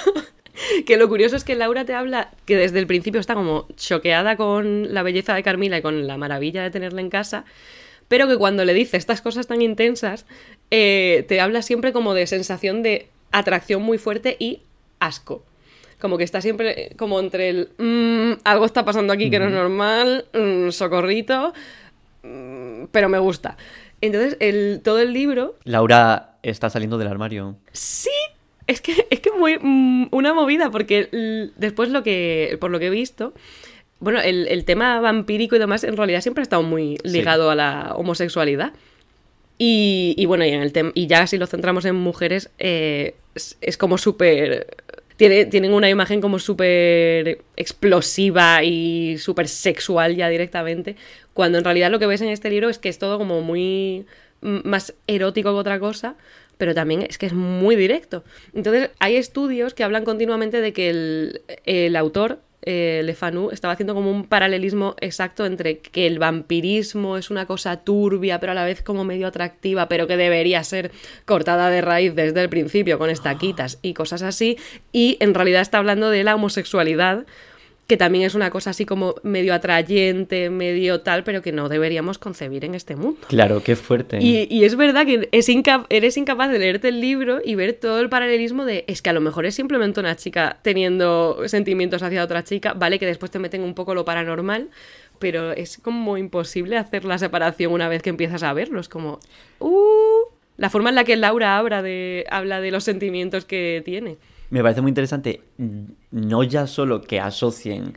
que 0.85 0.97
lo 0.97 1.07
curioso 1.07 1.35
es 1.35 1.43
que 1.43 1.55
Laura 1.55 1.85
te 1.85 1.93
habla 1.93 2.31
que 2.45 2.57
desde 2.57 2.79
el 2.79 2.87
principio 2.87 3.19
está 3.19 3.35
como 3.35 3.67
choqueada 3.75 4.35
con 4.35 4.93
la 4.93 5.03
belleza 5.03 5.33
de 5.33 5.43
Carmila 5.43 5.77
y 5.77 5.81
con 5.81 6.07
la 6.07 6.17
maravilla 6.17 6.63
de 6.63 6.71
tenerla 6.71 7.01
en 7.01 7.09
casa, 7.09 7.45
pero 8.07 8.27
que 8.27 8.37
cuando 8.37 8.65
le 8.65 8.73
dice 8.73 8.97
estas 8.97 9.21
cosas 9.21 9.47
tan 9.47 9.61
intensas, 9.61 10.25
eh, 10.71 11.25
te 11.27 11.41
habla 11.41 11.61
siempre 11.61 11.93
como 11.93 12.13
de 12.13 12.27
sensación 12.27 12.83
de 12.83 13.07
atracción 13.31 13.81
muy 13.81 13.97
fuerte 13.97 14.35
y 14.39 14.61
asco. 14.99 15.43
Como 15.99 16.17
que 16.17 16.23
está 16.23 16.41
siempre 16.41 16.81
eh, 16.81 16.95
como 16.97 17.19
entre 17.19 17.49
el 17.49 17.69
mm, 17.77 18.41
algo 18.45 18.65
está 18.65 18.85
pasando 18.85 19.13
aquí 19.13 19.29
que 19.29 19.39
no 19.39 19.45
es 19.45 19.51
normal, 19.51 20.25
mm, 20.33 20.69
socorrito, 20.69 21.53
mm, 22.23 22.85
pero 22.91 23.09
me 23.09 23.19
gusta. 23.19 23.57
Entonces, 24.01 24.37
el, 24.39 24.81
todo 24.83 24.99
el 24.99 25.13
libro. 25.13 25.55
Laura 25.65 26.37
está 26.41 26.69
saliendo 26.69 26.97
del 26.97 27.09
armario. 27.09 27.57
Sí, 27.73 28.09
es 28.69 28.81
que 28.81 29.07
es 29.09 29.19
que 29.19 29.31
muy 29.31 29.57
mm, 29.59 30.09
una 30.11 30.33
movida, 30.33 30.69
porque 30.69 31.09
después 31.57 31.89
lo 31.89 32.03
que, 32.03 32.57
por 32.61 32.69
lo 32.69 32.79
que 32.79 32.87
he 32.87 32.91
visto, 32.91 33.33
bueno, 33.99 34.21
el, 34.21 34.63
tema 34.63 35.01
vampírico 35.01 35.55
y 35.55 35.59
demás 35.59 35.83
en 35.83 35.97
realidad 35.97 36.21
siempre 36.21 36.41
ha 36.41 36.43
estado 36.43 36.63
muy 36.63 36.97
ligado 37.03 37.49
a 37.49 37.55
la 37.55 37.93
homosexualidad. 37.95 38.73
Y, 39.57 40.23
bueno, 40.25 40.45
y, 40.45 40.51
en 40.51 40.61
el 40.61 40.71
y 40.93 41.07
ya 41.07 41.27
si 41.27 41.37
lo 41.37 41.47
centramos 41.47 41.83
en 41.83 41.95
mujeres, 41.95 42.49
eh, 42.59 43.15
es, 43.35 43.77
como 43.77 43.97
súper... 43.97 44.77
Tiene, 45.17 45.45
tienen 45.47 45.73
una 45.73 45.89
imagen 45.89 46.21
como 46.21 46.39
súper 46.39 47.41
explosiva 47.57 48.63
y 48.63 49.17
súper 49.17 49.49
sexual 49.49 50.15
ya 50.15 50.29
directamente, 50.29 50.95
cuando 51.33 51.57
en 51.57 51.65
realidad 51.65 51.91
lo 51.91 51.99
que 51.99 52.05
ves 52.05 52.21
en 52.21 52.29
este 52.29 52.49
libro 52.49 52.69
es 52.69 52.77
que 52.77 52.87
es 52.87 52.99
todo 52.99 53.17
como 53.17 53.41
muy 53.41 54.05
más 54.39 54.93
erótico 55.07 55.51
que 55.51 55.59
otra 55.59 55.77
cosa, 55.81 56.15
pero 56.59 56.75
también 56.75 57.03
es 57.03 57.17
que 57.17 57.25
es 57.25 57.33
muy 57.33 57.77
directo. 57.77 58.25
Entonces, 58.53 58.91
hay 58.99 59.15
estudios 59.15 59.73
que 59.73 59.85
hablan 59.85 60.03
continuamente 60.03 60.59
de 60.59 60.73
que 60.73 60.89
el, 61.63 61.95
autor, 61.95 62.39
eh, 62.63 63.01
estaba 63.53 63.71
haciendo 63.71 63.95
como 63.95 64.11
un 64.11 64.25
paralelismo 64.25 64.93
exacto 64.99 65.45
entre 65.45 65.77
que 65.77 66.05
el 66.05 66.19
vampirismo 66.19 67.15
es 67.15 67.29
una 67.29 67.45
cosa 67.45 67.77
turbia, 67.77 68.41
pero 68.41 68.51
a 68.51 68.55
la 68.55 68.65
vez 68.65 68.83
como 68.83 69.05
medio 69.05 69.27
atractiva, 69.27 69.87
pero 69.87 70.05
que 70.05 70.17
debería 70.17 70.61
ser 70.65 70.91
cortada 71.23 71.69
de 71.69 71.79
raíz 71.79 72.13
desde 72.13 72.41
el 72.41 72.49
principio 72.49 72.99
con 72.99 73.09
estaquitas 73.09 73.79
y 73.81 73.93
cosas 73.93 74.21
así, 74.21 74.57
y 74.91 75.15
en 75.21 75.33
realidad 75.33 75.61
está 75.61 75.77
hablando 75.77 76.09
de 76.09 76.25
la 76.25 76.35
homosexualidad 76.35 77.25
que 77.89 77.97
también 77.97 78.23
es 78.23 78.35
una 78.35 78.51
cosa 78.51 78.69
así 78.69 78.85
como 78.85 79.15
medio 79.23 79.51
atrayente, 79.51 80.51
medio 80.51 81.01
tal, 81.01 81.23
pero 81.23 81.41
que 81.41 81.51
no 81.51 81.69
deberíamos 81.69 82.19
concebir 82.19 82.63
en 82.63 82.75
este 82.75 82.95
mundo. 82.95 83.19
Claro, 83.27 83.63
qué 83.63 83.75
fuerte. 83.75 84.19
Y, 84.21 84.63
es 84.63 84.75
verdad 84.75 85.07
que 85.07 85.27
es 85.31 85.49
eres 85.89 86.15
incapaz 86.15 86.51
de 86.51 86.59
leerte 86.59 86.89
el 86.89 87.01
libro 87.01 87.39
y 87.43 87.55
ver 87.55 87.73
todo 87.73 87.99
el 87.99 88.07
paralelismo 88.07 88.63
de 88.63 88.85
es 88.85 89.01
que 89.01 89.09
a 89.09 89.13
lo 89.13 89.21
mejor 89.21 89.47
es 89.47 89.55
simplemente 89.55 89.99
una 89.99 90.15
chica 90.15 90.59
teniendo 90.61 91.41
sentimientos 91.47 92.03
hacia 92.03 92.23
otra 92.23 92.43
chica, 92.43 92.73
vale 92.73 92.99
que 92.99 93.07
después 93.07 93.31
te 93.31 93.39
meten 93.39 93.63
un 93.63 93.73
poco 93.73 93.95
lo 93.95 94.05
paranormal, 94.05 94.69
pero 95.17 95.51
es 95.53 95.79
como 95.79 96.19
imposible 96.19 96.77
hacer 96.77 97.05
la 97.05 97.17
separación 97.17 97.73
una 97.73 97.89
vez 97.89 98.03
que 98.03 98.11
empiezas 98.11 98.43
a 98.43 98.53
verlo. 98.53 98.79
Es 98.79 98.87
como, 98.87 99.19
uh, 99.57 100.27
la 100.57 100.69
forma 100.69 100.89
en 100.89 100.95
la 100.95 101.05
que 101.05 101.15
Laura 101.15 101.57
habla 101.57 101.81
de, 101.81 102.27
habla 102.29 102.61
de 102.61 102.69
los 102.69 102.83
sentimientos 102.83 103.45
que 103.45 103.81
tiene 103.83 104.17
me 104.49 104.61
parece 104.61 104.81
muy 104.81 104.89
interesante 104.89 105.41
no 106.11 106.43
ya 106.43 106.67
solo 106.67 107.01
que 107.01 107.19
asocien, 107.19 107.93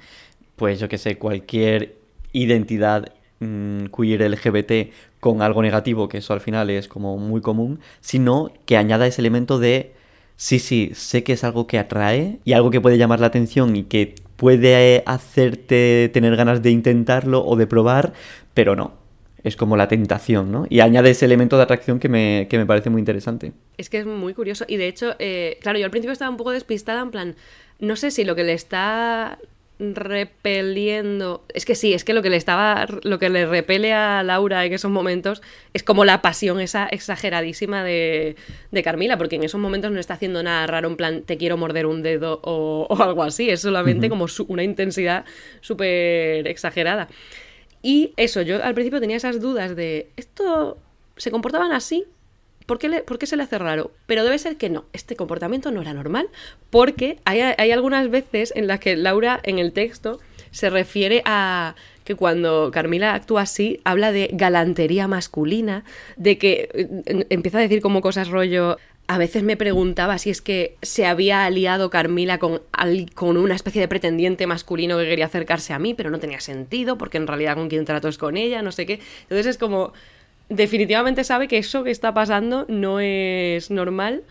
pues 0.56 0.80
yo 0.80 0.88
que 0.88 0.98
sé, 0.98 1.18
cualquier 1.18 1.96
identidad 2.32 3.12
mm, 3.40 3.86
queer 3.86 4.22
LGBT 4.22 4.92
con 5.20 5.42
algo 5.42 5.62
negativo, 5.62 6.08
que 6.08 6.18
eso 6.18 6.32
al 6.32 6.40
final 6.40 6.70
es 6.70 6.88
como 6.88 7.16
muy 7.16 7.40
común, 7.40 7.80
sino 8.00 8.52
que 8.66 8.76
añada 8.76 9.06
ese 9.06 9.20
elemento 9.20 9.58
de, 9.58 9.94
sí, 10.36 10.58
sí, 10.58 10.92
sé 10.94 11.22
que 11.24 11.34
es 11.34 11.44
algo 11.44 11.66
que 11.66 11.78
atrae 11.78 12.40
y 12.44 12.54
algo 12.54 12.70
que 12.70 12.80
puede 12.80 12.98
llamar 12.98 13.20
la 13.20 13.28
atención 13.28 13.76
y 13.76 13.84
que 13.84 14.14
puede 14.36 15.02
hacerte 15.06 16.10
tener 16.12 16.36
ganas 16.36 16.62
de 16.62 16.70
intentarlo 16.70 17.44
o 17.44 17.56
de 17.56 17.66
probar, 17.66 18.12
pero 18.54 18.74
no, 18.76 19.01
es 19.44 19.56
como 19.56 19.76
la 19.76 19.88
tentación, 19.88 20.52
¿no? 20.52 20.66
Y 20.68 20.80
añade 20.80 21.10
ese 21.10 21.24
elemento 21.24 21.56
de 21.56 21.64
atracción 21.64 21.98
que 21.98 22.08
me, 22.08 22.46
que 22.48 22.58
me 22.58 22.66
parece 22.66 22.90
muy 22.90 23.00
interesante. 23.00 23.52
Es 23.76 23.90
que 23.90 23.98
es 23.98 24.06
muy 24.06 24.34
curioso. 24.34 24.64
Y 24.68 24.76
de 24.76 24.88
hecho, 24.88 25.14
eh, 25.18 25.58
claro, 25.60 25.78
yo 25.78 25.84
al 25.84 25.90
principio 25.90 26.12
estaba 26.12 26.30
un 26.30 26.36
poco 26.36 26.52
despistada, 26.52 27.02
en 27.02 27.10
plan, 27.10 27.36
no 27.80 27.96
sé 27.96 28.10
si 28.10 28.24
lo 28.24 28.36
que 28.36 28.44
le 28.44 28.52
está 28.52 29.38
repeliendo. 29.82 31.44
Es 31.52 31.64
que 31.64 31.74
sí, 31.74 31.92
es 31.92 32.04
que 32.04 32.14
lo 32.14 32.22
que 32.22 32.30
le 32.30 32.36
estaba. 32.36 32.86
Lo 33.02 33.18
que 33.18 33.28
le 33.28 33.46
repele 33.46 33.92
a 33.92 34.22
Laura 34.22 34.64
en 34.64 34.72
esos 34.72 34.90
momentos 34.90 35.42
es 35.72 35.82
como 35.82 36.04
la 36.04 36.22
pasión 36.22 36.60
esa 36.60 36.86
exageradísima 36.86 37.82
de, 37.82 38.36
de 38.70 38.82
Carmila, 38.82 39.18
porque 39.18 39.36
en 39.36 39.42
esos 39.42 39.60
momentos 39.60 39.90
no 39.90 39.98
está 39.98 40.14
haciendo 40.14 40.42
nada 40.42 40.66
raro, 40.66 40.88
en 40.88 40.96
plan, 40.96 41.22
te 41.22 41.36
quiero 41.36 41.56
morder 41.56 41.86
un 41.86 42.02
dedo 42.02 42.40
o, 42.44 42.86
algo 43.02 43.24
así. 43.24 43.50
Es 43.50 43.62
solamente 43.62 44.08
como 44.08 44.26
una 44.48 44.62
intensidad 44.62 45.24
súper 45.60 46.46
exagerada. 46.46 47.08
Y 47.82 48.12
eso, 48.16 48.42
yo 48.42 48.62
al 48.62 48.74
principio 48.74 49.00
tenía 49.00 49.16
esas 49.16 49.40
dudas 49.40 49.74
de, 49.74 50.08
¿esto 50.16 50.78
se 51.16 51.30
comportaban 51.30 51.72
así? 51.72 52.04
¿Por 52.66 52.78
qué, 52.78 52.88
le, 52.88 53.02
¿Por 53.02 53.18
qué, 53.18 53.26
se 53.26 53.36
le 53.36 53.42
hace 53.42 53.58
raro? 53.58 53.90
Pero 54.06 54.22
debe 54.22 54.38
ser 54.38 54.56
que 54.56 54.70
no, 54.70 54.84
este 54.92 55.16
comportamiento 55.16 55.72
no 55.72 55.82
era 55.82 55.92
normal, 55.92 56.28
porque 56.70 57.18
hay, 57.24 57.40
hay, 57.40 57.70
algunas 57.72 58.08
veces 58.08 58.52
en 58.54 58.68
las 58.68 58.78
que 58.78 58.96
Laura 58.96 59.40
en 59.42 59.58
el 59.58 59.72
texto 59.72 60.20
se 60.52 60.70
refiere 60.70 61.22
a 61.24 61.74
que 62.04 62.14
cuando 62.14 62.70
Carmila 62.72 63.14
actúa 63.14 63.42
así, 63.42 63.80
habla 63.84 64.12
de 64.12 64.30
galantería 64.32 65.08
masculina, 65.08 65.84
de 66.16 66.38
que 66.38 66.68
eh, 66.74 67.26
empieza 67.30 67.58
a 67.58 67.62
decir 67.62 67.80
como 67.80 68.00
cosas 68.00 68.28
rollo, 68.28 68.78
a 69.12 69.18
veces 69.18 69.42
me 69.42 69.58
preguntaba 69.58 70.16
si 70.16 70.30
es 70.30 70.40
que 70.40 70.76
se 70.80 71.04
había 71.04 71.44
aliado 71.44 71.90
Carmila 71.90 72.38
con, 72.38 72.62
con 73.14 73.36
una 73.36 73.54
especie 73.54 73.82
de 73.82 73.86
pretendiente 73.86 74.46
masculino 74.46 74.96
que 74.96 75.04
quería 75.04 75.26
acercarse 75.26 75.74
a 75.74 75.78
mí, 75.78 75.92
pero 75.92 76.08
no 76.08 76.18
tenía 76.18 76.40
sentido, 76.40 76.96
porque 76.96 77.18
en 77.18 77.26
realidad 77.26 77.54
con 77.56 77.68
quien 77.68 77.84
trato 77.84 78.08
es 78.08 78.16
con 78.16 78.38
ella, 78.38 78.62
no 78.62 78.72
sé 78.72 78.86
qué. 78.86 79.00
Entonces 79.24 79.44
es 79.44 79.58
como, 79.58 79.92
definitivamente 80.48 81.24
sabe 81.24 81.46
que 81.46 81.58
eso 81.58 81.84
que 81.84 81.90
está 81.90 82.14
pasando 82.14 82.64
no 82.68 83.00
es 83.00 83.70
normal, 83.70 84.22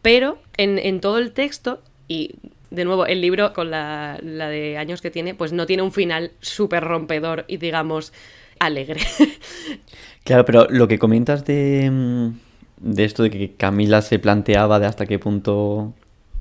Pero 0.00 0.38
en, 0.56 0.78
en 0.78 1.00
todo 1.00 1.18
el 1.18 1.32
texto, 1.32 1.82
y 2.08 2.36
de 2.70 2.86
nuevo, 2.86 3.04
el 3.04 3.20
libro, 3.20 3.52
con 3.52 3.70
la, 3.70 4.18
la 4.22 4.48
de 4.48 4.78
años 4.78 5.02
que 5.02 5.10
tiene, 5.10 5.34
pues 5.34 5.52
no 5.52 5.66
tiene 5.66 5.82
un 5.82 5.92
final 5.92 6.32
súper 6.40 6.84
rompedor 6.84 7.44
y 7.48 7.58
digamos 7.58 8.14
alegre. 8.58 9.00
Claro, 10.24 10.44
pero 10.44 10.68
lo 10.70 10.86
que 10.86 11.00
comentas 11.00 11.44
de, 11.44 11.90
mm, 11.90 12.30
de 12.82 13.04
esto 13.04 13.22
de 13.22 13.30
que 13.30 13.52
Camila 13.54 14.02
se 14.02 14.18
planteaba 14.18 14.78
de 14.78 14.86
hasta 14.86 15.06
qué 15.06 15.18
punto 15.18 15.92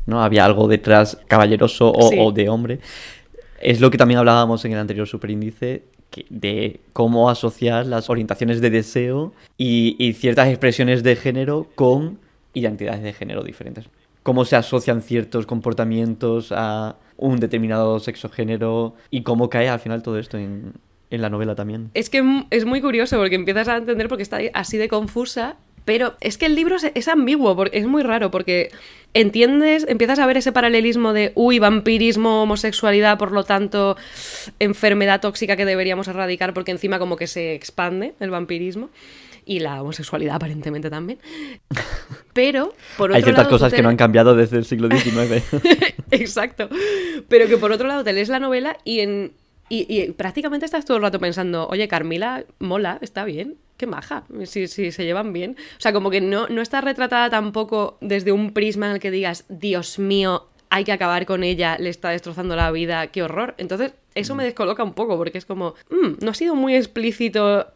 no 0.06 0.24
había 0.24 0.44
algo 0.46 0.68
detrás 0.68 1.18
caballeroso 1.28 1.92
o, 1.92 2.10
Sí. 2.10 2.18
o 2.20 2.32
de 2.32 2.50
hombre, 2.50 2.80
es 3.62 3.80
lo 3.80 3.92
que 3.92 3.98
también 3.98 4.18
hablábamos 4.20 4.66
en 4.66 4.74
el 4.74 4.80
anterior 4.80 5.08
superíndice 5.08 5.84
que- 6.10 6.26
de 6.30 6.80
cómo 6.94 7.30
asociar 7.30 7.86
las 7.86 8.10
orientaciones 8.10 8.60
de 8.60 8.70
deseo 8.72 9.34
y, 9.58 9.96
y 10.00 10.14
ciertas 10.14 10.48
expresiones 10.50 11.04
de 11.04 11.16
género 11.16 11.68
con 11.76 12.18
identidades 12.54 13.04
de 13.04 13.14
género 13.14 13.44
diferentes. 13.44 13.86
Cómo 14.24 14.44
se 14.46 14.56
asocian 14.56 15.02
ciertos 15.02 15.46
comportamientos 15.46 16.52
a 16.52 16.96
un 17.18 17.40
determinado 17.40 18.00
sexo 18.00 18.30
género 18.30 18.96
y 19.10 19.22
cómo 19.22 19.50
cae 19.50 19.70
al 19.70 19.80
final 19.80 20.02
todo 20.04 20.18
esto 20.20 20.38
en, 20.38 20.74
en 21.12 21.22
la 21.22 21.30
novela 21.30 21.56
también. 21.56 21.90
Es 21.94 22.10
que 22.10 22.44
es 22.50 22.66
muy 22.66 22.82
curioso 22.82 23.18
porque 23.18 23.36
empiezas 23.36 23.68
a 23.68 23.78
entender 23.78 24.08
porque 24.10 24.24
está 24.24 24.40
así 24.54 24.78
de 24.78 24.90
confusa, 24.90 25.58
pero 25.86 26.16
es 26.22 26.38
que 26.38 26.46
el 26.46 26.56
libro 26.56 26.76
es, 26.76 26.92
es 26.94 27.08
ambiguo, 27.08 27.56
porque 27.56 27.78
es 27.78 27.88
muy 27.88 28.04
raro 28.04 28.32
porque 28.32 28.72
entiendes, 29.14 29.86
empiezas 29.90 30.20
a 30.20 30.26
ver 30.26 30.38
ese 30.38 30.52
paralelismo 30.52 31.12
de, 31.14 31.32
uy, 31.36 31.60
vampirismo, 31.60 32.44
homosexualidad, 32.44 33.18
por 33.18 33.32
lo 33.32 33.44
tanto, 33.44 33.98
enfermedad 34.60 35.20
tóxica 35.22 35.56
que 35.58 35.66
deberíamos 35.66 36.08
erradicar 36.08 36.54
porque 36.54 36.72
encima 36.72 36.98
como 37.00 37.18
que 37.18 37.28
se 37.28 37.54
expande 37.56 38.14
el 38.20 38.30
vampirismo. 38.30 38.90
Y 39.44 39.60
la 39.60 39.82
homosexualidad 39.82 40.36
aparentemente 40.36 40.92
también. 40.92 41.18
Pero, 42.34 42.74
por 42.96 43.10
otro 43.10 43.16
Hay 43.18 43.24
ciertas 43.24 43.46
lado, 43.46 43.56
cosas 43.56 43.72
te- 43.72 43.78
que 43.78 43.82
no 43.82 43.90
han 43.90 43.98
cambiado 43.98 44.36
desde 44.36 44.58
el 44.58 44.66
siglo 44.66 44.88
XIX. 44.96 45.44
Exacto. 46.12 46.70
Pero 47.28 47.48
que 47.48 47.58
por 47.58 47.72
otro 47.72 47.88
lado 47.88 48.04
te 48.04 48.14
lees 48.14 48.30
la 48.30 48.40
novela 48.40 48.78
y 48.86 49.00
en. 49.00 49.34
Y, 49.74 49.86
y 49.88 50.12
prácticamente 50.12 50.66
estás 50.66 50.84
todo 50.84 50.98
el 50.98 51.04
rato 51.04 51.18
pensando, 51.18 51.66
oye, 51.70 51.88
Carmila 51.88 52.44
mola, 52.60 52.98
está 53.00 53.24
bien, 53.24 53.56
qué 53.78 53.88
maja, 53.88 54.26
si, 54.44 54.68
si 54.68 54.92
se 54.92 55.06
llevan 55.06 55.32
bien. 55.32 55.56
O 55.78 55.80
sea, 55.80 55.94
como 55.94 56.10
que 56.10 56.20
no, 56.20 56.50
no 56.50 56.62
está 56.62 56.82
retratada 56.82 57.30
tampoco 57.30 57.98
desde 58.02 58.34
un 58.34 58.52
prisma 58.52 58.88
en 58.88 58.94
el 58.96 59.00
que 59.00 59.12
digas, 59.12 59.46
Dios 59.48 59.98
mío, 59.98 60.50
hay 60.70 60.84
que 60.84 60.92
acabar 60.92 61.26
con 61.26 61.46
ella, 61.46 61.78
le 61.80 61.88
está 61.88 62.10
destrozando 62.10 62.58
la 62.58 62.70
vida, 62.72 63.08
qué 63.08 63.24
horror. 63.24 63.56
Entonces, 63.58 63.94
eso 64.14 64.36
me 64.36 64.44
descoloca 64.44 64.84
un 64.84 64.94
poco, 64.94 65.16
porque 65.16 65.38
es 65.38 65.46
como, 65.46 65.76
"Mm, 65.90 66.24
no 66.24 66.32
ha 66.32 66.34
sido 66.34 66.54
muy 66.54 66.76
explícito 66.76 67.68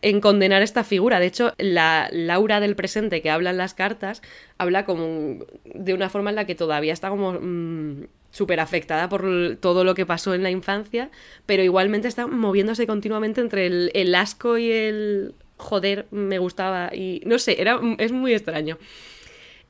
en 0.00 0.22
condenar 0.22 0.62
esta 0.62 0.84
figura. 0.84 1.20
De 1.20 1.26
hecho, 1.26 1.52
la 1.58 2.08
Laura 2.12 2.60
del 2.60 2.76
presente 2.76 3.20
que 3.20 3.30
habla 3.30 3.50
en 3.50 3.58
las 3.58 3.74
cartas 3.74 4.22
habla 4.56 4.86
como 4.86 5.44
de 5.64 5.92
una 5.92 6.08
forma 6.08 6.30
en 6.30 6.36
la 6.36 6.46
que 6.46 6.54
todavía 6.54 6.94
está 6.94 7.10
como 7.10 7.34
mm, 7.34 8.04
súper 8.32 8.58
afectada 8.58 9.08
por 9.08 9.56
todo 9.60 9.84
lo 9.84 9.94
que 9.94 10.06
pasó 10.06 10.34
en 10.34 10.42
la 10.42 10.50
infancia, 10.50 11.10
pero 11.46 11.62
igualmente 11.62 12.08
está 12.08 12.26
moviéndose 12.26 12.86
continuamente 12.86 13.40
entre 13.40 13.66
el, 13.66 14.14
asco 14.14 14.58
y 14.58 14.72
el 14.72 15.34
joder, 15.58 16.06
me 16.10 16.38
gustaba 16.38 16.90
y 16.92 17.22
no 17.24 17.38
sé, 17.38 17.60
era, 17.60 17.80
es 17.98 18.10
muy 18.10 18.32
extraño. 18.32 18.78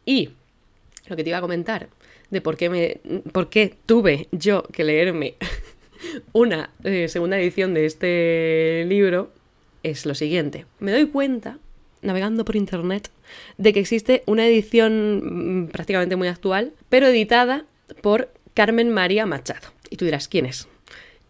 Y 0.06 0.30
lo 1.08 1.16
que 1.16 1.24
te 1.24 1.30
iba 1.30 1.38
a 1.38 1.42
comentar 1.42 1.88
de 2.30 2.40
por 2.40 2.56
qué, 2.56 2.70
me, 2.70 3.00
por 3.32 3.50
qué 3.50 3.74
tuve 3.84 4.28
yo 4.32 4.62
que 4.72 4.84
leerme 4.84 5.34
una 6.32 6.70
eh, 6.84 7.08
segunda 7.08 7.38
edición 7.38 7.74
de 7.74 7.84
este 7.84 8.84
libro 8.88 9.32
es 9.82 10.06
lo 10.06 10.14
siguiente. 10.14 10.66
Me 10.78 10.92
doy 10.92 11.06
cuenta, 11.08 11.58
navegando 12.00 12.44
por 12.44 12.56
internet, 12.56 13.10
de 13.58 13.72
que 13.72 13.80
existe 13.80 14.22
una 14.26 14.46
edición 14.46 15.64
mm, 15.64 15.68
prácticamente 15.68 16.16
muy 16.16 16.28
actual, 16.28 16.72
pero 16.88 17.08
editada 17.08 17.64
por 18.00 18.30
Carmen 18.54 18.90
María 18.90 19.26
Machado. 19.26 19.68
Y 19.90 19.96
tú 19.96 20.04
dirás, 20.04 20.28
¿quién 20.28 20.46
es? 20.46 20.68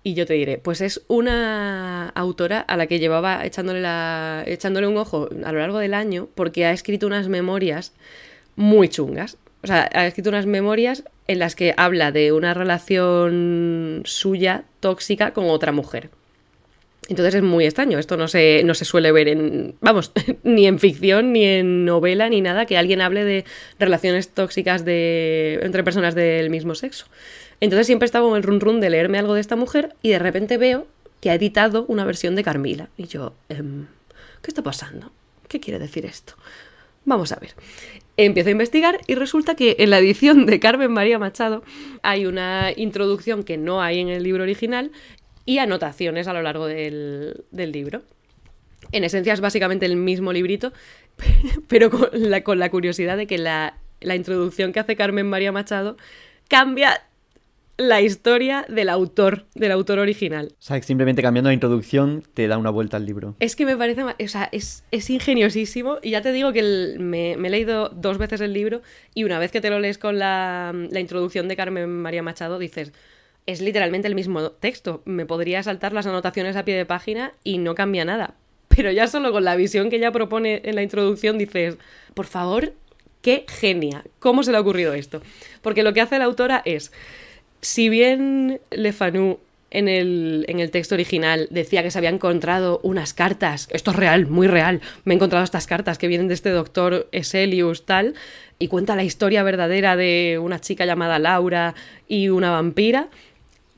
Y 0.04 0.14
yo 0.14 0.26
te 0.26 0.34
diré, 0.34 0.58
pues 0.58 0.80
es 0.80 1.02
una 1.06 2.08
autora 2.08 2.60
a 2.60 2.76
la 2.76 2.86
que 2.86 2.98
llevaba 2.98 3.44
echándole, 3.44 3.80
la, 3.80 4.42
echándole 4.46 4.88
un 4.88 4.96
ojo 4.96 5.28
a 5.44 5.52
lo 5.52 5.60
largo 5.60 5.78
del 5.78 5.94
año 5.94 6.28
porque 6.34 6.66
ha 6.66 6.72
escrito 6.72 7.06
unas 7.06 7.28
memorias 7.28 7.92
muy 8.56 8.88
chungas. 8.88 9.38
O 9.62 9.68
sea, 9.68 9.88
ha 9.92 10.06
escrito 10.06 10.30
unas 10.30 10.46
memorias 10.46 11.04
en 11.28 11.38
las 11.38 11.54
que 11.54 11.72
habla 11.76 12.10
de 12.10 12.32
una 12.32 12.52
relación 12.52 14.02
suya 14.04 14.64
tóxica 14.80 15.32
con 15.32 15.48
otra 15.48 15.70
mujer. 15.70 16.10
Entonces 17.08 17.34
es 17.34 17.42
muy 17.42 17.64
extraño. 17.64 17.98
Esto 17.98 18.16
no 18.16 18.28
se, 18.28 18.62
no 18.64 18.74
se 18.74 18.84
suele 18.84 19.10
ver 19.12 19.28
en. 19.28 19.74
Vamos, 19.80 20.12
ni 20.44 20.66
en 20.66 20.78
ficción, 20.78 21.32
ni 21.32 21.44
en 21.44 21.84
novela, 21.84 22.28
ni 22.28 22.40
nada, 22.40 22.66
que 22.66 22.78
alguien 22.78 23.00
hable 23.00 23.24
de 23.24 23.44
relaciones 23.78 24.28
tóxicas 24.28 24.84
de, 24.84 25.58
entre 25.62 25.84
personas 25.84 26.14
del 26.14 26.50
mismo 26.50 26.74
sexo. 26.74 27.06
Entonces 27.60 27.86
siempre 27.86 28.06
estaba 28.06 28.26
con 28.26 28.36
el 28.36 28.42
run 28.42 28.60
run 28.60 28.80
de 28.80 28.90
leerme 28.90 29.18
algo 29.18 29.34
de 29.34 29.40
esta 29.40 29.56
mujer 29.56 29.94
y 30.02 30.10
de 30.10 30.18
repente 30.18 30.58
veo 30.58 30.86
que 31.20 31.30
ha 31.30 31.34
editado 31.34 31.84
una 31.86 32.04
versión 32.04 32.34
de 32.34 32.42
Carmila. 32.42 32.88
Y 32.96 33.06
yo, 33.06 33.34
em, 33.48 33.86
¿qué 34.42 34.50
está 34.50 34.62
pasando? 34.62 35.12
¿Qué 35.48 35.60
quiere 35.60 35.78
decir 35.78 36.04
esto? 36.04 36.34
Vamos 37.04 37.32
a 37.32 37.36
ver. 37.36 37.54
Empiezo 38.16 38.48
a 38.48 38.52
investigar 38.52 39.00
y 39.06 39.14
resulta 39.14 39.54
que 39.54 39.76
en 39.78 39.90
la 39.90 39.98
edición 39.98 40.46
de 40.46 40.60
Carmen 40.60 40.92
María 40.92 41.18
Machado 41.18 41.62
hay 42.02 42.26
una 42.26 42.72
introducción 42.76 43.42
que 43.42 43.56
no 43.56 43.82
hay 43.82 44.00
en 44.00 44.08
el 44.08 44.22
libro 44.22 44.42
original 44.42 44.92
y 45.44 45.58
anotaciones 45.58 46.28
a 46.28 46.32
lo 46.32 46.42
largo 46.42 46.66
del, 46.66 47.44
del 47.50 47.72
libro. 47.72 48.02
En 48.92 49.04
esencia 49.04 49.32
es 49.32 49.40
básicamente 49.40 49.86
el 49.86 49.96
mismo 49.96 50.32
librito, 50.32 50.72
pero 51.68 51.90
con 51.90 52.08
la, 52.12 52.42
con 52.42 52.58
la 52.58 52.70
curiosidad 52.70 53.16
de 53.16 53.26
que 53.26 53.38
la, 53.38 53.78
la 54.00 54.16
introducción 54.16 54.72
que 54.72 54.80
hace 54.80 54.96
Carmen 54.96 55.26
María 55.28 55.52
Machado 55.52 55.96
cambia 56.48 57.02
la 57.78 58.00
historia 58.02 58.66
del 58.68 58.90
autor, 58.90 59.46
del 59.54 59.72
autor 59.72 59.98
original. 59.98 60.48
O 60.52 60.62
sea, 60.62 60.80
simplemente 60.82 61.22
cambiando 61.22 61.48
la 61.48 61.54
introducción 61.54 62.22
te 62.34 62.46
da 62.46 62.58
una 62.58 62.70
vuelta 62.70 62.98
al 62.98 63.06
libro. 63.06 63.34
Es 63.40 63.56
que 63.56 63.64
me 63.64 63.76
parece, 63.76 64.02
o 64.04 64.28
sea, 64.28 64.48
es, 64.52 64.84
es 64.90 65.08
ingeniosísimo 65.10 65.98
y 66.02 66.10
ya 66.10 66.20
te 66.20 66.32
digo 66.32 66.52
que 66.52 66.60
el- 66.60 66.96
me, 67.00 67.36
me 67.38 67.48
he 67.48 67.50
leído 67.50 67.88
dos 67.88 68.18
veces 68.18 68.40
el 68.42 68.52
libro 68.52 68.82
y 69.14 69.24
una 69.24 69.38
vez 69.38 69.50
que 69.50 69.60
te 69.60 69.70
lo 69.70 69.80
lees 69.80 69.96
con 69.98 70.18
la, 70.18 70.72
la 70.90 71.00
introducción 71.00 71.48
de 71.48 71.56
Carmen 71.56 71.88
María 71.88 72.22
Machado 72.22 72.58
dices, 72.58 72.92
es 73.46 73.60
literalmente 73.60 74.08
el 74.08 74.14
mismo 74.14 74.50
texto, 74.50 75.02
me 75.04 75.26
podría 75.26 75.62
saltar 75.62 75.92
las 75.92 76.06
anotaciones 76.06 76.56
a 76.56 76.64
pie 76.64 76.76
de 76.76 76.86
página 76.86 77.32
y 77.44 77.58
no 77.58 77.74
cambia 77.74 78.04
nada. 78.04 78.34
Pero 78.68 78.90
ya 78.90 79.06
solo 79.06 79.32
con 79.32 79.44
la 79.44 79.56
visión 79.56 79.90
que 79.90 79.96
ella 79.96 80.12
propone 80.12 80.62
en 80.64 80.74
la 80.74 80.82
introducción 80.82 81.38
dices, 81.38 81.76
por 82.14 82.26
favor, 82.26 82.72
qué 83.20 83.44
genia, 83.48 84.04
¿cómo 84.18 84.42
se 84.42 84.50
le 84.50 84.58
ha 84.58 84.60
ocurrido 84.60 84.94
esto? 84.94 85.22
Porque 85.60 85.82
lo 85.82 85.92
que 85.92 86.00
hace 86.00 86.18
la 86.18 86.24
autora 86.24 86.62
es, 86.64 86.92
si 87.60 87.88
bien 87.88 88.60
Le 88.70 88.92
Fanu 88.92 89.38
en 89.70 89.88
el, 89.88 90.44
en 90.48 90.60
el 90.60 90.70
texto 90.70 90.94
original 90.94 91.48
decía 91.50 91.82
que 91.82 91.90
se 91.90 91.98
había 91.98 92.10
encontrado 92.10 92.80
unas 92.82 93.14
cartas, 93.14 93.68
esto 93.72 93.90
es 93.90 93.96
real, 93.96 94.26
muy 94.26 94.46
real, 94.46 94.80
me 95.04 95.14
he 95.14 95.16
encontrado 95.16 95.44
estas 95.44 95.66
cartas 95.66 95.98
que 95.98 96.08
vienen 96.08 96.28
de 96.28 96.34
este 96.34 96.50
doctor 96.50 97.08
Eselius 97.12 97.84
tal, 97.84 98.14
y 98.58 98.68
cuenta 98.68 98.96
la 98.96 99.02
historia 99.02 99.42
verdadera 99.42 99.96
de 99.96 100.38
una 100.40 100.60
chica 100.60 100.86
llamada 100.86 101.18
Laura 101.18 101.74
y 102.06 102.28
una 102.28 102.50
vampira, 102.50 103.08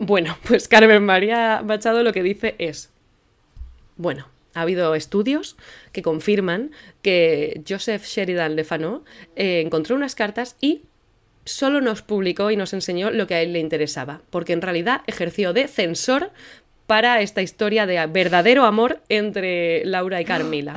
bueno, 0.07 0.39
pues 0.47 0.69
Carmen 0.69 1.05
María 1.05 1.63
Machado 1.65 2.03
lo 2.03 2.13
que 2.13 2.23
dice 2.23 2.55
es, 2.59 2.91
bueno, 3.97 4.29
ha 4.55 4.63
habido 4.63 4.95
estudios 4.95 5.57
que 5.93 6.03
confirman 6.03 6.71
que 7.03 7.63
Joseph 7.69 8.05
Sheridan 8.05 8.57
Le 8.57 8.65
Fanu 8.65 9.05
eh, 9.37 9.61
encontró 9.65 9.97
unas 9.97 10.15
cartas 10.15 10.57
y 10.61 10.83
solo 11.45 11.81
nos 11.81 12.03
publicó 12.03 12.51
y 12.51 12.57
nos 12.57 12.73
enseñó 12.73 13.11
lo 13.11 13.27
que 13.27 13.35
a 13.35 13.43
él 13.43 13.53
le 13.53 13.59
interesaba, 13.59 14.23
porque 14.31 14.53
en 14.53 14.63
realidad 14.63 15.03
ejerció 15.07 15.53
de 15.53 15.69
censor 15.69 16.31
para 16.87 17.21
esta 17.21 17.43
historia 17.43 17.87
de 17.87 18.05
verdadero 18.07 18.65
amor 18.65 19.01
entre 19.09 19.85
Laura 19.85 20.21
y 20.21 20.25
Carmila. 20.25 20.75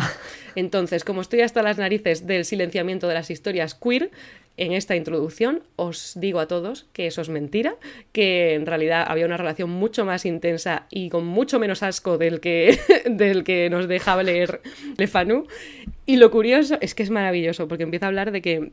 Entonces, 0.57 1.03
como 1.03 1.21
estoy 1.21 1.41
hasta 1.41 1.61
las 1.61 1.77
narices 1.77 2.25
del 2.25 2.43
silenciamiento 2.43 3.07
de 3.07 3.13
las 3.13 3.29
historias 3.29 3.75
queer, 3.75 4.09
en 4.57 4.71
esta 4.71 4.95
introducción 4.95 5.61
os 5.75 6.13
digo 6.15 6.39
a 6.39 6.47
todos 6.47 6.87
que 6.93 7.05
eso 7.05 7.21
es 7.21 7.29
mentira, 7.29 7.75
que 8.11 8.55
en 8.55 8.65
realidad 8.65 9.05
había 9.07 9.27
una 9.27 9.37
relación 9.37 9.69
mucho 9.69 10.03
más 10.03 10.25
intensa 10.25 10.87
y 10.89 11.09
con 11.09 11.27
mucho 11.27 11.59
menos 11.59 11.83
asco 11.83 12.17
del 12.17 12.39
que, 12.39 12.79
del 13.05 13.43
que 13.43 13.69
nos 13.69 13.87
dejaba 13.87 14.23
leer 14.23 14.61
Le 14.97 15.05
Fanu. 15.05 15.45
Y 16.07 16.15
lo 16.15 16.31
curioso 16.31 16.79
es 16.81 16.95
que 16.95 17.03
es 17.03 17.11
maravilloso, 17.11 17.67
porque 17.67 17.83
empieza 17.83 18.07
a 18.07 18.09
hablar 18.09 18.31
de 18.31 18.41
que 18.41 18.71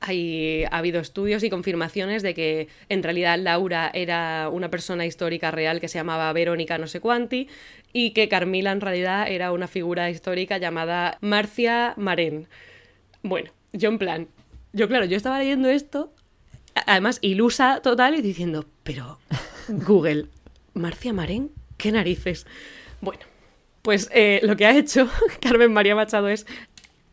hay, 0.00 0.64
ha 0.70 0.78
habido 0.78 1.00
estudios 1.00 1.42
y 1.42 1.50
confirmaciones 1.50 2.22
de 2.22 2.32
que 2.32 2.68
en 2.88 3.02
realidad 3.02 3.38
Laura 3.38 3.90
era 3.92 4.48
una 4.50 4.70
persona 4.70 5.04
histórica 5.04 5.50
real 5.50 5.80
que 5.80 5.88
se 5.88 5.98
llamaba 5.98 6.32
Verónica 6.32 6.78
no 6.78 6.86
sé 6.86 7.00
cuánti 7.00 7.48
y 7.94 8.10
que 8.10 8.28
Carmila 8.28 8.72
en 8.72 8.82
realidad 8.82 9.30
era 9.30 9.52
una 9.52 9.68
figura 9.68 10.10
histórica 10.10 10.58
llamada 10.58 11.16
Marcia 11.22 11.94
Marén. 11.96 12.48
Bueno, 13.22 13.52
yo 13.72 13.88
en 13.88 13.98
plan, 13.98 14.28
yo 14.72 14.88
claro, 14.88 15.06
yo 15.06 15.16
estaba 15.16 15.38
leyendo 15.38 15.70
esto, 15.70 16.12
además 16.86 17.20
ilusa 17.22 17.80
total 17.82 18.16
y 18.16 18.20
diciendo, 18.20 18.66
pero 18.82 19.20
Google, 19.68 20.26
Marcia 20.74 21.12
Marén, 21.12 21.52
¿qué 21.78 21.92
narices? 21.92 22.46
Bueno, 23.00 23.22
pues 23.80 24.10
eh, 24.12 24.40
lo 24.42 24.56
que 24.56 24.66
ha 24.66 24.76
hecho 24.76 25.08
Carmen 25.40 25.72
María 25.72 25.94
Machado 25.94 26.28
es, 26.28 26.46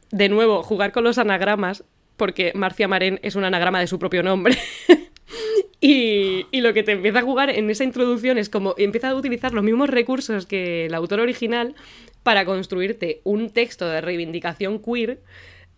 de 0.10 0.30
nuevo, 0.30 0.64
jugar 0.64 0.92
con 0.92 1.04
los 1.04 1.20
anagramas 1.20 1.84
porque 2.18 2.54
Marcia 2.56 2.88
Maren 2.88 3.20
es 3.22 3.36
un 3.36 3.44
anagrama 3.44 3.80
de 3.80 3.88
su 3.88 4.00
propio 4.00 4.24
nombre. 4.24 4.58
y, 5.84 6.46
lo 6.62 6.74
que 6.74 6.84
te 6.84 6.92
empieza 6.92 7.20
a 7.20 7.24
jugar 7.24 7.50
en 7.50 7.70
esa 7.72 7.84
introducción 7.84 8.38
es 8.38 8.50
como 8.50 8.76
empieza 8.78 9.10
a 9.10 9.16
utilizar 9.16 9.52
los 9.52 9.64
mismos 9.64 9.90
recursos 9.90 10.46
que 10.46 10.86
el 10.86 10.94
autor 10.94 11.20
original 11.20 11.74
para 12.22 12.46
construirte 12.46 13.22
un 13.24 13.50
texto 13.50 13.90
de 13.90 14.00
reivindicación 14.00 14.80
queer 14.80 15.22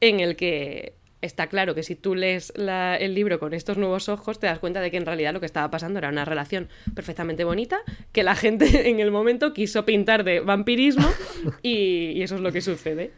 en 0.01 0.19
el 0.19 0.35
que 0.35 0.95
está 1.21 1.47
claro 1.47 1.73
que 1.73 1.83
si 1.83 1.95
tú 1.95 2.15
lees 2.15 2.51
el 2.57 3.15
libro 3.15 3.39
con 3.39 3.53
estos 3.53 3.77
nuevos 3.77 4.09
ojos, 4.09 4.39
te 4.39 4.47
das 4.47 4.59
cuenta 4.59 4.81
de 4.81 4.91
que 4.91 4.97
en 4.97 5.05
realidad 5.05 5.31
lo 5.31 5.39
que 5.39 5.45
estaba 5.45 5.71
pasando 5.71 5.99
era 5.99 6.09
una 6.09 6.25
relación 6.25 6.67
perfectamente 6.93 7.45
bonita, 7.45 7.79
que 8.11 8.23
la 8.23 8.35
gente 8.35 8.65
en 8.89 8.99
el 8.99 9.09
momento 9.09 9.53
quiso 9.53 9.85
pintar 9.85 10.25
de 10.25 10.41
vampirismo 10.41 11.07
y 11.61 12.21
eso 12.21 12.35
es 12.35 12.41
lo 12.41 12.51
que 12.51 12.59
sucede. 12.59 13.11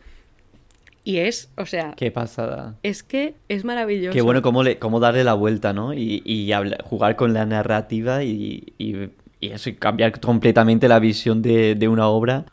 Y 1.05 1.19
es, 1.19 1.51
o 1.55 1.65
sea, 1.65 1.93
Qué 1.95 2.09
pasada. 2.11 2.75
es 2.83 3.03
que 3.03 3.35
es 3.47 3.63
maravilloso. 3.63 4.11
Qué 4.13 4.21
bueno 4.21 4.41
cómo, 4.41 4.63
le, 4.63 4.79
cómo 4.79 4.99
darle 4.99 5.23
la 5.23 5.35
vuelta, 5.35 5.71
¿no? 5.71 5.93
Y, 5.93 6.21
y 6.25 6.51
jugar 6.83 7.15
con 7.15 7.31
la 7.33 7.45
narrativa 7.45 8.23
y, 8.23 8.73
y- 8.77 9.09
y 9.39 9.49
eso, 9.51 9.69
cambiar 9.77 10.19
completamente 10.19 10.87
la 10.87 10.97
visión 10.97 11.41
de, 11.43 11.75
de 11.75 11.87
una 11.87 12.07
obra. 12.07 12.45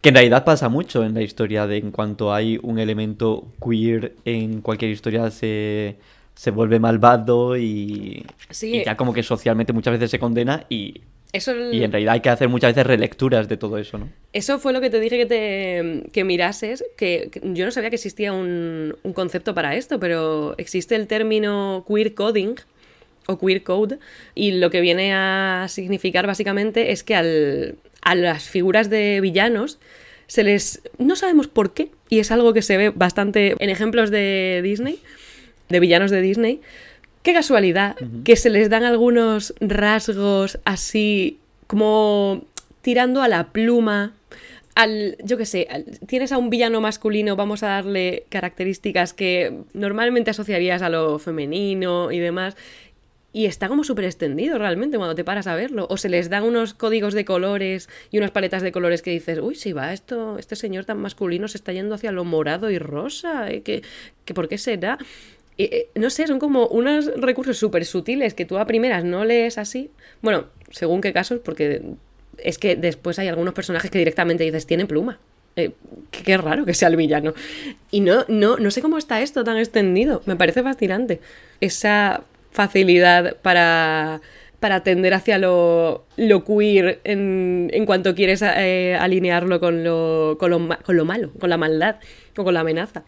Que 0.00 0.10
en 0.10 0.14
realidad 0.14 0.44
pasa 0.44 0.68
mucho 0.68 1.02
en 1.04 1.14
la 1.14 1.22
historia, 1.22 1.66
de 1.66 1.78
en 1.78 1.90
cuanto 1.90 2.32
hay 2.32 2.60
un 2.62 2.78
elemento 2.78 3.48
queer 3.64 4.14
en 4.24 4.60
cualquier 4.60 4.90
historia 4.92 5.30
se, 5.30 5.96
se 6.34 6.50
vuelve 6.52 6.78
malvado 6.78 7.56
y, 7.56 8.24
Sí, 8.50 8.76
y 8.76 8.84
ya 8.84 8.96
como 8.96 9.12
que 9.12 9.22
socialmente 9.24 9.72
muchas 9.72 9.92
veces 9.94 10.10
se 10.10 10.18
condena 10.20 10.64
y, 10.68 11.00
Eso, 11.32 11.54
y 11.72 11.82
en 11.82 11.90
realidad 11.92 12.14
hay 12.14 12.20
que 12.20 12.28
hacer 12.28 12.48
muchas 12.50 12.72
veces 12.74 12.86
relecturas 12.86 13.48
de 13.48 13.56
todo 13.56 13.78
eso, 13.78 13.96
¿no? 13.96 14.10
Eso 14.34 14.58
fue 14.58 14.74
lo 14.74 14.82
que 14.82 14.90
te 14.90 15.00
dije 15.00 15.16
que 15.16 15.24
te 15.26 16.10
que 16.12 16.24
mirases, 16.24 16.84
que, 16.96 17.28
que 17.32 17.40
yo 17.54 17.64
no 17.64 17.70
sabía 17.70 17.88
que 17.88 17.96
existía 17.96 18.32
un, 18.34 18.96
un 19.02 19.12
concepto 19.14 19.54
para 19.54 19.74
esto, 19.74 19.98
pero 19.98 20.54
existe 20.58 20.94
el 20.94 21.06
término 21.06 21.84
queer 21.88 22.12
coding 22.14 22.56
o 23.26 23.38
queer 23.38 23.62
code 23.62 23.98
y 24.34 24.52
lo 24.52 24.70
que 24.70 24.82
viene 24.82 25.14
a 25.14 25.66
significar 25.68 26.26
básicamente 26.26 26.92
es 26.92 27.02
que 27.02 27.14
al- 27.14 27.76
a 28.02 28.14
las 28.14 28.48
figuras 28.50 28.90
de 28.90 29.20
villanos 29.22 29.78
se 30.26 30.42
les 30.44 30.82
no 30.98 31.14
sabemos 31.16 31.46
por 31.48 31.72
qué 31.72 31.88
y 32.10 32.18
es 32.18 32.30
algo 32.30 32.52
que 32.52 32.60
se 32.62 32.76
ve 32.76 32.90
bastante 32.90 33.54
en 33.58 33.70
ejemplos 33.70 34.10
de 34.10 34.60
Disney, 34.62 34.98
de 35.70 35.80
villanos 35.80 36.10
de 36.10 36.20
Disney. 36.20 36.60
Qué 37.22 37.32
casualidad 37.32 37.96
que 38.24 38.36
se 38.36 38.50
les 38.50 38.68
dan 38.68 38.82
algunos 38.84 39.54
rasgos 39.60 40.58
así 40.64 41.38
como 41.66 42.44
tirando 42.82 43.22
a 43.22 43.28
la 43.28 43.48
pluma, 43.52 44.12
al, 44.74 45.16
yo 45.22 45.36
qué 45.38 45.46
sé, 45.46 45.68
al- 45.70 45.84
tienes 46.06 46.32
a 46.32 46.38
un 46.38 46.50
villano 46.50 46.80
masculino, 46.80 47.36
vamos 47.36 47.62
a 47.62 47.68
darle 47.68 48.24
características 48.28 49.12
que 49.12 49.52
normalmente 49.72 50.30
asociarías 50.30 50.82
a 50.82 50.88
lo 50.88 51.18
femenino 51.18 52.10
y 52.10 52.18
demás. 52.18 52.56
Y 53.34 53.46
está 53.46 53.68
como 53.68 53.82
súper 53.82 54.04
extendido 54.04 54.58
realmente 54.58 54.98
cuando 54.98 55.14
te 55.14 55.24
paras 55.24 55.46
a 55.46 55.54
verlo. 55.54 55.86
O 55.88 55.96
se 55.96 56.10
les 56.10 56.28
dan 56.28 56.42
unos 56.42 56.74
códigos 56.74 57.14
de 57.14 57.24
colores 57.24 57.88
y 58.10 58.18
unas 58.18 58.30
paletas 58.30 58.60
de 58.60 58.72
colores 58.72 59.00
que 59.00 59.10
dices, 59.10 59.38
uy, 59.40 59.54
si 59.54 59.72
va 59.72 59.94
esto, 59.94 60.36
este 60.38 60.54
señor 60.54 60.84
tan 60.84 60.98
masculino 60.98 61.48
se 61.48 61.56
está 61.56 61.72
yendo 61.72 61.94
hacia 61.94 62.12
lo 62.12 62.24
morado 62.24 62.68
y 62.70 62.78
rosa. 62.78 63.50
¿eh? 63.50 63.62
¿Que, 63.62 63.82
que 64.26 64.34
¿Por 64.34 64.48
qué 64.50 64.58
será? 64.58 64.98
Eh, 65.70 65.88
no 65.94 66.10
sé, 66.10 66.26
son 66.26 66.38
como 66.38 66.66
unos 66.66 67.10
recursos 67.16 67.58
súper 67.58 67.84
sutiles 67.84 68.34
que 68.34 68.44
tú 68.44 68.58
a 68.58 68.66
primeras 68.66 69.04
no 69.04 69.24
lees 69.24 69.58
así. 69.58 69.90
Bueno, 70.20 70.46
según 70.70 71.00
qué 71.00 71.12
casos, 71.12 71.40
porque 71.40 71.82
es 72.38 72.58
que 72.58 72.76
después 72.76 73.18
hay 73.18 73.28
algunos 73.28 73.54
personajes 73.54 73.90
que 73.90 73.98
directamente 73.98 74.44
dices, 74.44 74.66
tiene 74.66 74.86
pluma. 74.86 75.18
Eh, 75.56 75.72
qué, 76.10 76.36
raro 76.38 76.64
que 76.64 76.74
sea 76.74 76.88
el 76.88 76.96
villano. 76.96 77.34
Y 77.90 78.00
no, 78.00 78.24
no, 78.28 78.56
no 78.56 78.70
sé 78.70 78.80
cómo 78.80 78.98
está 78.98 79.20
esto 79.20 79.44
tan 79.44 79.58
extendido. 79.58 80.22
Me 80.24 80.36
parece 80.36 80.62
fascinante. 80.62 81.20
Esa 81.60 82.22
facilidad 82.50 83.36
para, 83.42 84.20
para 84.60 84.82
tender 84.82 85.14
hacia 85.14 85.38
lo, 85.38 86.04
lo 86.16 86.44
queer 86.44 87.00
en, 87.04 87.70
en 87.72 87.86
cuanto 87.86 88.14
quieres 88.14 88.42
eh, 88.42 88.96
alinearlo 88.98 89.60
con 89.60 89.84
lo, 89.84 90.36
con, 90.38 90.50
lo, 90.50 90.68
con 90.82 90.96
lo 90.96 91.04
malo, 91.04 91.32
con 91.38 91.50
la 91.50 91.56
maldad 91.56 91.96
o 92.36 92.44
con 92.44 92.54
la 92.54 92.60
amenaza. 92.60 93.02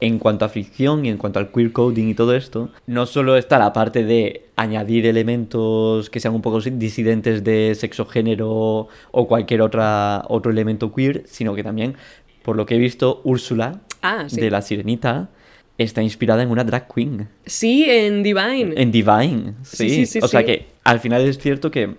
En 0.00 0.18
cuanto 0.18 0.44
a 0.44 0.48
fricción 0.48 1.04
y 1.04 1.08
en 1.10 1.16
cuanto 1.18 1.38
al 1.38 1.50
queer 1.52 1.72
coding 1.72 2.08
y 2.08 2.14
todo 2.14 2.34
esto, 2.34 2.70
no 2.86 3.06
solo 3.06 3.36
está 3.36 3.58
la 3.58 3.72
parte 3.72 4.04
de 4.04 4.46
añadir 4.56 5.06
elementos 5.06 6.10
que 6.10 6.20
sean 6.20 6.34
un 6.34 6.42
poco 6.42 6.60
disidentes 6.60 7.44
de 7.44 7.74
sexo, 7.74 8.06
género 8.06 8.88
o 9.10 9.28
cualquier 9.28 9.62
otra, 9.62 10.24
otro 10.28 10.50
elemento 10.50 10.92
queer, 10.94 11.22
sino 11.26 11.54
que 11.54 11.62
también, 11.62 11.94
por 12.42 12.56
lo 12.56 12.66
que 12.66 12.76
he 12.76 12.78
visto, 12.78 13.20
Úrsula 13.24 13.80
Ah, 14.02 14.24
sí. 14.28 14.40
de 14.40 14.50
La 14.50 14.62
Sirenita 14.62 15.28
está 15.76 16.02
inspirada 16.02 16.42
en 16.42 16.50
una 16.50 16.64
drag 16.64 16.86
queen, 16.92 17.28
Sí, 17.46 17.84
en 17.88 18.22
Divine. 18.22 18.74
en 18.76 18.90
Divine. 18.92 19.54
Sí, 19.62 19.88
Sí, 19.90 20.06
sí, 20.06 20.18
o 20.22 20.28
sea 20.28 20.44
que 20.44 20.66
al 20.84 21.00
final 21.00 21.22
es 21.22 21.38
cierto 21.38 21.70
que 21.70 21.96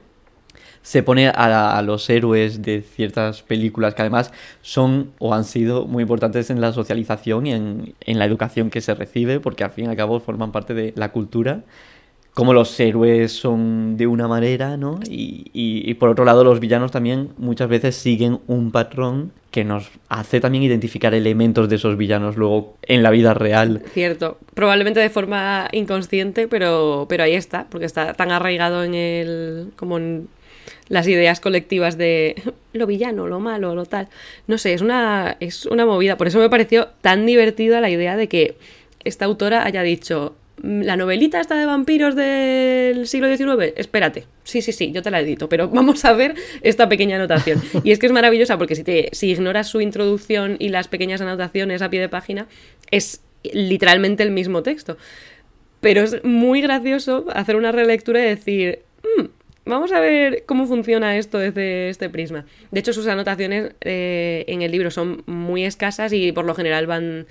se 0.81 1.03
pone 1.03 1.27
a, 1.27 1.77
a 1.77 1.81
los 1.81 2.09
héroes 2.09 2.61
de 2.61 2.81
ciertas 2.81 3.41
películas 3.43 3.93
que 3.93 4.01
además 4.01 4.31
son 4.61 5.11
o 5.19 5.33
han 5.33 5.43
sido 5.43 5.85
muy 5.85 6.01
importantes 6.03 6.49
en 6.49 6.59
la 6.61 6.73
socialización 6.73 7.47
y 7.47 7.53
en, 7.53 7.93
en 8.01 8.19
la 8.19 8.25
educación 8.25 8.69
que 8.69 8.81
se 8.81 8.93
recibe, 8.95 9.39
porque 9.39 9.63
al 9.63 9.71
fin 9.71 9.85
y 9.85 9.87
al 9.89 9.95
cabo 9.95 10.19
forman 10.19 10.51
parte 10.51 10.73
de 10.73 10.93
la 10.95 11.11
cultura. 11.11 11.61
Como 12.33 12.53
los 12.53 12.79
héroes 12.79 13.33
son 13.33 13.97
de 13.97 14.07
una 14.07 14.25
manera, 14.25 14.77
¿no? 14.77 15.01
Y, 15.09 15.47
y- 15.51 15.83
y 15.89 15.93
por 15.95 16.07
otro 16.07 16.23
lado, 16.23 16.45
los 16.45 16.61
villanos 16.61 16.89
también 16.89 17.31
muchas 17.37 17.67
veces 17.67 17.93
siguen 17.97 18.39
un 18.47 18.71
patrón 18.71 19.33
que 19.51 19.65
nos 19.65 19.89
hace 20.07 20.39
también 20.39 20.63
identificar 20.63 21.13
elementos 21.13 21.67
de 21.67 21.75
esos 21.75 21.97
villanos 21.97 22.37
luego 22.37 22.77
en 22.83 23.03
la 23.03 23.09
vida 23.09 23.33
real. 23.33 23.83
Cierto, 23.93 24.37
probablemente 24.53 25.01
de 25.01 25.09
forma 25.09 25.67
inconsciente, 25.73 26.47
pero, 26.47 27.05
pero 27.09 27.23
ahí 27.25 27.33
está, 27.33 27.67
porque 27.69 27.85
está 27.85 28.13
tan 28.13 28.31
arraigado 28.31 28.85
en 28.85 28.93
el. 28.95 29.73
como 29.75 29.97
en 29.97 30.29
las 30.89 31.07
ideas 31.07 31.39
colectivas 31.39 31.97
de 31.97 32.35
lo 32.73 32.87
villano, 32.87 33.27
lo 33.27 33.39
malo, 33.39 33.75
lo 33.75 33.85
tal. 33.85 34.07
No 34.47 34.57
sé, 34.57 34.73
es 34.73 34.81
una, 34.81 35.37
es 35.39 35.65
una 35.65 35.85
movida. 35.85 36.17
Por 36.17 36.27
eso 36.27 36.39
me 36.39 36.49
pareció 36.49 36.89
tan 37.01 37.25
divertida 37.25 37.81
la 37.81 37.89
idea 37.89 38.15
de 38.17 38.27
que 38.27 38.55
esta 39.03 39.25
autora 39.25 39.65
haya 39.65 39.81
dicho. 39.83 40.35
"Mm, 40.61 40.81
La 40.83 40.95
novelita 40.95 41.39
esta 41.41 41.55
de 41.57 41.65
vampiros 41.65 42.15
del 42.15 43.07
siglo 43.07 43.27
XIX, 43.35 43.73
espérate. 43.77 44.25
Sí, 44.43 44.61
sí, 44.61 44.71
sí, 44.73 44.91
yo 44.91 45.01
te 45.01 45.09
la 45.11 45.19
edito, 45.21 45.49
pero 45.49 45.67
vamos 45.73 46.05
a 46.05 46.13
ver 46.13 46.35
esta 46.61 46.87
pequeña 46.89 47.15
anotación. 47.17 47.61
Y 47.83 47.91
es 47.91 47.99
que 47.99 48.05
es 48.05 48.11
maravillosa 48.11 48.57
porque 48.57 48.75
si, 48.75 48.83
te, 48.83 49.09
si 49.13 49.31
ignoras 49.31 49.67
su 49.69 49.81
introducción 49.81 50.57
y 50.59 50.69
las 50.69 50.87
pequeñas 50.87 51.21
anotaciones 51.21 51.81
a 51.81 51.89
pie 51.89 51.99
de 52.01 52.09
página, 52.09 52.47
es 52.91 53.21
literalmente 53.43 54.21
el 54.23 54.29
mismo 54.31 54.61
texto. 54.61 54.97
Pero 55.79 56.03
es 56.03 56.23
muy 56.23 56.61
gracioso 56.61 57.25
hacer 57.33 57.55
una 57.55 57.71
relectura 57.71 58.19
y 58.21 58.25
decir, 58.25 58.79
"Mm, 59.17 59.25
vamos 59.65 59.91
a 59.91 59.99
ver 59.99 60.43
cómo 60.45 60.65
funciona 60.67 61.17
esto 61.17 61.37
desde 61.37 61.89
este 61.89 62.09
prisma. 62.09 62.45
De 62.71 62.79
hecho, 62.79 62.93
sus 62.93 63.07
anotaciones 63.07 63.73
eh, 63.81 64.45
en 64.47 64.61
el 64.61 64.71
libro 64.71 64.91
son 64.91 65.23
muy 65.25 65.65
escasas 65.65 66.13
y 66.13 66.31
por 66.31 66.45
lo 66.45 66.55
general 66.55 66.87
van 66.87 67.27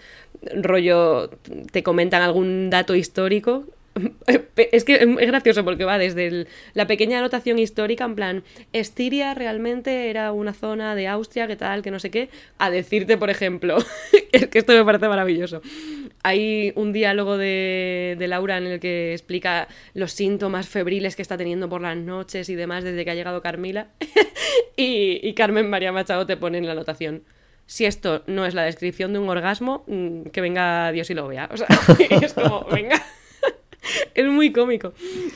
rollo, 0.54 1.30
te 1.72 1.82
comentan 1.82 2.22
algún 2.22 2.70
dato 2.70 2.94
histórico. 2.94 3.64
Es 4.72 4.84
que 4.84 4.94
es 4.96 5.26
gracioso 5.28 5.64
porque 5.64 5.84
va 5.84 5.98
desde 5.98 6.26
el- 6.26 6.48
la 6.74 6.86
pequeña 6.86 7.18
anotación 7.18 7.58
histórica, 7.58 8.04
en 8.04 8.14
plan, 8.14 8.44
Estiria 8.72 9.34
realmente 9.34 10.10
era 10.10 10.32
una 10.32 10.52
zona 10.52 10.94
de 10.94 11.08
Austria, 11.08 11.46
que 11.46 11.56
tal, 11.56 11.82
que 11.82 11.90
no 11.90 11.98
sé 11.98 12.10
qué, 12.10 12.28
a 12.58 12.70
decirte, 12.70 13.16
por 13.16 13.30
ejemplo, 13.30 13.78
es 14.32 14.46
que 14.48 14.58
esto 14.58 14.72
me 14.74 14.84
parece 14.84 15.08
maravilloso. 15.08 15.62
Hay 16.22 16.72
un 16.76 16.92
diálogo 16.92 17.38
de, 17.38 18.16
de 18.18 18.28
Laura 18.28 18.58
en 18.58 18.66
el 18.66 18.80
que 18.80 19.12
explica 19.12 19.66
los 19.94 20.12
síntomas 20.12 20.68
febriles 20.68 21.16
que 21.16 21.22
está 21.22 21.36
teniendo 21.38 21.68
por 21.68 21.80
las 21.80 21.96
noches 21.96 22.48
y 22.48 22.54
demás 22.54 22.84
desde 22.84 23.04
que 23.04 23.10
ha 23.10 23.14
llegado 23.14 23.40
Carmila. 23.42 23.88
y, 24.76 25.20
y 25.22 25.34
Carmen 25.34 25.68
María 25.70 25.92
Machado 25.92 26.26
te 26.26 26.36
pone 26.36 26.58
en 26.58 26.66
la 26.66 26.72
anotación. 26.72 27.22
Si 27.66 27.86
esto 27.86 28.24
no 28.26 28.44
es 28.46 28.54
la 28.54 28.64
descripción 28.64 29.12
de 29.12 29.20
un 29.20 29.28
orgasmo, 29.28 29.84
mm, 29.86 30.22
que 30.30 30.40
venga 30.40 30.90
Dios 30.92 31.08
y 31.10 31.14
lo 31.14 31.28
vea. 31.28 31.48
O 31.52 31.56
sea, 31.56 31.68
es 32.20 32.34
como, 32.34 32.66
venga. 32.70 33.00
es 34.14 34.26
muy 34.26 34.52
cómico. 34.52 34.92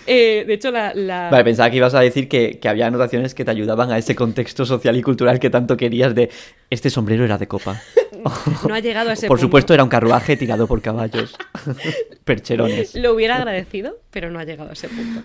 Eh, 0.06 0.44
de 0.46 0.54
hecho, 0.54 0.70
la, 0.70 0.92
la- 0.94 1.30
Vale, 1.30 1.44
pensaba 1.44 1.70
que 1.70 1.76
ibas 1.76 1.94
a 1.94 2.00
decir 2.00 2.28
que, 2.28 2.58
que 2.58 2.68
había 2.68 2.86
anotaciones 2.86 3.34
que 3.34 3.44
te 3.44 3.50
ayudaban 3.50 3.90
a 3.90 3.98
ese 3.98 4.14
contexto 4.14 4.64
social 4.66 4.96
y 4.96 5.02
cultural 5.02 5.38
que 5.40 5.50
tanto 5.50 5.76
querías 5.76 6.14
de 6.14 6.30
este 6.70 6.90
sombrero 6.90 7.24
era 7.24 7.38
de 7.38 7.46
copa. 7.48 7.80
no 8.68 8.74
ha 8.74 8.80
llegado 8.80 9.10
a 9.10 9.12
ese 9.14 9.26
por 9.26 9.36
punto. 9.36 9.46
supuesto 9.46 9.74
era 9.74 9.82
un 9.82 9.88
carruaje 9.90 10.36
tirado 10.36 10.66
por 10.66 10.80
caballos. 10.82 11.36
Percherones. 12.24 12.94
Lo 12.94 13.12
hubiera 13.14 13.36
agradecido, 13.36 13.98
pero 14.10 14.30
no 14.30 14.38
ha 14.38 14.44
llegado 14.44 14.70
a 14.70 14.72
ese 14.72 14.88
punto. 14.88 15.22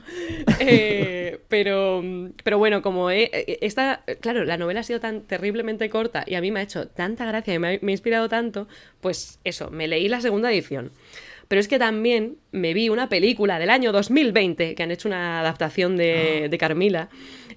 Eh, 0.59 1.39
pero, 1.47 2.03
pero 2.43 2.57
bueno, 2.57 2.82
como 2.82 3.09
he- 3.09 3.30
esta, 3.61 4.03
claro, 4.22 4.43
la 4.43 4.57
novela 4.57 4.82
ha 4.82 4.84
sido 4.84 4.99
tan 4.99 5.22
terriblemente 5.22 5.89
corta 5.89 6.24
y 6.28 6.36
a 6.36 6.41
mí 6.41 6.51
me 6.51 6.59
ha 6.59 6.63
hecho 6.63 6.88
tanta 6.88 7.26
gracia 7.26 7.53
y 7.53 7.59
me 7.59 7.76
ha, 7.76 7.80
me 7.82 7.91
ha 7.91 7.93
inspirado 7.93 8.28
tanto, 8.28 8.67
pues 9.01 9.39
eso, 9.43 9.70
me 9.72 9.88
leí 9.88 10.07
la 10.09 10.22
segunda 10.22 10.51
edición. 10.51 10.91
Pero 11.49 11.59
es 11.59 11.67
que 11.67 11.79
también 11.79 12.37
me 12.51 12.73
vi 12.73 12.87
una 12.89 13.09
película 13.09 13.57
del 13.59 13.71
año 13.71 13.91
2020 13.91 14.75
que 14.75 14.83
han 14.83 14.91
hecho 14.91 15.07
una 15.09 15.39
adaptación 15.41 15.97
de, 15.97 16.47
de 16.49 16.57
Carmila. 16.59 17.09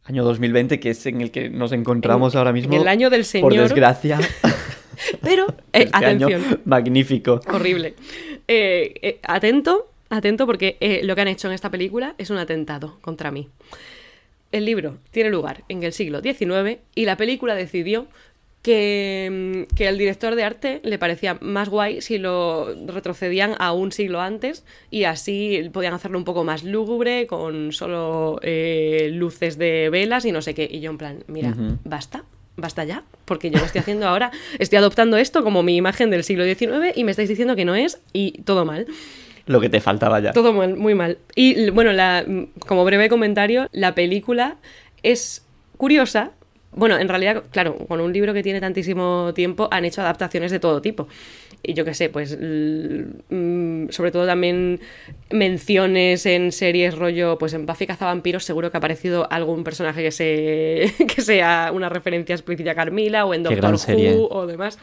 Año 0.05 0.24
2020, 0.24 0.80
que 0.80 0.90
es 0.90 1.07
en 1.07 1.20
el 1.20 1.30
que 1.30 1.49
nos 1.51 1.70
encontramos 1.72 2.32
En- 2.34 2.38
ahora 2.38 2.53
mismo. 2.53 2.74
en 2.74 2.80
el 2.80 2.88
año 2.88 3.11
del 3.11 3.20
Por 3.20 3.26
Señor. 3.26 3.53
desgracia. 3.53 4.18
Pero, 5.22 5.47
eh, 5.72 5.84
Este 5.84 5.97
año, 6.07 6.26
atención, 6.26 6.61
magnífico. 6.64 7.40
horrible. 7.49 7.95
Eh, 8.49 8.95
eh, 9.03 9.18
atento, 9.22 9.90
atento, 10.11 10.47
porque 10.47 10.76
lo 11.05 11.14
que 11.14 11.20
han 11.20 11.28
hecho 11.28 11.49
en 11.49 11.55
esta 11.55 11.70
película 11.70 12.14
es 12.18 12.30
un 12.30 12.38
atentado 12.38 12.99
contra 13.03 13.30
mí. 13.30 13.49
El 14.53 14.64
libro 14.64 14.99
tiene 15.11 15.30
lugar 15.30 15.64
en 15.68 15.82
el 15.82 15.93
siglo 15.93 16.20
XIX 16.22 16.78
y 16.95 17.05
la 17.05 17.16
película 17.16 17.55
decidió 17.55 18.07
que, 18.63 19.65
mm, 19.69 19.75
que 19.75 19.89
al 19.89 19.99
director 19.99 20.35
de 20.35 20.45
arte 20.45 20.81
le 20.85 20.99
parecía 20.99 21.37
más 21.41 21.69
guay 21.69 22.01
si 22.01 22.19
lo 22.19 22.75
retrocedían 22.87 23.55
a 23.59 23.73
un 23.73 23.93
siglo 23.93 24.21
antes 24.21 24.65
y 24.91 25.05
así 25.05 25.69
podían 25.73 25.95
hacerlo 25.95 26.19
un 26.19 26.25
poco 26.25 26.45
más 26.45 26.65
lúgubre, 26.65 27.27
con 27.27 27.73
solo 27.73 28.39
eh, 28.43 29.11
luces 29.13 29.59
de 29.59 29.91
velas 29.91 30.25
y 30.25 30.33
no 30.33 30.43
sé 30.43 30.55
qué. 30.55 30.69
Y 30.71 30.81
yo 30.81 30.91
en 30.91 30.99
plan, 30.99 31.25
mira, 31.27 31.55
basta. 31.85 32.25
Basta 32.55 32.85
ya, 32.85 33.03
porque 33.25 33.51
yo 33.51 33.59
lo 33.59 33.65
estoy 33.65 33.81
haciendo 33.81 34.07
ahora. 34.07 34.31
Estoy 34.59 34.77
adoptando 34.77 35.17
esto 35.17 35.43
como 35.43 35.63
mi 35.63 35.75
imagen 35.75 36.11
del 36.11 36.23
siglo 36.23 36.45
XIX 36.45 36.95
y 36.95 37.03
me 37.03 37.11
estáis 37.11 37.31
diciendo 37.31 37.57
que 37.57 37.65
no 37.65 37.75
es 37.75 38.03
y 38.13 38.43
todo 38.43 38.67
mal. 38.67 38.87
Lo 39.47 39.61
que 39.61 39.71
te 39.71 39.81
faltaba 39.81 40.21
ya. 40.21 40.33
Todo 40.33 40.53
mal, 40.53 40.77
muy 40.77 40.95
mal. 40.95 41.19
Y 41.35 41.71
bueno, 41.71 41.93
la, 41.93 42.25
como 42.67 42.85
breve 42.85 43.09
comentario, 43.09 43.69
la 43.73 43.95
película 43.95 44.57
es 45.03 45.45
curiosa. 45.79 46.33
Bueno, 46.75 46.99
en 46.99 47.09
realidad, 47.09 47.43
claro, 47.51 47.77
con 47.77 48.01
un 48.01 48.12
libro 48.12 48.33
que 48.33 48.43
tiene 48.43 48.61
tantísimo 48.61 49.33
tiempo 49.35 49.68
han 49.70 49.85
hecho 49.85 50.01
adaptaciones 50.01 50.51
de 50.51 50.59
todo 50.59 50.81
tipo. 50.81 51.07
Y 51.62 51.75
yo 51.75 51.85
qué 51.85 51.95
sé, 51.95 52.09
pues 52.09 52.37
mm, 52.41 53.91
sobre 53.91 54.11
todo 54.11 54.27
también 54.27 54.81
menciones 55.31 56.27
en 56.27 56.51
series 56.51 56.97
rollo, 56.97 57.39
pues 57.39 57.53
en 57.53 57.66
Buffy 57.66 57.87
Cazavampiros 57.87 58.45
seguro 58.45 58.70
que 58.70 58.77
ha 58.77 58.79
aparecido 58.79 59.31
algún 59.31 59.62
personaje 59.62 60.03
que, 60.03 60.11
se, 60.11 60.93
que 61.14 61.23
sea 61.23 61.70
una 61.73 61.89
referencia 61.89 62.35
explícita 62.35 62.73
a 62.73 62.75
Carmila 62.75 63.27
o 63.27 63.35
en 63.35 63.43
Doctor 63.45 63.75
Who 63.75 64.29
o 64.31 64.47
demás. 64.47 64.79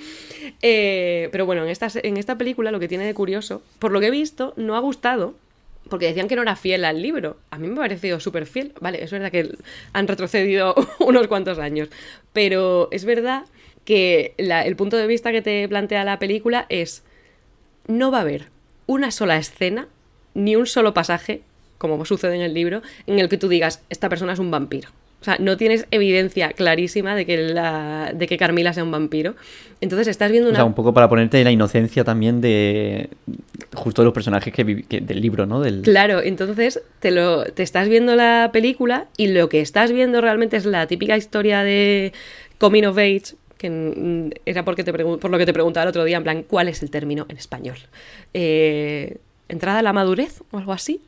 Eh, 0.61 1.27
pero 1.31 1.45
bueno, 1.45 1.63
en 1.63 1.69
esta, 1.69 1.87
en 2.01 2.17
esta 2.17 2.37
película 2.37 2.71
lo 2.71 2.79
que 2.79 2.87
tiene 2.87 3.05
de 3.05 3.13
curioso, 3.13 3.61
por 3.79 3.91
lo 3.91 3.99
que 3.99 4.07
he 4.07 4.11
visto, 4.11 4.53
no 4.55 4.75
ha 4.75 4.79
gustado. 4.79 5.33
Porque 5.89 6.07
decían 6.07 6.27
que 6.27 6.35
no 6.35 6.41
era 6.43 6.55
fiel 6.55 6.85
al 6.85 7.01
libro. 7.01 7.37
A 7.49 7.57
mí 7.57 7.67
me 7.67 7.73
ha 7.73 7.77
parecido 7.77 8.19
súper 8.19 8.45
fiel. 8.45 8.73
Vale, 8.79 9.03
es 9.03 9.11
verdad 9.11 9.31
que 9.31 9.51
han 9.93 10.07
retrocedido 10.07 10.75
unos 10.99 11.27
cuantos 11.27 11.59
años. 11.59 11.89
Pero 12.33 12.89
es 12.91 13.05
verdad 13.05 13.45
que 13.85 14.35
el 14.37 14.75
punto 14.75 14.97
de 14.97 15.07
vista 15.07 15.31
que 15.31 15.41
te 15.41 15.67
plantea 15.67 16.03
la 16.03 16.19
película 16.19 16.65
es. 16.69 17.03
No 17.87 18.11
va 18.11 18.19
a 18.19 18.21
haber 18.21 18.49
una 18.85 19.09
sola 19.09 19.37
escena, 19.37 19.87
ni 20.35 20.55
un 20.55 20.67
solo 20.67 20.93
pasaje, 20.93 21.41
como 21.79 22.05
sucede 22.05 22.35
en 22.35 22.41
el 22.41 22.53
libro, 22.53 22.83
en 23.07 23.17
el 23.17 23.29
que 23.29 23.37
tú 23.37 23.47
digas, 23.47 23.83
esta 23.89 24.09
persona 24.09 24.33
es 24.33 24.39
un 24.39 24.51
vampiro. 24.51 24.89
O 25.21 25.23
sea, 25.23 25.35
no 25.39 25.57
tienes 25.57 25.85
evidencia 25.91 26.53
clarísima 26.53 27.13
de 27.13 27.25
que, 27.25 27.37
la, 27.37 28.13
de 28.15 28.25
que 28.25 28.37
Carmila 28.37 28.71
sea 28.71 28.83
un 28.85 28.91
vampiro. 28.91 29.35
Entonces 29.81 30.07
estás 30.07 30.31
viendo 30.31 30.47
O 30.47 30.51
una... 30.51 30.59
sea, 30.59 30.65
un 30.65 30.73
poco 30.73 30.93
para 30.93 31.09
ponerte 31.09 31.43
la 31.43 31.51
inocencia 31.51 32.05
también 32.05 32.39
de 32.39 33.09
justo 33.73 34.01
de 34.01 34.05
los 34.05 34.13
personajes 34.13 34.53
que, 34.53 34.63
del 34.63 35.21
libro, 35.21 35.45
¿no? 35.45 35.59
Del... 35.59 35.81
Claro, 35.81 36.21
entonces 36.21 36.81
te, 36.99 37.11
lo, 37.11 37.43
te 37.43 37.63
estás 37.63 37.89
viendo 37.89 38.15
la 38.15 38.49
película 38.53 39.07
y 39.17 39.27
lo 39.27 39.49
que 39.49 39.59
estás 39.59 39.91
viendo 39.91 40.21
realmente 40.21 40.55
es 40.55 40.65
la 40.65 40.87
típica 40.87 41.17
historia 41.17 41.63
de 41.63 42.13
Coming 42.57 42.85
of 42.85 42.97
Age, 42.97 43.35
que 43.57 44.31
era 44.45 44.63
porque 44.63 44.85
te 44.85 44.93
por 44.93 45.29
lo 45.29 45.37
que 45.37 45.45
te 45.45 45.53
preguntaba 45.53 45.83
el 45.83 45.89
otro 45.89 46.05
día, 46.05 46.15
en 46.15 46.23
plan, 46.23 46.43
¿cuál 46.43 46.69
es 46.69 46.81
el 46.81 46.89
término 46.91 47.25
en 47.27 47.35
español? 47.35 47.77
Eh, 48.33 49.17
¿Entrada 49.49 49.79
a 49.79 49.81
la 49.81 49.91
madurez 49.91 50.41
o 50.51 50.57
algo 50.57 50.71
así? 50.71 51.01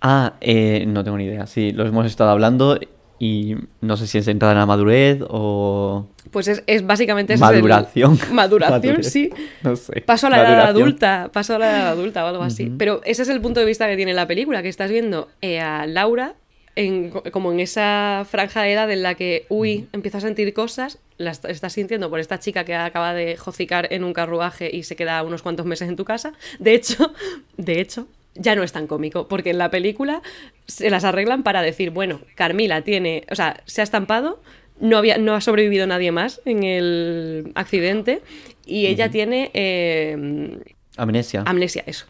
Ah, 0.00 0.34
eh, 0.40 0.84
no 0.86 1.04
tengo 1.04 1.18
ni 1.18 1.24
idea. 1.24 1.46
Sí, 1.46 1.72
lo 1.72 1.86
hemos 1.86 2.06
estado 2.06 2.30
hablando 2.30 2.78
y 3.18 3.54
no 3.80 3.96
sé 3.96 4.06
si 4.06 4.18
es 4.18 4.28
entrada 4.28 4.52
en 4.52 4.58
la 4.58 4.66
madurez 4.66 5.20
o 5.28 6.06
Pues 6.30 6.48
es, 6.48 6.62
es 6.66 6.86
básicamente 6.86 7.34
ese 7.34 7.44
es 7.44 7.50
el- 7.50 7.56
maduración. 7.56 8.18
maduración, 8.32 8.80
Madurez. 8.92 9.10
sí. 9.12 9.30
No 9.62 9.74
sé. 9.76 10.00
Paso 10.02 10.26
a 10.26 10.30
la 10.30 10.36
edad 10.38 10.48
Maduración. 10.48 10.76
adulta, 10.82 11.30
paso 11.32 11.54
a 11.54 11.58
la 11.58 11.70
edad 11.70 11.88
adulta 11.88 12.24
o 12.24 12.28
algo 12.28 12.42
así. 12.42 12.70
Pero 12.76 13.00
ese 13.04 13.22
es 13.22 13.28
el 13.28 13.40
punto 13.40 13.60
de 13.60 13.66
vista 13.66 13.86
que 13.88 13.96
tiene 13.96 14.12
la 14.14 14.26
película, 14.26 14.62
que 14.62 14.68
estás 14.68 14.90
viendo 14.90 15.28
eh, 15.40 15.60
a 15.60 15.86
Laura 15.86 16.34
en- 16.74 17.10
como 17.10 17.52
en 17.52 17.60
esa 17.60 18.26
franja 18.28 18.60
de 18.62 18.72
edad 18.74 18.90
en 18.90 19.02
la 19.02 19.14
que, 19.14 19.46
uy, 19.48 19.88
empieza 19.94 20.18
a 20.18 20.20
sentir 20.20 20.52
cosas, 20.52 20.98
las 21.16 21.42
estás 21.46 21.72
sintiendo 21.72 22.10
por 22.10 22.20
esta 22.20 22.38
chica 22.38 22.64
que 22.64 22.74
acaba 22.74 23.14
de 23.14 23.38
jocicar 23.38 23.88
en 23.94 24.04
un 24.04 24.12
carruaje 24.12 24.68
y 24.70 24.82
se 24.82 24.94
queda 24.94 25.22
unos 25.22 25.40
cuantos 25.40 25.64
meses 25.64 25.88
en 25.88 25.96
tu 25.96 26.04
casa. 26.04 26.34
De 26.58 26.74
hecho, 26.74 27.14
de 27.56 27.80
hecho, 27.80 28.08
ya 28.38 28.54
no 28.54 28.62
es 28.62 28.72
tan 28.72 28.86
cómico, 28.86 29.28
porque 29.28 29.50
en 29.50 29.58
la 29.58 29.70
película 29.70 30.22
se 30.66 30.90
las 30.90 31.04
arreglan 31.04 31.42
para 31.42 31.62
decir, 31.62 31.90
bueno, 31.90 32.20
Carmila 32.34 32.82
tiene, 32.82 33.24
o 33.30 33.34
sea, 33.34 33.62
se 33.66 33.80
ha 33.80 33.84
estampado, 33.84 34.40
no, 34.80 34.98
había, 34.98 35.18
no 35.18 35.34
ha 35.34 35.40
sobrevivido 35.40 35.86
nadie 35.86 36.12
más 36.12 36.40
en 36.44 36.62
el 36.62 37.52
accidente 37.54 38.20
y 38.66 38.86
ella 38.86 39.10
tiene 39.10 39.50
eh, 39.54 40.58
Amnesia. 40.96 41.42
amnesia, 41.46 41.82
eso. 41.86 42.06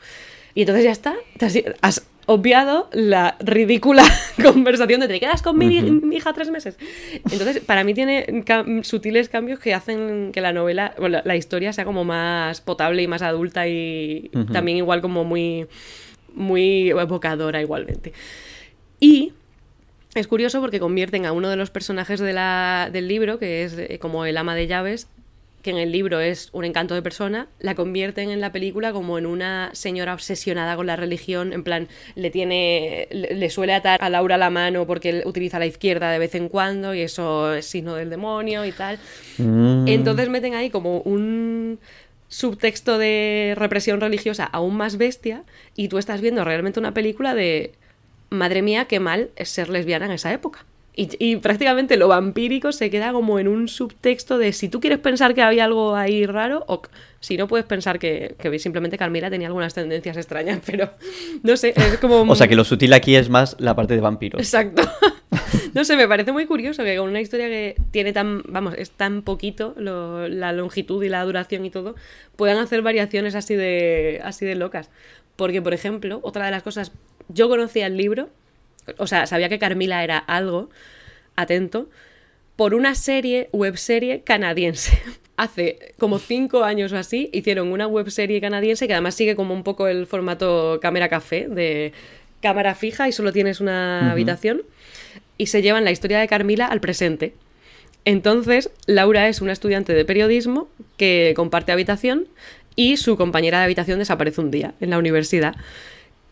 Y 0.55 0.63
entonces 0.63 0.85
ya 0.85 0.91
está, 0.91 1.15
has, 1.83 2.07
obviado 2.29 2.89
la 2.93 3.37
ridícula 3.39 4.03
conversación 4.43 5.01
de 5.01 5.07
te 5.07 5.21
quedas 5.21 5.43
con 5.43 5.57
mi, 5.57 5.81
mi 5.81 6.17
hija 6.17 6.33
tres 6.33 6.51
meses. 6.51 6.77
Entonces, 7.31 7.61
para 7.61 7.85
mí 7.85 7.95
tiene 7.95 8.27
cam- 8.45 8.83
sutiles 8.83 9.29
cambios 9.29 9.61
que 9.61 9.75
hacen 9.75 10.33
que 10.33 10.41
la 10.41 10.53
novela, 10.53 10.95
bueno, 10.99 11.21
la, 11.25 11.37
historia 11.37 11.73
sea 11.73 11.85
como 11.85 12.03
más 12.05 12.61
potable 12.63 13.03
y 13.03 13.07
más 13.07 13.23
adulta 13.23 13.69
y 13.69 14.31
también 14.53 14.79
igual 14.79 15.03
como 15.03 15.23
muy, 15.23 15.67
muy 16.37 16.91
evocadora 16.91 17.61
igualmente. 17.61 18.13
Y 19.01 19.33
es 20.15 20.27
curioso 20.29 20.61
porque 20.61 20.79
convierten 20.81 21.27
a 21.27 21.33
uno 21.33 21.49
de 21.51 21.57
los 21.57 21.71
personajes 21.71 22.21
de 22.21 22.33
la- 22.33 22.89
del 22.93 23.09
libro, 23.09 23.39
que 23.39 23.65
es 23.65 23.77
eh, 23.77 23.99
como 23.99 24.25
el 24.25 24.37
ama 24.37 24.55
de 24.55 24.67
llaves, 24.67 25.09
que 25.63 25.71
en 25.71 25.79
el 25.79 25.91
libro 25.91 26.21
es 26.21 26.51
un 26.53 26.65
encanto 26.65 26.95
de 26.95 27.03
persona, 27.03 27.49
la 27.59 27.75
convierten 27.75 28.31
en 28.31 28.41
la 28.41 28.53
película 28.53 28.93
como 28.93 29.19
en 29.19 29.27
una 29.27 29.71
señora 29.73 30.15
obsesionada 30.15 30.77
con 30.77 30.87
la 30.87 30.95
religión, 30.95 31.53
en 31.53 31.65
plan, 31.65 31.89
le 32.15 32.31
tiene, 32.31 33.09
le, 33.11 33.35
le 33.35 33.51
suele 33.51 33.75
atar 33.75 33.99
a 34.01 34.09
Laura 34.09 34.39
la 34.39 34.49
mano 34.49 34.87
porque 34.87 35.09
él 35.11 35.23
utiliza 35.27 35.59
la 35.59 35.67
izquierda 35.67 36.13
de 36.13 36.21
vez 36.21 36.37
en 36.37 36.49
cuando 36.49 36.95
y 36.95 37.01
eso 37.01 37.53
es 37.53 37.67
signo 37.67 37.97
del 37.97 38.11
demonio 38.11 38.65
y 38.65 38.71
tal. 38.71 39.01
Mm. 39.39 39.89
Entonces 39.89 40.29
meten 40.29 40.55
ahí 40.55 40.71
como 40.71 41.01
un 41.01 41.81
subtexto 42.29 42.99
de 42.99 43.55
represión 43.57 44.01
religiosa 44.01 44.45
aún 44.45 44.77
más 44.77 44.97
bestia 44.97 45.45
y 45.77 45.89
tú 45.89 45.99
estás 45.99 46.21
viendo 46.21 46.45
realmente 46.45 46.81
una 46.81 46.95
película 46.95 47.35
de 47.35 47.73
madre 48.31 48.63
mía, 48.63 48.87
qué 48.87 49.01
mal 49.01 49.31
es 49.37 49.49
ser 49.49 49.69
lesbiana 49.69 50.07
en 50.07 50.13
esa 50.13 50.33
época. 50.33 50.65
Y, 50.99 51.11
y 51.19 51.37
prácticamente 51.37 51.99
lo 51.99 52.09
vampírico 52.09 52.73
se 52.73 52.89
queda 52.89 53.13
como 53.13 53.39
en 53.39 53.49
un 53.49 53.69
subtexto 53.69 54.39
de 54.39 54.55
si 54.55 54.71
tú 54.71 54.81
quieres 54.81 54.99
pensar 54.99 55.35
que 55.35 55.43
había 55.43 55.67
algo 55.67 55.95
ahí 55.95 56.25
raro, 56.25 56.65
o 56.69 56.81
si 57.21 57.37
no 57.37 57.49
puedes 57.49 57.67
pensar 57.67 57.99
que, 57.99 58.35
que 58.39 58.59
simplemente 58.59 58.97
Carmila 58.97 59.29
tenía 59.29 59.49
algunas 59.49 59.75
tendencias 59.75 60.17
extrañas, 60.17 60.61
pero 60.67 60.91
no 61.43 61.57
sé, 61.57 61.75
es 61.77 61.99
como... 61.99 62.23
O 62.23 62.35
sea 62.35 62.49
que 62.49 62.57
lo 62.57 62.65
sutil 62.65 62.95
aquí 62.95 63.15
es 63.15 63.29
más 63.29 63.57
la 63.59 63.77
parte 63.77 63.95
de 63.95 64.01
vampiros. 64.01 64.41
Exacto. 64.41 64.83
No 65.75 65.85
sé, 65.85 65.97
me 65.97 66.09
parece 66.09 66.33
muy 66.33 66.47
curioso 66.47 66.85
que 66.85 66.97
con 66.97 67.09
una 67.09 67.21
historia 67.21 67.49
que 67.49 67.77
tiene 67.91 68.13
tan, 68.13 68.43
vamos, 68.49 68.75
es 68.79 68.91
tan 68.91 69.23
poquito 69.23 69.75
lo- 69.77 70.29
la 70.29 70.53
longitud 70.53 71.03
y 71.05 71.09
la 71.09 71.23
duración 71.25 71.65
y 71.65 71.71
todo, 71.71 71.95
puedan 72.37 72.59
hacer 72.59 72.83
variaciones 72.83 73.35
así 73.35 73.55
de, 73.55 74.21
así 74.25 74.47
de 74.47 74.55
locas. 74.55 74.91
Porque, 75.37 75.61
por 75.61 75.75
ejemplo, 75.75 76.21
otra 76.23 76.47
de 76.47 76.51
las 76.51 76.63
cosas, 76.63 76.93
yo 77.29 77.49
conocía 77.49 77.87
el 77.87 77.97
libro, 77.97 78.31
o 78.99 79.07
sea, 79.07 79.27
sabía 79.27 79.49
que 79.49 79.59
Carmila 79.59 80.03
era 80.05 80.19
algo, 80.19 80.71
atento, 81.37 81.89
por 82.57 82.75
una 82.75 82.95
serie, 82.95 83.49
webserie 83.53 84.23
canadiense. 84.23 84.99
Hace 85.37 85.93
como 85.99 86.19
cinco 86.19 86.65
años 86.65 86.93
o 86.95 86.97
así 86.97 87.29
hicieron 87.35 87.69
una 87.71 87.87
webserie 87.87 88.41
canadiense 88.41 88.87
que 88.87 88.95
además 88.95 89.15
sigue 89.15 89.37
como 89.37 89.53
un 89.53 89.65
poco 89.65 89.87
el 89.87 90.07
formato 90.07 90.79
cámara 90.81 91.11
café, 91.11 91.47
de 91.47 91.93
cámara 92.41 92.75
fija 92.75 93.07
y 93.07 93.13
solo 93.13 93.33
tienes 93.35 93.61
una 93.61 94.13
habitación. 94.13 94.63
Y 95.39 95.47
se 95.47 95.63
llevan 95.63 95.85
la 95.85 95.91
historia 95.91 96.19
de 96.19 96.29
Carmila 96.29 96.67
al 96.67 96.81
presente. 96.81 97.35
Entonces, 98.05 98.71
Laura 98.87 99.29
es 99.29 99.41
una 99.41 99.53
estudiante 99.53 99.93
de 99.93 100.05
periodismo 100.05 100.69
que 100.97 101.33
comparte 101.37 101.73
habitación 101.73 102.29
y 102.77 102.99
su 102.99 103.17
compañera 103.17 103.59
de 103.59 103.65
habitación 103.65 103.99
desaparece 103.99 104.41
un 104.41 104.51
día 104.51 104.75
en 104.81 104.91
la 104.91 104.99
universidad. 104.99 105.57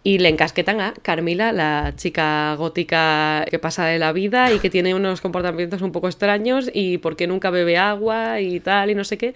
Y 0.07 0.19
le 0.19 0.29
encasquetan 0.29 0.83
a 0.83 0.93
Carmila, 1.01 1.51
la 1.51 1.95
chica 1.97 2.55
gótica 2.57 3.47
que 3.51 3.59
pasa 3.59 3.87
de 3.87 3.99
la 3.99 4.13
vida 4.13 4.53
y 4.53 4.59
que 4.59 4.69
tiene 4.69 4.95
unos 4.95 5.23
comportamientos 5.23 5.81
un 5.81 5.93
poco 5.93 6.09
extraños 6.09 6.71
y 6.73 6.99
porque 6.99 7.27
nunca 7.27 7.49
bebe 7.49 7.79
agua 7.79 8.41
y 8.43 8.61
tal 8.61 8.91
y 8.91 8.95
no 8.95 9.05
sé 9.05 9.17
qué. 9.17 9.35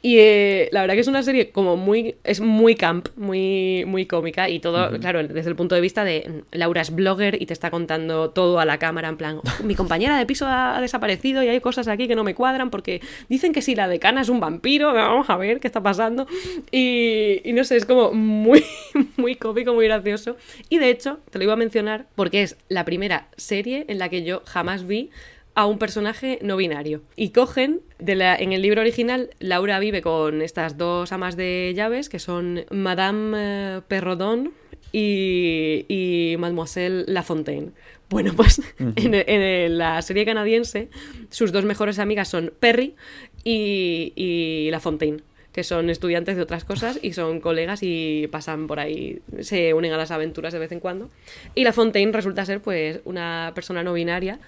Y 0.00 0.18
eh, 0.18 0.68
la 0.70 0.82
verdad 0.82 0.94
que 0.94 1.00
es 1.00 1.08
una 1.08 1.24
serie 1.24 1.50
como 1.50 1.76
muy... 1.76 2.14
es 2.22 2.40
muy 2.40 2.76
camp, 2.76 3.08
muy, 3.16 3.84
muy 3.86 4.06
cómica 4.06 4.48
y 4.48 4.60
todo, 4.60 4.96
claro, 5.00 5.26
desde 5.26 5.50
el 5.50 5.56
punto 5.56 5.74
de 5.74 5.80
vista 5.80 6.04
de 6.04 6.44
Laura 6.52 6.82
es 6.82 6.94
blogger 6.94 7.42
y 7.42 7.46
te 7.46 7.52
está 7.52 7.70
contando 7.70 8.30
todo 8.30 8.60
a 8.60 8.64
la 8.64 8.78
cámara 8.78 9.08
en 9.08 9.16
plan, 9.16 9.38
"Oh, 9.38 9.64
mi 9.64 9.74
compañera 9.74 10.16
de 10.16 10.24
piso 10.24 10.46
ha, 10.46 10.76
ha 10.76 10.80
desaparecido 10.80 11.42
y 11.42 11.48
hay 11.48 11.60
cosas 11.60 11.88
aquí 11.88 12.06
que 12.06 12.14
no 12.14 12.22
me 12.22 12.34
cuadran 12.36 12.70
porque 12.70 13.00
dicen 13.28 13.52
que 13.52 13.60
si 13.60 13.74
la 13.74 13.88
decana 13.88 14.20
es 14.20 14.28
un 14.28 14.38
vampiro, 14.38 14.92
vamos 14.94 15.28
a 15.30 15.36
ver 15.36 15.58
qué 15.58 15.66
está 15.66 15.82
pasando. 15.82 16.28
Y, 16.70 17.40
y 17.44 17.52
no 17.52 17.64
sé, 17.64 17.76
es 17.76 17.84
como 17.84 18.12
muy, 18.12 18.64
muy 19.16 19.34
cómico, 19.34 19.74
muy 19.74 19.86
gracioso. 19.86 20.36
Y 20.68 20.78
de 20.78 20.90
hecho, 20.90 21.18
te 21.30 21.38
lo 21.38 21.44
iba 21.44 21.54
a 21.54 21.56
mencionar 21.56 22.06
porque 22.14 22.42
es 22.42 22.56
la 22.68 22.84
primera 22.84 23.28
serie 23.36 23.84
en 23.88 23.98
la 23.98 24.08
que 24.08 24.22
yo 24.22 24.42
jamás 24.46 24.86
vi 24.86 25.10
a 25.58 25.66
un 25.66 25.80
personaje 25.80 26.38
no 26.40 26.56
binario. 26.56 27.02
Y 27.16 27.30
cogen, 27.30 27.80
de 27.98 28.14
la, 28.14 28.36
en 28.36 28.52
el 28.52 28.62
libro 28.62 28.80
original, 28.80 29.30
Laura 29.40 29.80
vive 29.80 30.02
con 30.02 30.40
estas 30.40 30.78
dos 30.78 31.10
amas 31.10 31.36
de 31.36 31.72
llaves, 31.74 32.08
que 32.08 32.20
son 32.20 32.64
Madame 32.70 33.36
eh, 33.36 33.80
Perrodon 33.88 34.52
y, 34.92 35.84
y 35.88 36.36
Mademoiselle 36.38 37.06
Lafontaine. 37.08 37.72
Bueno, 38.08 38.34
pues 38.36 38.62
en, 38.78 39.14
en 39.14 39.78
la 39.78 40.00
serie 40.02 40.24
canadiense, 40.24 40.90
sus 41.28 41.50
dos 41.50 41.64
mejores 41.64 41.98
amigas 41.98 42.28
son 42.28 42.52
Perry 42.60 42.94
y, 43.42 44.12
y 44.14 44.70
Lafontaine 44.70 45.22
que 45.50 45.64
son 45.64 45.90
estudiantes 45.90 46.36
de 46.36 46.42
otras 46.42 46.62
cosas 46.62 47.00
y 47.02 47.14
son 47.14 47.40
colegas 47.40 47.80
y 47.82 48.28
pasan 48.30 48.68
por 48.68 48.78
ahí, 48.78 49.22
se 49.40 49.74
unen 49.74 49.92
a 49.92 49.96
las 49.96 50.12
aventuras 50.12 50.52
de 50.52 50.60
vez 50.60 50.70
en 50.70 50.78
cuando. 50.78 51.10
Y 51.56 51.64
la 51.64 51.72
Fontaine 51.72 52.12
resulta 52.12 52.44
ser 52.44 52.60
pues 52.60 53.00
una 53.04 53.50
persona 53.56 53.82
no 53.82 53.92
binaria 53.92 54.38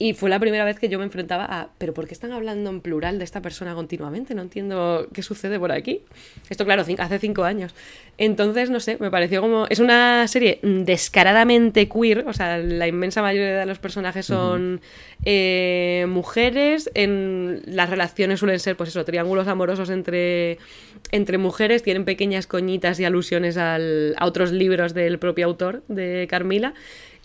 y 0.00 0.12
fue 0.12 0.30
la 0.30 0.38
primera 0.38 0.64
vez 0.64 0.78
que 0.78 0.88
yo 0.88 0.98
me 0.98 1.04
enfrentaba 1.04 1.44
a, 1.44 1.70
pero 1.76 1.92
¿por 1.92 2.06
qué 2.06 2.14
están 2.14 2.30
hablando 2.30 2.70
en 2.70 2.80
plural 2.80 3.18
de 3.18 3.24
esta 3.24 3.42
persona 3.42 3.74
continuamente? 3.74 4.32
No 4.32 4.42
entiendo 4.42 5.08
qué 5.12 5.24
sucede 5.24 5.58
por 5.58 5.72
aquí. 5.72 6.02
Esto, 6.48 6.64
claro, 6.64 6.84
hace 6.98 7.18
cinco 7.18 7.42
años. 7.42 7.74
Entonces, 8.16 8.70
no 8.70 8.78
sé, 8.78 8.96
me 9.00 9.10
pareció 9.10 9.40
como... 9.40 9.66
Es 9.68 9.80
una 9.80 10.28
serie 10.28 10.60
descaradamente 10.62 11.88
queer, 11.88 12.28
o 12.28 12.32
sea, 12.32 12.58
la 12.58 12.86
inmensa 12.86 13.22
mayoría 13.22 13.58
de 13.58 13.66
los 13.66 13.80
personajes 13.80 14.26
son 14.26 14.80
eh, 15.24 16.06
mujeres, 16.08 16.90
en 16.94 17.62
las 17.66 17.90
relaciones 17.90 18.38
suelen 18.38 18.60
ser, 18.60 18.76
pues 18.76 18.90
eso, 18.90 19.04
triángulos 19.04 19.48
amorosos 19.48 19.90
entre, 19.90 20.58
entre 21.10 21.38
mujeres, 21.38 21.82
tienen 21.82 22.04
pequeñas 22.04 22.46
coñitas 22.46 23.00
y 23.00 23.04
alusiones 23.04 23.56
al, 23.56 24.14
a 24.16 24.26
otros 24.26 24.52
libros 24.52 24.94
del 24.94 25.18
propio 25.18 25.46
autor, 25.46 25.82
de 25.88 26.28
Carmila. 26.30 26.74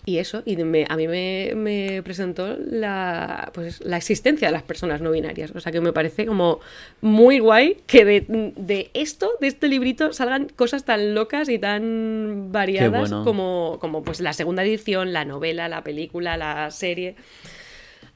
Y 0.06 0.18
eso, 0.18 0.42
y 0.44 0.60
a 0.60 0.96
mí 0.96 1.08
me, 1.08 2.02
presentó 2.04 2.58
la, 2.58 3.50
pues, 3.54 3.80
la 3.80 3.96
existencia 3.96 4.48
de 4.48 4.52
las 4.52 4.62
personas 4.62 5.00
no 5.00 5.10
binarias. 5.10 5.52
O 5.54 5.60
sea 5.60 5.72
que 5.72 5.80
me 5.80 5.94
parece 5.94 6.26
como 6.26 6.60
muy 7.00 7.38
guay 7.38 7.78
que 7.86 8.04
de, 8.04 8.90
esto, 8.92 9.32
de 9.40 9.46
este 9.46 9.66
librito, 9.66 10.12
salgan 10.12 10.48
cosas 10.48 10.84
tan 10.84 11.14
locas 11.14 11.48
y 11.48 11.58
tan 11.58 12.52
variadas 12.52 13.10
como, 13.24 13.78
como 13.80 14.02
pues 14.02 14.20
la 14.20 14.34
segunda 14.34 14.62
edición, 14.62 15.14
la 15.14 15.24
novela, 15.24 15.70
la 15.70 15.82
película, 15.82 16.36
la 16.36 16.70
serie. 16.70 17.16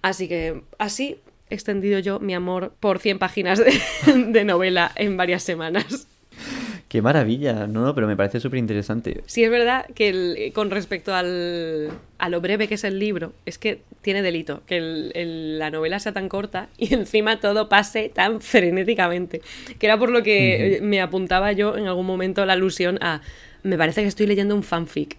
Así 0.02 0.28
que 0.28 0.62
así 0.76 1.16
he 1.48 1.54
extendido 1.54 2.00
yo 2.00 2.20
mi 2.20 2.34
amor 2.34 2.74
por 2.80 2.98
100 2.98 3.18
páginas 3.18 3.58
de, 3.58 3.72
de 4.14 4.44
novela 4.44 4.92
en 4.94 5.16
varias 5.16 5.42
semanas. 5.42 6.06
Qué 6.88 7.02
maravilla, 7.02 7.66
no, 7.66 7.82
no, 7.82 7.94
pero 7.94 8.06
me 8.06 8.16
parece 8.16 8.40
súper 8.40 8.58
interesante. 8.58 9.20
Sí, 9.26 9.44
es 9.44 9.50
verdad 9.50 9.84
que 9.94 10.50
con 10.54 10.70
respecto 10.70 11.14
al, 11.14 11.90
a 12.16 12.28
lo 12.30 12.40
breve 12.40 12.66
que 12.66 12.76
es 12.76 12.84
el 12.84 12.98
libro, 12.98 13.34
es 13.44 13.58
que 13.58 13.82
tiene 14.00 14.22
delito 14.22 14.62
que 14.66 14.80
la 15.58 15.70
novela 15.70 16.00
sea 16.00 16.12
tan 16.12 16.30
corta 16.30 16.70
y 16.78 16.94
encima 16.94 17.40
todo 17.40 17.68
pase 17.68 18.08
tan 18.08 18.40
frenéticamente. 18.40 19.42
Que 19.78 19.86
era 19.86 19.98
por 19.98 20.10
lo 20.10 20.22
que 20.22 20.80
me 20.82 21.02
apuntaba 21.02 21.52
yo 21.52 21.76
en 21.76 21.86
algún 21.86 22.06
momento 22.06 22.46
la 22.46 22.54
alusión 22.54 22.98
a, 23.02 23.20
me 23.62 23.76
parece 23.76 24.00
que 24.00 24.08
estoy 24.08 24.26
leyendo 24.26 24.54
un 24.54 24.62
fanfic. 24.62 25.18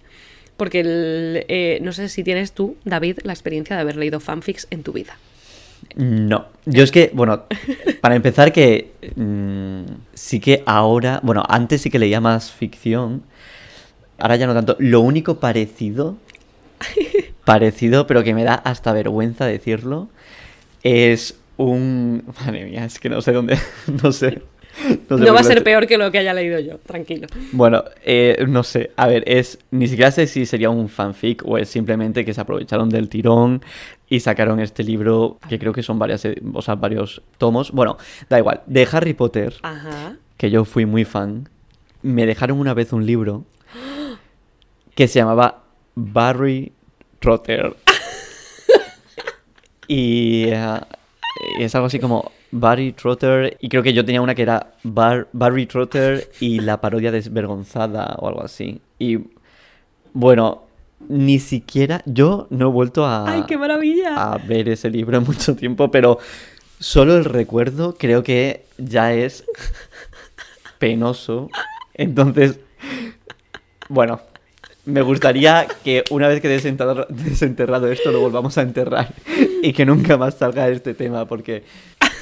Porque 0.58 0.82
eh, 1.48 1.80
no 1.82 1.94
sé 1.94 2.10
si 2.10 2.24
tienes 2.24 2.52
tú, 2.52 2.76
David, 2.84 3.20
la 3.24 3.32
experiencia 3.32 3.76
de 3.76 3.82
haber 3.84 3.96
leído 3.96 4.20
fanfics 4.20 4.68
en 4.72 4.84
tu 4.84 4.92
vida. 4.92 5.18
No, 5.96 6.46
yo 6.66 6.84
es 6.84 6.92
que, 6.92 7.12
bueno, 7.14 7.44
para 8.02 8.16
empezar 8.16 8.52
que 8.52 8.92
mm, 9.16 9.84
sí 10.14 10.40
que 10.40 10.64
ahora, 10.66 11.20
bueno, 11.24 11.44
antes 11.48 11.82
sí 11.82 11.90
que 11.90 12.00
leía 12.00 12.22
más 12.22 12.52
ficción, 12.52 13.24
ahora 14.18 14.36
ya 14.36 14.48
no 14.48 14.54
tanto. 14.54 14.76
Lo 14.80 15.02
único 15.02 15.40
parecido, 15.40 16.18
parecido, 17.46 18.08
pero 18.08 18.24
que 18.24 18.34
me 18.34 18.44
da 18.44 18.56
hasta 18.56 18.94
vergüenza 18.94 19.46
decirlo, 19.46 20.10
es 20.84 21.40
un... 21.58 22.24
Madre 22.40 22.66
mía, 22.66 22.86
es 22.86 23.00
que 23.00 23.10
no 23.10 23.22
sé 23.22 23.32
dónde, 23.34 23.58
no 24.04 24.12
sé. 24.12 24.42
No, 25.10 25.34
va 25.34 25.40
a 25.40 25.44
ser 25.44 25.64
peor 25.64 25.88
que 25.88 25.98
lo 25.98 26.12
que 26.12 26.20
haya 26.20 26.34
leído 26.34 26.60
yo, 26.60 26.78
tranquilo. 26.78 27.28
Bueno, 27.52 27.84
eh, 28.04 28.46
no 28.48 28.64
sé. 28.64 28.92
A 28.96 29.08
ver, 29.08 29.24
es. 29.28 29.60
Ni 29.72 29.88
siquiera 29.88 30.12
sé 30.12 30.28
si 30.28 30.46
sería 30.46 30.70
un 30.70 30.90
fanfic 30.90 31.44
o 31.46 31.58
es 31.58 31.70
simplemente 31.70 32.26
que 32.26 32.34
se 32.34 32.42
aprovecharon 32.42 32.90
del 32.90 33.10
tirón 33.10 33.62
y 34.08 34.20
sacaron 34.20 34.60
este 34.60 34.84
libro, 34.84 35.38
que 35.48 35.60
creo 35.60 35.74
que 35.74 35.84
son 35.84 36.00
varias, 36.00 36.26
eh, 36.26 36.42
o 36.54 36.62
sea, 36.62 36.76
varios 36.76 37.22
tomos. 37.38 37.72
Bueno, 37.72 37.98
da 38.30 38.40
igual. 38.40 38.62
De 38.66 38.88
Harry 38.92 39.14
Potter, 39.14 39.54
que 40.38 40.50
yo 40.50 40.66
fui 40.66 40.86
muy 40.86 41.06
fan, 41.06 41.50
me 42.02 42.26
dejaron 42.26 42.60
una 42.60 42.74
vez 42.74 42.94
un 42.94 43.06
libro 43.06 43.46
que 44.96 45.08
se 45.08 45.20
llamaba 45.20 45.64
Barry 45.96 46.72
Trotter. 47.20 47.76
y 49.88 50.46
eh, 50.48 50.80
es 51.60 51.76
algo 51.76 51.88
así 51.88 52.00
como 52.00 52.32
Barry 52.52 52.94
Trotter, 52.94 53.58
y 53.60 53.70
creo 53.70 53.84
que 53.84 53.94
yo 53.94 54.04
tenía 54.04 54.22
una 54.22 54.36
que 54.36 54.42
era 54.42 54.74
Barry 54.84 55.66
Trotter 55.66 56.30
y 56.40 56.60
la 56.60 56.82
parodia 56.82 57.12
desvergonzada 57.12 58.16
o 58.20 58.28
algo 58.28 58.44
así. 58.44 58.82
Y 58.98 59.20
bueno, 60.14 60.64
ni 61.08 61.40
siquiera 61.40 62.02
yo 62.06 62.48
no 62.50 62.68
he 62.68 62.72
vuelto 62.72 63.06
a, 63.06 63.32
¡Ay, 63.32 63.44
qué 63.48 63.58
maravilla! 63.58 64.16
a 64.16 64.38
ver 64.38 64.70
ese 64.70 64.90
libro 64.90 65.18
en 65.18 65.24
mucho 65.24 65.56
tiempo, 65.56 65.92
pero 65.92 66.20
solo 66.80 67.16
el 67.16 67.26
recuerdo 67.26 67.96
creo 67.98 68.24
que 68.24 68.66
ya 68.78 69.14
es 69.14 69.46
penoso. 70.80 71.50
Entonces, 71.94 72.60
bueno, 73.90 74.22
me 74.86 75.02
gustaría 75.02 75.68
que 75.84 76.04
una 76.10 76.28
vez 76.28 76.42
que 76.42 76.48
desenterrado 76.48 77.92
esto 77.92 78.12
lo 78.12 78.22
volvamos 78.22 78.58
a 78.58 78.62
enterrar 78.62 79.14
y 79.62 79.74
que 79.74 79.86
nunca 79.86 80.18
más 80.18 80.36
salga 80.36 80.68
este 80.70 80.94
tema, 80.94 81.26
porque 81.26 81.64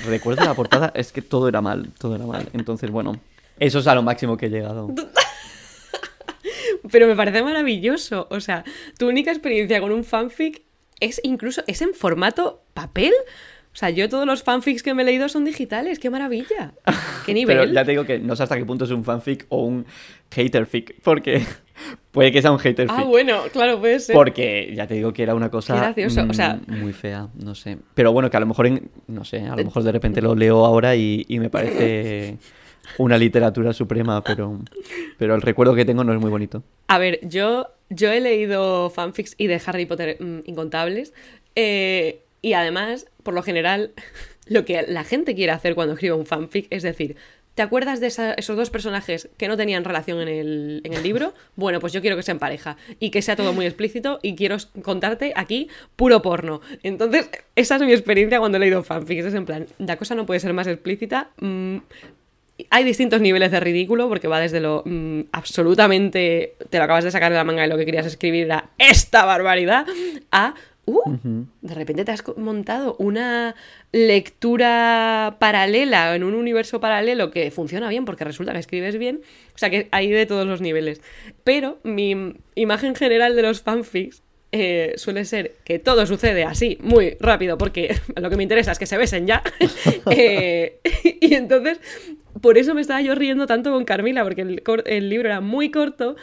recuerdo 0.06 0.44
la 0.46 0.54
portada, 0.54 0.92
es 0.96 1.12
que 1.12 1.22
todo 1.22 1.48
era 1.48 1.62
mal, 1.62 1.90
todo 2.00 2.16
era 2.16 2.26
mal. 2.26 2.50
Entonces, 2.54 2.92
bueno, 2.92 3.20
eso 3.60 3.80
es 3.80 3.88
a 3.88 3.96
lo 3.96 4.04
máximo 4.04 4.38
que 4.38 4.48
he 4.48 4.50
llegado. 4.50 4.90
Pero 6.92 7.08
me 7.08 7.16
parece 7.16 7.44
maravilloso. 7.44 8.28
O 8.30 8.40
sea, 8.40 8.64
tu 8.98 9.08
única 9.08 9.32
experiencia 9.32 9.80
con 9.80 9.92
un 9.92 10.04
fanfic 10.04 10.62
es 11.00 11.20
incluso, 11.24 11.64
es 11.68 11.82
en 11.82 11.94
formato 11.94 12.64
papel. 12.74 13.14
O 13.74 13.80
sea, 13.80 13.90
yo 13.92 14.10
todos 14.10 14.26
los 14.26 14.42
fanfics 14.42 14.82
que 14.82 14.94
me 14.94 15.04
he 15.04 15.06
leído 15.06 15.30
son 15.30 15.46
digitales. 15.46 16.00
¡Qué 16.00 16.10
maravilla! 16.10 16.74
¡Qué 17.26 17.34
nivel! 17.36 17.58
Pero 17.60 17.72
ya 17.72 17.86
te 17.86 17.92
digo 17.92 18.06
que 18.06 18.18
no 18.20 18.36
sé 18.36 18.44
hasta 18.44 18.58
qué 18.58 18.66
punto 18.66 18.86
es 18.86 18.92
un 18.92 19.04
fanfic 19.04 19.46
o 19.50 19.64
un 19.64 19.86
haterfic, 20.36 21.00
porque 21.04 21.46
puede 22.12 22.32
que 22.32 22.42
sea 22.42 22.52
un 22.52 22.60
haterfic. 22.60 22.90
Ah, 22.90 23.04
bueno, 23.04 23.44
claro, 23.52 23.80
puede 23.80 24.00
ser. 24.00 24.16
Porque 24.16 24.74
ya 24.76 24.88
te 24.88 24.96
digo 24.96 25.14
que 25.14 25.24
era 25.24 25.36
una 25.36 25.50
cosa 25.50 25.94
o 25.96 26.34
sea... 26.34 26.60
Mm, 26.68 26.80
muy 26.80 26.94
fea, 26.94 27.30
no 27.36 27.56
sé. 27.56 27.78
Pero 27.94 28.12
bueno, 28.12 28.30
que 28.30 28.38
a 28.38 28.40
lo 28.40 28.46
mejor, 28.46 28.70
no 29.08 29.24
sé, 29.24 29.42
a 29.42 29.56
lo 29.56 29.64
mejor 29.64 29.84
de 29.84 29.92
repente 29.92 30.22
lo 30.22 30.36
leo 30.36 30.66
ahora 30.66 30.96
y, 30.96 31.26
y 31.28 31.40
me 31.40 31.50
parece 31.50 32.38
una 32.98 33.18
literatura 33.18 33.74
suprema, 33.74 34.24
pero, 34.24 34.60
pero 35.18 35.36
el 35.36 35.42
recuerdo 35.42 35.76
que 35.76 35.86
tengo 35.86 36.04
no 36.04 36.14
es 36.14 36.20
muy 36.20 36.30
bonito. 36.30 36.64
A 36.88 36.98
ver, 36.98 37.20
yo, 37.24 37.68
yo 37.90 38.12
he 38.12 38.20
leído 38.20 38.90
fanfics 38.90 39.36
y 39.38 39.48
de 39.48 39.62
Harry 39.66 39.86
Potter 39.86 40.18
mm, 40.20 40.40
incontables. 40.46 41.14
Eh, 41.56 42.22
y 42.42 42.54
además, 42.54 43.08
por 43.24 43.34
lo 43.34 43.44
general, 43.44 43.92
lo 44.48 44.66
que 44.66 44.84
la 44.88 45.04
gente 45.04 45.36
quiere 45.36 45.52
hacer 45.52 45.76
cuando 45.76 45.94
escribe 45.94 46.16
un 46.16 46.26
fanfic 46.26 46.68
es 46.70 46.84
decir, 46.84 47.18
¿te 47.58 47.64
acuerdas 47.64 48.00
de 48.00 48.06
esos 48.06 48.56
dos 48.56 48.70
personajes 48.70 49.30
que 49.36 49.48
no 49.48 49.58
tenían 49.58 49.84
relación 49.84 50.22
en 50.22 50.28
el, 50.28 50.82
en 50.84 50.94
el 50.94 51.02
libro? 51.02 51.34
Bueno, 51.56 51.80
pues 51.80 51.92
yo 51.92 52.02
quiero 52.02 52.16
que 52.16 52.22
sean 52.22 52.38
pareja 52.38 52.78
y 53.00 53.10
que 53.10 53.24
sea 53.24 53.36
todo 53.36 53.52
muy 53.52 53.66
explícito 53.66 54.20
y 54.22 54.36
quiero 54.36 54.58
contarte 54.84 55.34
aquí 55.36 55.70
puro 55.96 56.22
porno. 56.22 56.62
Entonces, 56.84 57.32
esa 57.56 57.78
es 57.78 57.82
mi 57.82 57.94
experiencia 57.94 58.38
cuando 58.38 58.58
he 58.58 58.60
leído 58.60 58.84
fanfics. 58.84 59.26
Es 59.26 59.34
en 59.34 59.46
plan, 59.46 59.66
la 59.80 59.98
cosa 59.98 60.14
no 60.14 60.28
puede 60.28 60.40
ser 60.40 60.54
más 60.54 60.68
explícita. 60.68 61.32
Mm, 61.40 61.78
hay 62.70 62.84
distintos 62.84 63.22
niveles 63.22 63.50
de 63.50 63.60
ridículo, 63.60 64.08
porque 64.08 64.28
va 64.28 64.40
desde 64.40 64.60
lo 64.60 64.84
mm, 64.86 65.22
absolutamente. 65.32 66.54
Te 66.70 66.78
lo 66.78 66.84
acabas 66.84 67.06
de 67.06 67.12
sacar 67.12 67.32
de 67.32 67.38
la 67.38 67.44
manga 67.44 67.66
y 67.66 67.70
lo 67.70 67.78
que 67.78 67.86
querías 67.86 68.06
escribir 68.06 68.46
era 68.46 68.70
esta 68.78 69.26
barbaridad, 69.26 69.88
a. 70.32 70.54
Uh, 70.90 71.46
de 71.62 71.74
repente 71.76 72.06
te 72.06 72.12
has 72.14 72.24
montado 72.38 72.96
una 72.98 73.56
lectura 73.92 75.36
paralela 75.38 76.16
en 76.16 76.24
un 76.24 76.34
universo 76.34 76.80
paralelo 76.80 77.30
que 77.30 77.52
funciona 77.52 77.90
bien 77.90 78.06
porque 78.06 78.24
resulta 78.24 78.54
que 78.54 78.60
escribes 78.60 78.98
bien. 78.98 79.20
O 79.54 79.58
sea 79.58 79.70
que 79.70 79.90
hay 79.92 80.10
de 80.10 80.26
todos 80.26 80.48
los 80.48 80.62
niveles. 80.62 81.02
Pero 81.44 81.80
mi 81.84 82.36
imagen 82.56 82.96
general 82.96 83.36
de 83.36 83.42
los 83.42 83.62
fanfics 83.62 84.24
eh, 84.54 84.94
suele 84.96 85.26
ser 85.26 85.56
que 85.66 85.78
todo 85.78 86.06
sucede 86.06 86.46
así, 86.46 86.78
muy 86.82 87.18
rápido, 87.20 87.58
porque 87.58 87.96
lo 88.16 88.30
que 88.30 88.38
me 88.38 88.44
interesa 88.44 88.72
es 88.72 88.80
que 88.80 88.86
se 88.86 88.98
besen 88.98 89.28
ya. 89.28 89.44
Eh, 90.10 90.80
y 91.20 91.34
entonces, 91.34 91.80
por 92.42 92.58
eso 92.58 92.74
me 92.74 92.82
estaba 92.82 93.02
yo 93.02 93.14
riendo 93.14 93.46
tanto 93.46 93.72
con 93.72 93.84
Carmila, 93.84 94.24
porque 94.24 94.42
el, 94.42 95.10
libro 95.10 95.28
era 95.28 95.42
muy 95.42 95.70
corto. 95.70 96.16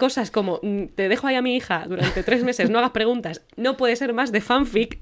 Cosas 0.00 0.30
como, 0.30 0.60
mm, 0.62 0.86
te 0.94 1.10
dejo 1.10 1.26
ahí 1.26 1.34
a 1.34 1.42
mi 1.42 1.54
hija 1.54 1.84
durante 1.86 2.22
tres 2.22 2.42
meses, 2.42 2.70
no 2.70 2.78
hagas 2.78 2.92
preguntas, 2.92 3.44
no 3.56 3.76
puede 3.76 3.96
ser 3.96 4.14
más 4.14 4.32
de 4.32 4.40
fanfic. 4.40 4.98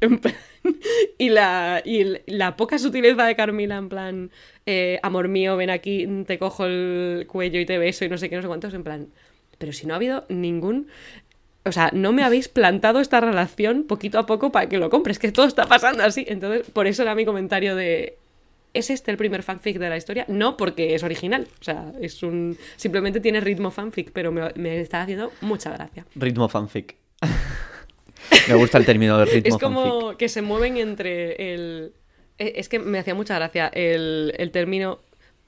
y, 1.18 1.28
la, 1.28 1.80
y 1.84 2.16
la 2.26 2.56
poca 2.56 2.80
sutileza 2.80 3.24
de 3.24 3.36
Carmila, 3.36 3.76
en 3.76 3.88
plan, 3.88 4.30
eh, 4.66 4.98
amor 5.04 5.28
mío, 5.28 5.56
ven 5.56 5.70
aquí, 5.70 6.04
te 6.26 6.40
cojo 6.40 6.66
el 6.66 7.26
cuello 7.28 7.60
y 7.60 7.64
te 7.64 7.78
beso 7.78 8.04
y 8.04 8.08
no 8.08 8.18
sé 8.18 8.28
qué, 8.28 8.34
no 8.34 8.42
sé 8.42 8.48
cuántos, 8.48 8.74
en 8.74 8.82
plan. 8.82 9.06
Pero 9.58 9.72
si 9.72 9.86
no 9.86 9.94
ha 9.94 9.98
habido 9.98 10.24
ningún 10.28 10.88
o 11.64 11.70
sea, 11.70 11.90
no 11.92 12.12
me 12.12 12.24
habéis 12.24 12.48
plantado 12.48 12.98
esta 12.98 13.20
relación 13.20 13.84
poquito 13.84 14.18
a 14.18 14.26
poco 14.26 14.50
para 14.50 14.68
que 14.68 14.78
lo 14.78 14.90
compres, 14.90 15.20
que 15.20 15.30
todo 15.30 15.46
está 15.46 15.66
pasando 15.66 16.02
así. 16.02 16.24
Entonces, 16.26 16.68
por 16.70 16.88
eso 16.88 17.02
era 17.02 17.14
mi 17.14 17.24
comentario 17.24 17.76
de, 17.76 18.18
¿es 18.78 18.90
este 18.90 19.10
el 19.10 19.16
primer 19.16 19.42
fanfic 19.42 19.78
de 19.78 19.88
la 19.88 19.96
historia? 19.96 20.24
No, 20.28 20.56
porque 20.56 20.94
es 20.94 21.02
original. 21.02 21.46
O 21.60 21.64
sea, 21.64 21.92
es 22.00 22.22
un. 22.22 22.56
Simplemente 22.76 23.20
tiene 23.20 23.40
ritmo 23.40 23.70
fanfic, 23.70 24.10
pero 24.12 24.32
me, 24.32 24.50
me 24.54 24.80
está 24.80 25.02
haciendo 25.02 25.32
mucha 25.40 25.70
gracia. 25.70 26.06
Ritmo 26.14 26.48
fanfic. 26.48 26.96
me 28.48 28.54
gusta 28.54 28.78
el 28.78 28.84
término 28.86 29.18
de 29.18 29.24
ritmo 29.26 29.56
Es 29.56 29.60
como 29.60 30.00
fanfic. 30.00 30.18
que 30.18 30.28
se 30.28 30.42
mueven 30.42 30.76
entre 30.76 31.52
el. 31.54 31.92
e- 32.38 32.54
Es 32.56 32.68
que 32.68 32.78
me 32.78 32.98
hacía 32.98 33.14
mucha 33.14 33.34
gracia 33.34 33.68
el, 33.68 34.34
el 34.38 34.50
término. 34.50 35.00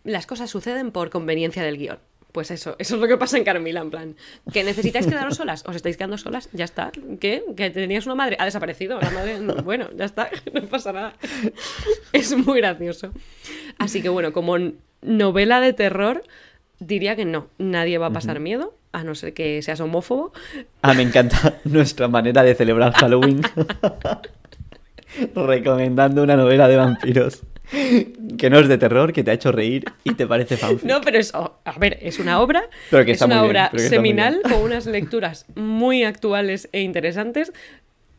Las 0.04 0.26
cosas 0.26 0.48
suceden 0.50 0.92
por 0.92 1.10
conveniencia 1.10 1.62
del 1.62 1.76
guion. 1.78 1.98
Pues 2.32 2.50
eso, 2.50 2.76
eso 2.78 2.94
es 2.94 3.00
lo 3.00 3.08
que 3.08 3.16
pasa 3.16 3.38
en 3.38 3.44
Carmila, 3.44 3.80
en 3.80 3.90
plan. 3.90 4.16
¿Que 4.52 4.62
necesitáis 4.62 5.06
quedaros 5.06 5.36
solas? 5.36 5.64
¿Os 5.66 5.74
estáis 5.74 5.96
quedando 5.96 6.16
solas? 6.16 6.48
Ya 6.52 6.64
está. 6.64 6.92
¿Qué? 7.20 7.42
¿Que 7.56 7.70
tenías 7.70 8.06
una 8.06 8.14
madre? 8.14 8.36
Ha 8.38 8.44
desaparecido. 8.44 9.00
La 9.00 9.10
madre, 9.10 9.38
bueno, 9.64 9.88
ya 9.96 10.04
está. 10.04 10.30
No 10.52 10.62
pasa 10.62 10.92
nada. 10.92 11.14
Es 12.12 12.36
muy 12.36 12.60
gracioso. 12.60 13.12
Así 13.78 14.02
que 14.02 14.08
bueno, 14.08 14.32
como 14.32 14.56
novela 15.02 15.60
de 15.60 15.72
terror, 15.72 16.22
diría 16.78 17.16
que 17.16 17.24
no. 17.24 17.48
Nadie 17.58 17.98
va 17.98 18.06
a 18.06 18.12
pasar 18.12 18.40
miedo, 18.40 18.74
a 18.92 19.04
no 19.04 19.14
ser 19.14 19.34
que 19.34 19.60
seas 19.62 19.80
homófobo. 19.80 20.32
Ah, 20.82 20.94
me 20.94 21.02
encanta 21.02 21.60
nuestra 21.64 22.08
manera 22.08 22.42
de 22.42 22.54
celebrar 22.54 22.92
Halloween. 22.92 23.42
Recomendando 25.34 26.22
una 26.22 26.36
novela 26.36 26.68
de 26.68 26.76
vampiros. 26.76 27.42
Que 28.38 28.50
no 28.50 28.58
es 28.58 28.68
de 28.68 28.78
terror, 28.78 29.12
que 29.12 29.22
te 29.22 29.30
ha 29.30 29.34
hecho 29.34 29.52
reír 29.52 29.84
y 30.04 30.14
te 30.14 30.26
parece 30.26 30.56
fanfic. 30.56 30.88
No, 30.88 31.00
pero 31.00 31.18
es, 31.18 31.32
a 31.34 31.52
ver, 31.78 31.98
es 32.02 32.18
una 32.18 32.40
obra, 32.40 32.62
Pero 32.90 33.04
que 33.04 33.12
es 33.12 33.20
una 33.22 33.36
bien, 33.42 33.50
obra 33.50 33.70
seminal 33.76 34.40
con 34.42 34.54
unas 34.62 34.86
lecturas 34.86 35.46
muy 35.54 36.02
actuales 36.04 36.68
e 36.72 36.80
interesantes 36.80 37.52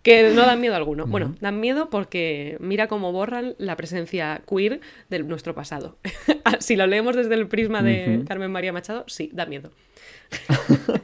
que 0.04 0.32
no 0.34 0.45
dan 0.45 0.60
miedo 0.62 0.76
alguno. 0.76 1.06
Bueno, 1.06 1.36
dan 1.41 1.60
miedo 1.60 1.89
porque 1.89 2.58
mira 2.60 2.88
cómo 2.88 3.12
borran 3.12 3.54
la 3.60 3.76
presencia 3.76 4.41
queer 4.49 4.80
de 5.10 5.20
nuestro 5.20 5.54
pasado. 5.54 5.97
si 6.60 6.76
lo 6.76 6.88
leemos 6.88 7.16
desde 7.16 7.36
el 7.36 7.47
prisma 7.47 7.84
de. 7.84 8.24
Carmen 8.28 8.52
María 8.52 8.74
Machado, 8.74 9.04
sí, 9.08 9.30
da 9.34 9.45
miedo. 9.45 9.72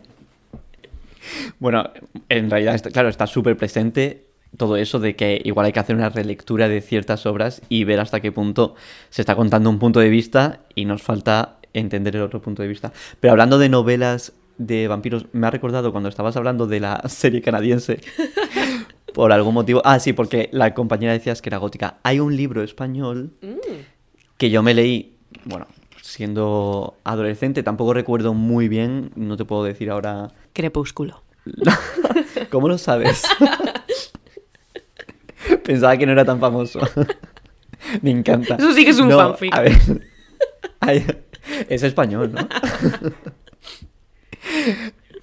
Bueno, 1.59 1.91
en 2.29 2.49
realidad, 2.49 2.75
está- 2.75 2.89
claro, 2.89 3.09
está 3.09 3.27
súper 3.27 3.57
presente 3.57 4.23
todo 4.57 4.77
eso 4.77 4.99
de 4.99 5.15
que 5.15 5.41
igual 5.45 5.67
hay 5.67 5.71
que 5.71 5.79
hacer 5.79 5.95
una 5.95 6.09
relectura 6.09 6.67
de 6.67 6.81
ciertas 6.81 7.25
obras 7.25 7.61
y 7.69 7.83
ver 7.83 7.99
hasta 7.99 8.19
qué 8.19 8.31
punto 8.31 8.75
se 9.09 9.21
está 9.21 9.35
contando 9.35 9.69
un 9.69 9.79
punto 9.79 9.99
de 9.99 10.09
vista 10.09 10.61
y 10.75 10.85
nos 10.85 11.01
falta 11.01 11.57
entender 11.73 12.15
el 12.15 12.23
otro 12.23 12.41
punto 12.41 12.63
de 12.63 12.67
vista. 12.67 12.91
Pero 13.19 13.31
hablando 13.31 13.59
de 13.59 13.69
novelas 13.69 14.33
de 14.57 14.87
vampiros, 14.87 15.27
me 15.31 15.47
ha 15.47 15.51
recordado 15.51 15.91
cuando 15.91 16.09
estabas 16.09 16.35
hablando 16.35 16.67
de 16.67 16.79
la 16.79 17.01
serie 17.07 17.41
canadiense. 17.41 18.01
Por 19.13 19.31
algún 19.31 19.53
motivo. 19.53 19.81
Ah, 19.83 19.99
sí, 19.99 20.13
porque 20.13 20.47
la 20.51 20.75
compañera 20.75 21.11
decías 21.11 21.41
que 21.41 21.49
era 21.49 21.57
gótica. 21.57 21.97
Hay 22.03 22.19
un 22.19 22.35
libro 22.35 22.61
español 22.61 23.31
que 24.37 24.51
yo 24.51 24.61
me 24.61 24.75
leí, 24.75 25.17
bueno, 25.43 25.65
siendo 26.03 26.97
adolescente, 27.03 27.63
tampoco 27.63 27.93
recuerdo 27.93 28.35
muy 28.35 28.67
bien, 28.67 29.11
no 29.15 29.35
te 29.35 29.45
puedo 29.45 29.63
decir 29.63 29.89
ahora 29.89 30.33
Crepúsculo. 30.53 31.23
¿Cómo 32.51 32.67
lo 32.67 32.77
sabes? 32.77 33.23
Pensaba 35.63 35.97
que 35.97 36.05
no 36.05 36.11
era 36.11 36.25
tan 36.25 36.39
famoso. 36.39 36.79
Me 38.01 38.11
encanta. 38.11 38.55
Eso 38.55 38.73
sí 38.73 38.83
que 38.83 38.91
es 38.91 38.99
un 38.99 39.09
No, 39.09 39.17
fanfic. 39.17 39.53
A 39.55 39.61
ver. 39.61 41.23
Es 41.69 41.81
español, 41.83 42.33
¿no? 42.33 42.45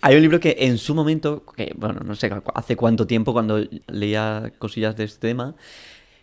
Hay 0.01 0.16
un 0.16 0.22
libro 0.22 0.41
que 0.41 0.57
en 0.61 0.79
su 0.79 0.95
momento, 0.95 1.45
que 1.57 1.72
bueno, 1.77 2.01
no 2.05 2.14
sé 2.14 2.31
hace 2.55 2.77
cuánto 2.77 3.07
tiempo 3.07 3.33
cuando 3.33 3.62
leía 3.89 4.53
cosillas 4.59 4.97
de 4.97 5.05
este 5.05 5.29
tema, 5.29 5.55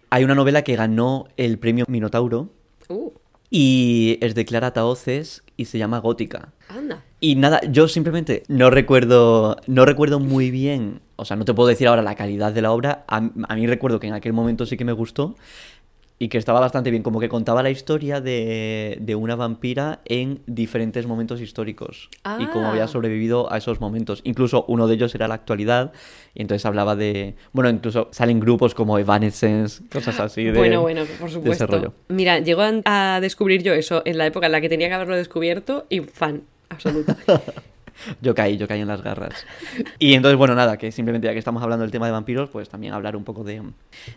hay 0.10 0.24
una 0.24 0.36
novela 0.36 0.64
que 0.64 0.76
ganó 0.76 1.28
el 1.38 1.58
premio 1.60 1.86
Minotauro 1.88 2.50
Uh, 2.90 3.12
y 3.50 4.18
es 4.22 4.36
de 4.36 4.44
Clara 4.44 4.74
Taoces 4.74 5.44
y 5.56 5.66
se 5.66 5.78
llama 5.78 6.00
Gótica. 6.00 6.52
anda. 6.68 7.04
Y 7.22 7.36
nada, 7.36 7.62
yo 7.70 7.88
simplemente 7.88 8.44
no 8.50 8.70
recuerdo, 8.70 9.58
no 9.68 9.86
recuerdo 9.86 10.20
muy 10.20 10.52
bien, 10.52 11.00
o 11.22 11.26
sea, 11.26 11.38
no 11.38 11.46
te 11.46 11.54
puedo 11.54 11.70
decir 11.70 11.88
ahora 11.88 12.02
la 12.02 12.16
calidad 12.16 12.52
de 12.52 12.62
la 12.62 12.72
obra, 12.72 13.04
a, 13.08 13.18
a 13.18 13.56
mí 13.56 13.68
recuerdo 13.68 14.00
que 14.00 14.08
en 14.08 14.14
aquel 14.14 14.34
momento 14.34 14.66
sí 14.66 14.76
que 14.78 14.86
me 14.86 14.92
gustó 14.94 15.36
y 16.18 16.28
que 16.28 16.38
estaba 16.38 16.60
bastante 16.60 16.92
bien, 16.92 17.02
como 17.02 17.20
que 17.20 17.30
contaba 17.30 17.64
la 17.64 17.72
historia 17.72 18.22
de, 18.22 18.98
de 19.02 19.16
una 19.16 19.36
vampira 19.36 20.02
en 20.06 20.40
diferentes 20.46 21.08
momentos 21.08 21.42
históricos 21.42 22.10
y 22.38 22.46
cómo 22.46 22.68
había 22.70 22.84
Ah. 22.84 22.88
sobrevivido 22.88 23.52
a 23.52 23.58
esos 23.58 23.82
momentos. 23.82 24.22
Incluso 24.24 24.64
uno 24.68 24.88
de 24.88 24.94
ellos 24.94 25.16
era 25.16 25.28
la 25.28 25.34
actualidad 25.34 25.94
y 26.36 26.42
entonces 26.44 26.64
hablaba 26.68 26.96
de, 26.96 27.34
bueno, 27.54 27.72
incluso 27.72 28.08
salen 28.12 28.40
grupos 28.40 28.76
como 28.76 29.00
Evanescence, 29.00 29.82
cosas 29.92 30.20
así 30.20 30.44
de... 30.44 30.60
bueno, 30.60 30.82
bueno, 30.82 31.06
por 31.20 31.32
supuesto. 31.32 31.66
ese 31.66 31.66
rollo. 31.66 31.94
Mira, 32.10 32.38
llegó 32.38 32.62
a, 32.62 33.16
a 33.16 33.20
descubrir 33.20 33.64
yo 33.64 33.74
eso 33.74 34.04
en 34.06 34.20
la 34.20 34.28
época 34.28 34.46
en 34.46 34.52
la 34.52 34.62
que 34.62 34.70
tenía 34.70 34.90
que 34.90 34.94
haberlo 34.94 35.16
descubierto 35.16 35.88
y 35.90 36.02
fan, 36.02 36.44
absoluta. 36.70 37.18
Yo 38.22 38.36
caí, 38.36 38.58
yo 38.58 38.68
caí 38.68 38.82
en 38.82 38.88
las 38.88 39.02
garras. 39.02 39.46
Y 40.00 40.14
entonces, 40.14 40.38
bueno, 40.38 40.56
nada, 40.56 40.78
que 40.78 40.92
simplemente 40.92 41.28
ya 41.28 41.34
que 41.34 41.40
estamos 41.40 41.62
hablando 41.64 41.84
del 41.84 41.92
tema 41.92 42.06
de 42.06 42.12
vampiros, 42.12 42.50
pues 42.50 42.70
también 42.70 42.94
hablar 42.94 43.16
un 43.16 43.24
poco 43.24 43.44
de, 43.44 43.62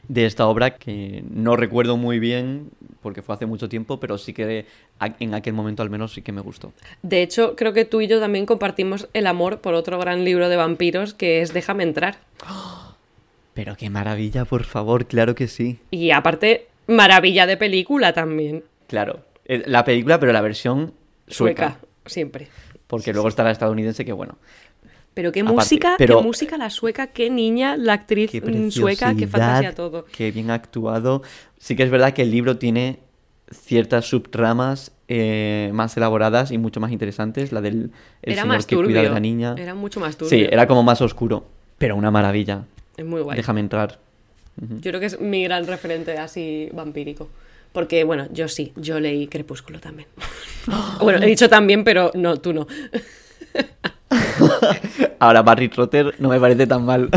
de 0.09 0.27
esta 0.27 0.47
obra 0.47 0.77
que 0.77 1.25
no 1.29 1.57
recuerdo 1.57 1.97
muy 1.97 2.19
bien 2.19 2.71
porque 3.03 3.23
fue 3.23 3.35
hace 3.35 3.47
mucho 3.47 3.69
tiempo, 3.69 4.01
pero 4.01 4.17
sí 4.19 4.33
que 4.33 4.67
en 5.01 5.35
aquel 5.35 5.53
momento 5.53 5.83
al 5.83 5.91
menos 5.91 6.15
sí 6.15 6.23
que 6.23 6.33
me 6.33 6.41
gustó. 6.41 6.73
De 7.03 7.23
hecho, 7.23 7.55
creo 7.57 7.73
que 7.73 7.85
tú 7.85 8.01
y 8.01 8.07
yo 8.07 8.21
también 8.21 8.47
compartimos 8.47 9.09
el 9.13 9.27
amor 9.27 9.61
por 9.61 9.75
otro 9.75 9.99
gran 9.99 10.25
libro 10.25 10.49
de 10.49 10.57
vampiros 10.57 11.15
que 11.15 11.43
es 11.43 11.53
Déjame 11.53 11.83
entrar. 11.83 12.17
Pero 13.55 13.77
qué 13.77 13.89
maravilla, 13.89 14.45
por 14.45 14.65
favor, 14.65 15.07
claro 15.07 15.35
que 15.35 15.47
sí. 15.47 15.79
Y 15.91 16.11
aparte, 16.11 16.67
maravilla 16.89 17.47
de 17.47 17.57
película 17.57 18.13
también. 18.13 18.65
Claro, 18.89 19.21
la 19.47 19.85
película, 19.85 20.19
pero 20.19 20.33
la 20.33 20.41
versión 20.41 20.93
sueca. 21.29 21.79
Sueca, 21.79 21.87
siempre. 22.07 22.49
Porque 22.87 23.13
luego 23.13 23.29
está 23.29 23.43
la 23.45 23.51
estadounidense 23.51 24.05
que, 24.05 24.13
bueno, 24.13 24.37
Pero 25.15 25.31
qué 25.33 25.41
Aparte, 25.41 25.55
música, 25.57 25.95
pero- 25.97 26.19
qué 26.19 26.25
música 26.25 26.59
la 26.59 26.71
sueca, 26.71 27.07
qué 27.09 27.31
niña 27.31 27.77
la 27.77 27.93
actriz 27.93 28.31
qué 28.33 28.41
mm, 28.41 28.71
sueca, 28.71 29.15
qué 29.15 29.27
fantasía 29.29 29.75
todo. 29.75 30.07
Qué 30.07 30.31
bien 30.33 30.51
actuado. 30.51 31.23
Sí 31.59 31.77
que 31.77 31.85
es 31.85 31.91
verdad 31.91 32.13
que 32.13 32.23
el 32.23 32.31
libro 32.33 32.59
tiene 32.59 32.99
ciertas 33.51 34.07
subtramas 34.07 34.91
eh, 35.07 35.71
más 35.73 35.97
elaboradas 35.97 36.51
y 36.51 36.59
mucho 36.59 36.81
más 36.81 36.91
interesantes. 36.91 37.53
La 37.53 37.61
del 37.61 37.93
el 38.23 38.33
Era 38.33 38.43
señor 38.43 38.57
más 38.57 38.67
que 38.67 38.75
cuida 38.77 38.87
turbio. 38.89 39.03
de 39.03 39.11
la 39.11 39.21
niña. 39.21 39.55
Era 39.57 39.75
mucho 39.75 40.01
más 40.01 40.17
turbio. 40.17 40.31
Sí, 40.31 40.47
era 40.51 40.67
como 40.67 40.83
más 40.83 41.01
oscuro. 41.01 41.45
Pero 41.79 41.95
una 41.97 42.11
maravilla. 42.11 42.65
Es 42.97 43.05
muy 43.05 43.21
guay. 43.23 43.37
Déjame 43.37 43.61
entrar. 43.61 43.99
Yo 44.57 44.91
creo 44.91 45.01
que 45.01 45.07
es 45.07 45.21
mi 45.21 45.45
gran 45.45 45.67
referente 45.67 46.17
así 46.19 46.69
vampírico. 46.73 47.29
Porque, 47.75 48.05
bueno, 48.05 48.29
yo 48.33 48.47
sí, 48.49 48.73
yo 48.77 49.01
leí 49.01 49.27
Crepúsculo 49.27 49.81
también. 49.81 50.09
bueno, 51.03 51.19
he 51.21 51.27
dicho 51.27 51.49
también, 51.51 51.83
pero 51.85 52.11
no, 52.15 52.39
tú 52.39 52.55
no. 52.55 52.67
Ahora 55.19 55.43
Barry 55.43 55.69
Trotter 55.69 56.15
no 56.19 56.29
me 56.29 56.39
parece 56.39 56.67
tan 56.67 56.85
mal. 56.85 57.09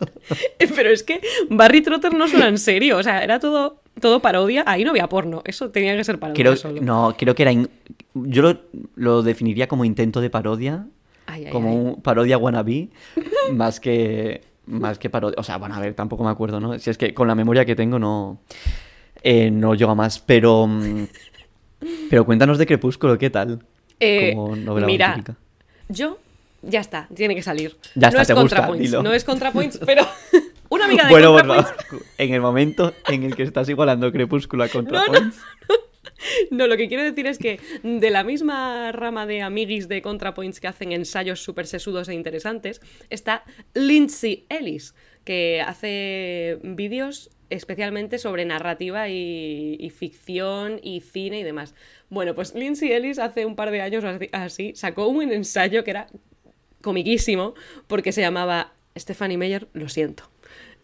Pero 0.76 0.90
es 0.90 1.02
que 1.02 1.20
Barry 1.50 1.80
Trotter 1.82 2.12
no 2.14 2.28
suena 2.28 2.48
en 2.48 2.58
serio. 2.58 2.98
O 2.98 3.02
sea, 3.02 3.24
era 3.24 3.40
todo, 3.40 3.80
todo 4.00 4.20
parodia. 4.20 4.62
Ahí 4.66 4.84
no 4.84 4.90
había 4.90 5.08
porno. 5.08 5.42
Eso 5.44 5.70
tenía 5.70 5.96
que 5.96 6.04
ser 6.04 6.18
parodia 6.20 6.40
creo, 6.42 6.56
solo. 6.56 6.80
no, 6.80 7.14
creo 7.18 7.34
que 7.34 7.42
era... 7.42 7.52
in- 7.52 7.68
Yo 8.14 8.42
lo, 8.42 8.60
lo 8.94 9.22
definiría 9.22 9.66
como 9.66 9.84
intento 9.84 10.20
de 10.20 10.30
parodia. 10.30 10.86
Ay, 11.26 11.46
ay, 11.46 11.52
como 11.52 11.70
ay. 11.70 11.76
un 11.76 12.02
parodia 12.02 12.38
wannabe. 12.38 12.88
más 13.52 13.80
que... 13.80 14.42
Más 14.66 14.98
que 14.98 15.10
parodia. 15.10 15.36
O 15.38 15.42
sea, 15.42 15.56
bueno, 15.56 15.74
a 15.74 15.80
ver, 15.80 15.94
tampoco 15.94 16.22
me 16.22 16.30
acuerdo, 16.30 16.60
¿no? 16.60 16.78
Si 16.78 16.90
es 16.90 16.98
que 16.98 17.14
con 17.14 17.26
la 17.26 17.34
memoria 17.34 17.64
que 17.64 17.74
tengo 17.74 17.98
no... 17.98 18.38
eh, 19.22 19.50
no 19.50 19.74
llego 19.74 19.90
a 19.90 19.94
más. 19.94 20.18
Pero... 20.18 20.66
mm, 20.66 21.06
Pero 22.10 22.24
cuéntanos 22.24 22.58
de 22.58 22.66
Crepúsculo, 22.66 23.18
¿qué 23.18 23.30
tal? 23.30 23.62
Eh, 24.00 24.32
Como 24.34 24.56
novela 24.56 24.86
mira, 24.86 25.22
yo, 25.88 26.18
ya 26.62 26.80
está, 26.80 27.08
tiene 27.14 27.34
que 27.34 27.42
salir. 27.42 27.76
Ya 27.94 28.10
no 28.10 28.20
está, 28.20 28.22
es 28.22 28.28
te 28.28 28.34
gusta, 28.34 28.56
ContraPoints, 28.56 28.90
dilo. 28.90 29.02
no 29.02 29.12
es 29.12 29.24
ContraPoints, 29.24 29.80
pero 29.86 30.06
una 30.68 30.84
amiga 30.86 31.04
de 31.04 31.10
Bueno, 31.10 31.32
ContraPoints... 31.32 31.70
favor, 31.88 32.04
en 32.18 32.34
el 32.34 32.40
momento 32.40 32.94
en 33.08 33.22
el 33.24 33.34
que 33.36 33.42
estás 33.44 33.68
igualando 33.68 34.10
Crepúsculo 34.12 34.64
a 34.64 34.66
No, 34.66 34.72
ContraPoints... 34.72 35.38
No, 36.50 36.66
lo 36.66 36.76
que 36.76 36.88
quiero 36.88 37.04
decir 37.04 37.28
es 37.28 37.38
que 37.38 37.60
de 37.84 38.10
la 38.10 38.24
misma 38.24 38.90
rama 38.90 39.24
de 39.24 39.42
amiguis 39.42 39.86
de 39.86 40.02
ContraPoints 40.02 40.58
que 40.58 40.66
hacen 40.66 40.90
ensayos 40.90 41.40
súper 41.42 41.68
sesudos 41.68 42.08
e 42.08 42.14
interesantes, 42.14 42.80
está 43.08 43.44
Lindsay 43.74 44.44
Ellis, 44.48 44.94
que 45.24 45.60
hace 45.60 46.58
vídeos 46.64 47.30
especialmente 47.50 48.18
sobre 48.18 48.44
narrativa 48.44 49.08
y, 49.08 49.92
ficción 49.96 50.80
y 50.82 51.00
cine 51.00 51.40
y 51.40 51.42
demás. 51.42 51.74
Bueno, 52.10 52.34
pues 52.34 52.54
Lindsay 52.54 52.92
Ellis 52.92 53.18
hace 53.18 53.46
un 53.46 53.56
par 53.56 53.70
de 53.70 53.80
años 53.80 54.04
así 54.32 54.72
sacó 54.74 55.08
un 55.08 55.32
ensayo 55.32 55.84
que 55.84 55.90
era 55.90 56.08
comiquísimo 56.82 57.54
porque 57.86 58.12
se 58.12 58.20
llamaba 58.20 58.72
Stephanie 58.96 59.38
Meyer, 59.38 59.68
lo 59.72 59.88
siento. 59.88 60.30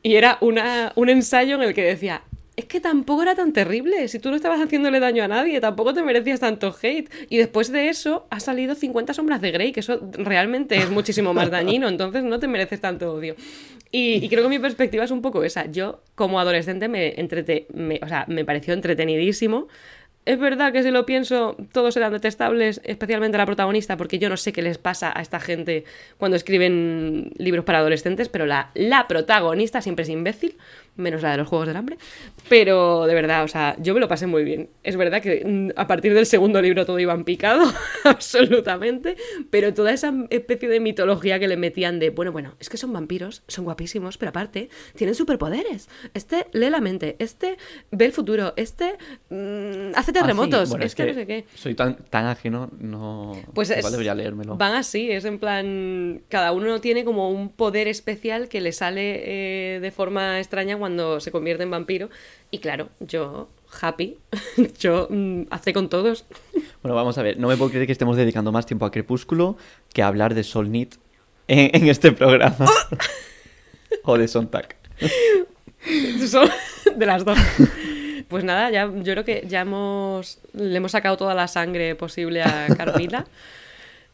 Y 0.02 0.16
era 0.16 0.38
una, 0.40 0.92
un 0.96 1.08
ensayo 1.08 1.54
en 1.54 1.62
el 1.62 1.74
que 1.74 1.82
decía, 1.82 2.24
es 2.56 2.66
que 2.66 2.80
tampoco 2.80 3.22
era 3.22 3.34
tan 3.34 3.52
terrible. 3.52 4.06
Si 4.08 4.18
tú 4.18 4.30
no 4.30 4.36
estabas 4.36 4.60
haciéndole 4.60 5.00
daño 5.00 5.24
a 5.24 5.28
nadie, 5.28 5.60
tampoco 5.60 5.92
te 5.92 6.02
merecías 6.02 6.40
tanto 6.40 6.74
hate. 6.80 7.10
Y 7.28 7.38
después 7.38 7.72
de 7.72 7.88
eso 7.88 8.26
ha 8.30 8.38
salido 8.38 8.74
50 8.74 9.12
sombras 9.12 9.40
de 9.40 9.50
Grey, 9.50 9.72
que 9.72 9.80
eso 9.80 10.00
realmente 10.12 10.76
es 10.76 10.90
muchísimo 10.90 11.34
más 11.34 11.50
dañino, 11.50 11.88
entonces 11.88 12.22
no 12.22 12.38
te 12.38 12.46
mereces 12.46 12.80
tanto 12.80 13.12
odio. 13.12 13.34
Y, 13.90 14.28
creo 14.28 14.42
que 14.42 14.48
mi 14.48 14.58
perspectiva 14.58 15.04
es 15.04 15.10
un 15.10 15.22
poco 15.22 15.44
esa. 15.44 15.66
Yo, 15.66 16.00
como 16.14 16.40
adolescente, 16.40 16.88
me, 16.88 17.14
entrete, 17.20 17.66
o 18.02 18.08
sea, 18.08 18.24
me 18.28 18.44
pareció 18.44 18.74
entretenidísimo 18.74 19.68
es 20.26 20.38
verdad 20.38 20.72
que 20.72 20.82
si 20.82 20.90
lo 20.90 21.04
pienso, 21.04 21.54
todos 21.72 21.96
eran 21.98 22.12
detestables, 22.12 22.80
especialmente 22.84 23.36
la 23.36 23.44
protagonista, 23.44 23.98
porque 23.98 24.18
yo 24.18 24.30
no 24.30 24.38
sé 24.38 24.52
qué 24.52 24.62
les 24.62 24.78
pasa 24.78 25.12
a 25.14 25.20
esta 25.20 25.38
gente 25.38 25.84
cuando 26.16 26.36
escriben 26.36 27.30
libros 27.36 27.64
para 27.66 27.80
adolescentes, 27.80 28.30
pero 28.30 28.46
la, 28.46 28.70
la 28.74 29.06
protagonista 29.06 29.82
siempre 29.82 30.04
es 30.04 30.08
imbécil 30.08 30.56
menos 30.96 31.22
la 31.22 31.32
de 31.32 31.38
los 31.38 31.48
Juegos 31.48 31.66
del 31.66 31.76
Hambre. 31.76 31.98
Pero 32.48 33.06
de 33.06 33.14
verdad, 33.14 33.44
o 33.44 33.48
sea, 33.48 33.76
yo 33.78 33.94
me 33.94 34.00
lo 34.00 34.08
pasé 34.08 34.26
muy 34.26 34.44
bien. 34.44 34.68
Es 34.82 34.96
verdad 34.96 35.22
que 35.22 35.42
mm, 35.44 35.78
a 35.78 35.86
partir 35.86 36.14
del 36.14 36.26
segundo 36.26 36.60
libro 36.60 36.86
todo 36.86 36.98
iba 36.98 37.12
en 37.12 37.24
picado, 37.24 37.64
absolutamente, 38.04 39.16
pero 39.50 39.74
toda 39.74 39.92
esa 39.92 40.12
especie 40.30 40.68
de 40.68 40.80
mitología 40.80 41.38
que 41.38 41.48
le 41.48 41.56
metían 41.56 41.98
de, 41.98 42.10
bueno, 42.10 42.32
bueno, 42.32 42.54
es 42.60 42.68
que 42.68 42.76
son 42.76 42.92
vampiros, 42.92 43.42
son 43.48 43.64
guapísimos, 43.64 44.18
pero 44.18 44.30
aparte 44.30 44.68
tienen 44.94 45.14
superpoderes. 45.14 45.88
Este 46.12 46.46
lee 46.52 46.70
la 46.70 46.80
mente, 46.80 47.16
este 47.18 47.56
ve 47.90 48.06
el 48.06 48.12
futuro, 48.12 48.52
este 48.56 48.96
mm, 49.30 49.94
hace 49.94 50.10
ah, 50.10 50.14
terremotos, 50.14 50.74
es, 50.80 50.94
que, 50.94 51.06
no 51.06 51.14
sé 51.14 51.26
qué. 51.26 51.44
Soy 51.54 51.74
tan, 51.74 51.96
tan 51.96 52.26
ajeno, 52.26 52.70
no... 52.78 53.32
Pues 53.54 53.68
debería 53.68 54.14
leérmelo. 54.14 54.56
Van 54.56 54.74
así, 54.74 55.10
es 55.10 55.24
en 55.24 55.38
plan, 55.38 56.22
cada 56.28 56.52
uno 56.52 56.80
tiene 56.80 57.04
como 57.04 57.30
un 57.30 57.48
poder 57.48 57.88
especial 57.88 58.48
que 58.48 58.60
le 58.60 58.72
sale 58.72 59.76
eh, 59.76 59.80
de 59.80 59.90
forma 59.90 60.38
extraña 60.38 60.76
cuando 60.84 61.18
se 61.18 61.30
convierte 61.30 61.62
en 61.62 61.70
vampiro. 61.70 62.10
Y 62.50 62.58
claro, 62.58 62.90
yo, 63.00 63.48
happy, 63.80 64.18
yo 64.78 65.08
mm, 65.08 65.44
hace 65.48 65.72
con 65.72 65.88
todos. 65.88 66.26
Bueno, 66.82 66.94
vamos 66.94 67.16
a 67.16 67.22
ver, 67.22 67.38
no 67.38 67.48
me 67.48 67.56
puedo 67.56 67.70
creer 67.70 67.86
que 67.86 67.92
estemos 67.92 68.18
dedicando 68.18 68.52
más 68.52 68.66
tiempo 68.66 68.84
a 68.84 68.90
Crepúsculo 68.90 69.56
que 69.94 70.02
a 70.02 70.08
hablar 70.08 70.34
de 70.34 70.44
Solnit 70.44 70.96
en, 71.48 71.70
en 71.74 71.88
este 71.88 72.12
programa. 72.12 72.66
o 74.04 74.18
de 74.18 74.28
Sontag. 74.28 74.76
de 76.96 77.06
las 77.06 77.24
dos. 77.24 77.38
Pues 78.28 78.44
nada, 78.44 78.70
ya, 78.70 78.90
yo 78.94 79.12
creo 79.12 79.24
que 79.24 79.44
ya 79.48 79.62
hemos, 79.62 80.38
le 80.52 80.76
hemos 80.76 80.92
sacado 80.92 81.16
toda 81.16 81.34
la 81.34 81.48
sangre 81.48 81.94
posible 81.94 82.42
a 82.42 82.66
Carmila. 82.76 83.24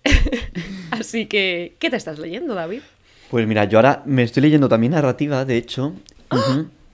Así 0.92 1.26
que, 1.26 1.74
¿qué 1.80 1.90
te 1.90 1.96
estás 1.96 2.20
leyendo, 2.20 2.54
David? 2.54 2.82
Pues 3.31 3.47
mira, 3.47 3.64
yo 3.64 3.78
ahora 3.78 4.03
me 4.07 4.24
estoy 4.24 4.43
leyendo 4.43 4.68
también 4.68 4.93
narrativa, 4.93 5.45
de 5.45 5.57
hecho, 5.57 5.95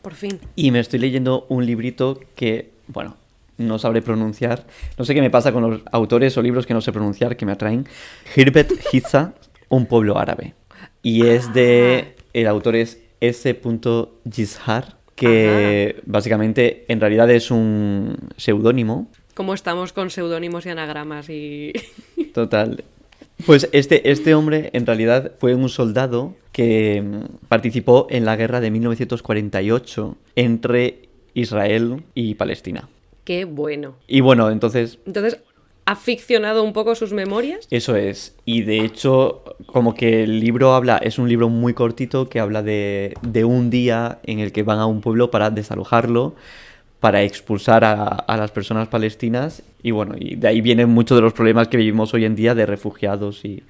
por 0.03 0.15
fin. 0.15 0.39
Y 0.55 0.71
me 0.71 0.81
estoy 0.81 0.99
leyendo 0.99 1.47
un 1.49 1.65
librito 1.65 2.21
que, 2.35 2.71
bueno, 2.89 3.17
no 3.59 3.79
sabré 3.79 4.03
pronunciar. 4.03 4.67
No 4.99 5.05
sé 5.05 5.15
qué 5.15 5.21
me 5.21 5.31
pasa 5.31 5.53
con 5.53 5.63
los 5.63 5.81
autores 5.91 6.37
o 6.37 6.43
libros 6.43 6.67
que 6.67 6.75
no 6.75 6.81
sé 6.81 6.93
pronunciar, 6.93 7.37
que 7.37 7.47
me 7.47 7.53
atraen. 7.53 7.87
Hirbet 8.37 8.73
Hiza, 8.93 9.33
Un 9.69 9.87
pueblo 9.87 10.19
árabe. 10.19 10.55
Y 11.03 11.27
es 11.27 11.53
de... 11.55 12.05
Ah. 12.07 12.23
El 12.35 12.49
autor 12.49 12.77
es 12.77 13.01
S. 13.21 13.61
Gizhar, 14.31 14.97
que 15.15 16.03
básicamente 16.05 16.85
en 16.89 17.01
realidad 17.01 17.31
es 17.31 17.51
un 17.51 18.15
seudónimo. 18.37 19.11
¿Cómo 19.33 19.55
estamos 19.55 19.95
con 19.95 20.11
seudónimos 20.11 20.67
y 20.67 20.69
anagramas 20.69 21.31
y...? 21.31 21.73
Total. 22.35 22.85
Pues 23.45 23.69
este, 23.73 24.11
este 24.11 24.35
hombre 24.35 24.71
en 24.73 24.87
realidad 24.87 25.33
fue 25.39 25.55
un 25.55 25.69
soldado 25.69 26.35
que 26.53 27.03
mm, 27.03 27.47
participó 27.49 28.07
en 28.11 28.25
la 28.25 28.37
guerra 28.37 28.61
de 28.61 28.71
1948 28.71 30.17
entre 30.37 31.09
Israel 31.35 32.03
y 32.15 32.35
Palestina. 32.35 32.89
Qué 33.25 33.45
bueno. 33.45 33.97
Y 34.07 34.21
bueno, 34.21 34.51
entonces... 34.51 34.99
Entonces, 35.05 35.39
¿ha 35.85 35.97
ficcionado 35.97 36.63
un 36.63 36.73
poco 36.73 36.95
sus 36.95 37.13
memorias? 37.13 37.67
Eso 37.71 37.95
es. 37.95 38.35
Y 38.47 38.63
de 38.63 38.85
hecho, 38.85 39.45
como 39.67 39.95
que 39.95 40.23
el 40.23 40.41
libro 40.41 40.73
habla, 40.75 40.97
es 40.97 41.19
un 41.19 41.29
libro 41.29 41.49
muy 41.49 41.75
cortito 41.75 42.29
que 42.29 42.41
habla 42.41 42.63
de, 42.63 43.15
de 43.23 43.45
un 43.45 43.69
día 43.69 44.21
en 44.23 44.39
el 44.39 44.53
que 44.53 44.63
van 44.63 44.79
a 44.79 44.87
un 44.87 45.03
pueblo 45.03 45.31
para 45.31 45.51
desalojarlo 45.51 46.35
para 47.07 47.23
expulsar 47.23 47.85
a, 47.85 48.37
las 48.37 48.51
personas 48.51 48.89
palestinas 48.89 49.63
y 49.81 49.93
bueno, 49.93 50.17
y 50.19 50.35
de 50.35 50.49
ahí 50.49 50.61
vienen 50.61 50.91
muchos 50.91 51.17
de 51.17 51.23
los 51.23 51.33
problemas 51.33 51.69
que 51.69 51.77
vivimos 51.77 52.13
hoy 52.15 52.25
en 52.25 52.35
día 52.35 52.53
de 52.57 52.67
refugiados 52.67 53.45
y, 53.45 53.63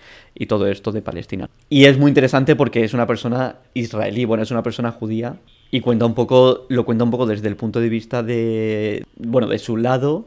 todo 0.48 0.66
esto 0.68 0.90
de 0.90 1.02
Palestina. 1.02 1.50
Y 1.68 1.84
es 1.84 1.98
muy 1.98 2.08
interesante 2.08 2.56
porque 2.56 2.82
es 2.82 2.94
una 2.94 3.06
persona 3.06 3.56
israelí, 3.74 4.24
bueno, 4.24 4.42
es 4.42 4.50
una 4.50 4.62
persona 4.62 4.90
judía 4.90 5.36
y 5.70 5.80
cuenta 5.82 6.06
un 6.06 6.14
poco, 6.14 6.64
lo 6.70 6.86
cuenta 6.86 7.04
un 7.04 7.10
poco 7.10 7.26
desde 7.26 7.48
el 7.48 7.56
punto 7.56 7.78
de 7.78 7.90
vista 7.90 8.22
de, 8.22 9.04
bueno, 9.18 9.48
de 9.48 9.58
su 9.58 9.76
lado, 9.76 10.24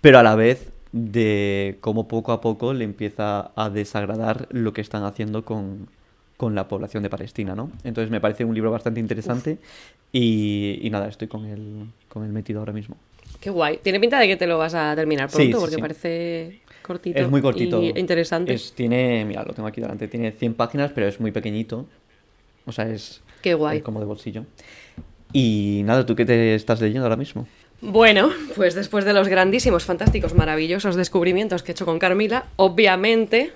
pero 0.00 0.20
a 0.20 0.22
la 0.22 0.36
vez 0.36 0.70
de 0.92 1.78
cómo 1.80 2.06
poco 2.06 2.30
a 2.30 2.40
poco 2.40 2.74
le 2.74 2.84
empieza 2.84 3.50
a 3.56 3.70
desagradar 3.70 4.46
lo 4.52 4.72
que 4.72 4.82
están 4.82 5.02
haciendo 5.02 5.44
con, 5.44 5.88
con 6.36 6.54
la 6.54 6.68
población 6.68 7.02
de 7.02 7.10
Palestina, 7.10 7.56
¿no? 7.56 7.72
Entonces 7.82 8.08
me 8.08 8.20
parece 8.20 8.44
un 8.44 8.54
libro 8.54 8.70
bastante 8.70 9.00
interesante 9.00 9.58
y, 10.12 10.88
nada, 10.90 11.08
estoy 11.08 11.28
con 11.28 11.44
el, 11.44 11.86
con 12.16 12.24
el 12.24 12.32
metido 12.32 12.60
ahora 12.60 12.72
mismo. 12.72 12.96
Qué 13.40 13.50
guay. 13.50 13.78
Tiene 13.82 14.00
pinta 14.00 14.18
de 14.18 14.26
que 14.26 14.36
te 14.36 14.46
lo 14.46 14.56
vas 14.56 14.72
a 14.72 14.96
terminar 14.96 15.28
pronto 15.30 15.60
porque 15.60 15.76
parece 15.76 16.62
cortito. 16.80 17.18
Es 17.18 17.28
muy 17.28 17.42
cortito. 17.42 17.82
Y 17.82 17.92
interesante. 17.94 18.58
tiene, 18.74 19.26
mira, 19.26 19.44
lo 19.44 19.52
tengo 19.52 19.68
aquí 19.68 19.82
delante, 19.82 20.08
tiene 20.08 20.32
100 20.32 20.54
páginas, 20.54 20.92
pero 20.94 21.08
es 21.08 21.20
muy 21.20 21.30
pequeñito. 21.30 21.84
O 22.64 22.72
sea, 22.72 22.88
es, 22.88 23.20
Qué 23.42 23.52
guay. 23.52 23.82
como 23.82 24.00
de 24.00 24.06
bolsillo. 24.06 24.46
Y 25.34 25.82
nada, 25.84 26.06
¿tú 26.06 26.16
qué 26.16 26.24
te 26.24 26.54
estás 26.54 26.80
leyendo 26.80 27.04
ahora 27.04 27.16
mismo? 27.16 27.46
Bueno, 27.82 28.30
pues 28.54 28.74
después 28.74 29.04
de 29.04 29.12
los 29.12 29.28
grandísimos, 29.28 29.84
fantásticos, 29.84 30.34
maravillosos 30.34 30.96
descubrimientos 30.96 31.62
que 31.62 31.72
he 31.72 31.74
hecho 31.74 31.84
con 31.84 31.98
Carmila, 31.98 32.46
obviamente 32.56 33.52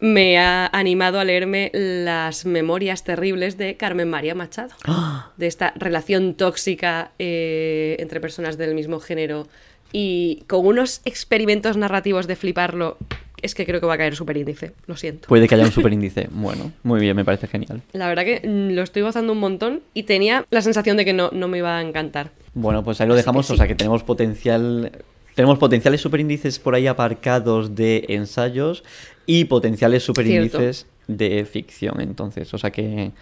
me 0.00 0.38
ha 0.38 0.66
animado 0.66 1.20
a 1.20 1.24
leerme 1.24 1.70
las 1.74 2.46
memorias 2.46 3.04
terribles 3.04 3.58
de 3.58 3.76
Carmen 3.76 4.08
María 4.08 4.34
Machado, 4.34 4.74
de 5.36 5.46
esta 5.46 5.72
relación 5.76 6.34
tóxica 6.34 7.12
eh, 7.18 7.96
entre 8.00 8.20
personas 8.20 8.58
del 8.58 8.74
mismo 8.74 9.00
género 9.00 9.46
y 9.92 10.44
con 10.46 10.66
unos 10.66 11.02
experimentos 11.04 11.76
narrativos 11.76 12.26
de 12.26 12.36
fliparlo. 12.36 12.96
Es 13.42 13.54
que 13.54 13.64
creo 13.64 13.80
que 13.80 13.86
va 13.86 13.94
a 13.94 13.98
caer 13.98 14.14
superíndice, 14.14 14.72
lo 14.86 14.96
siento. 14.96 15.28
Puede 15.28 15.48
que 15.48 15.54
haya 15.54 15.64
un 15.64 15.72
superíndice. 15.72 16.28
Bueno, 16.30 16.72
muy 16.82 17.00
bien, 17.00 17.16
me 17.16 17.24
parece 17.24 17.46
genial. 17.46 17.80
La 17.92 18.06
verdad 18.06 18.24
que 18.24 18.46
mm, 18.46 18.74
lo 18.74 18.82
estoy 18.82 19.00
gozando 19.00 19.32
un 19.32 19.38
montón 19.38 19.80
y 19.94 20.02
tenía 20.02 20.44
la 20.50 20.60
sensación 20.60 20.98
de 20.98 21.06
que 21.06 21.14
no, 21.14 21.30
no 21.32 21.48
me 21.48 21.58
iba 21.58 21.78
a 21.78 21.80
encantar. 21.80 22.32
Bueno, 22.52 22.84
pues 22.84 23.00
ahí 23.00 23.08
lo 23.08 23.14
dejamos, 23.14 23.50
o 23.50 23.56
sea 23.56 23.66
que 23.66 23.74
tenemos 23.74 24.02
potencial 24.02 24.92
tenemos 25.34 25.58
potenciales 25.58 26.00
superíndices 26.00 26.58
por 26.58 26.74
ahí 26.74 26.86
aparcados 26.86 27.74
de 27.74 28.04
ensayos 28.08 28.84
y 29.26 29.44
potenciales 29.44 30.02
superíndices 30.02 30.86
de 31.06 31.44
ficción. 31.44 32.00
Entonces, 32.00 32.52
o 32.54 32.58
sea 32.58 32.70
que 32.70 33.12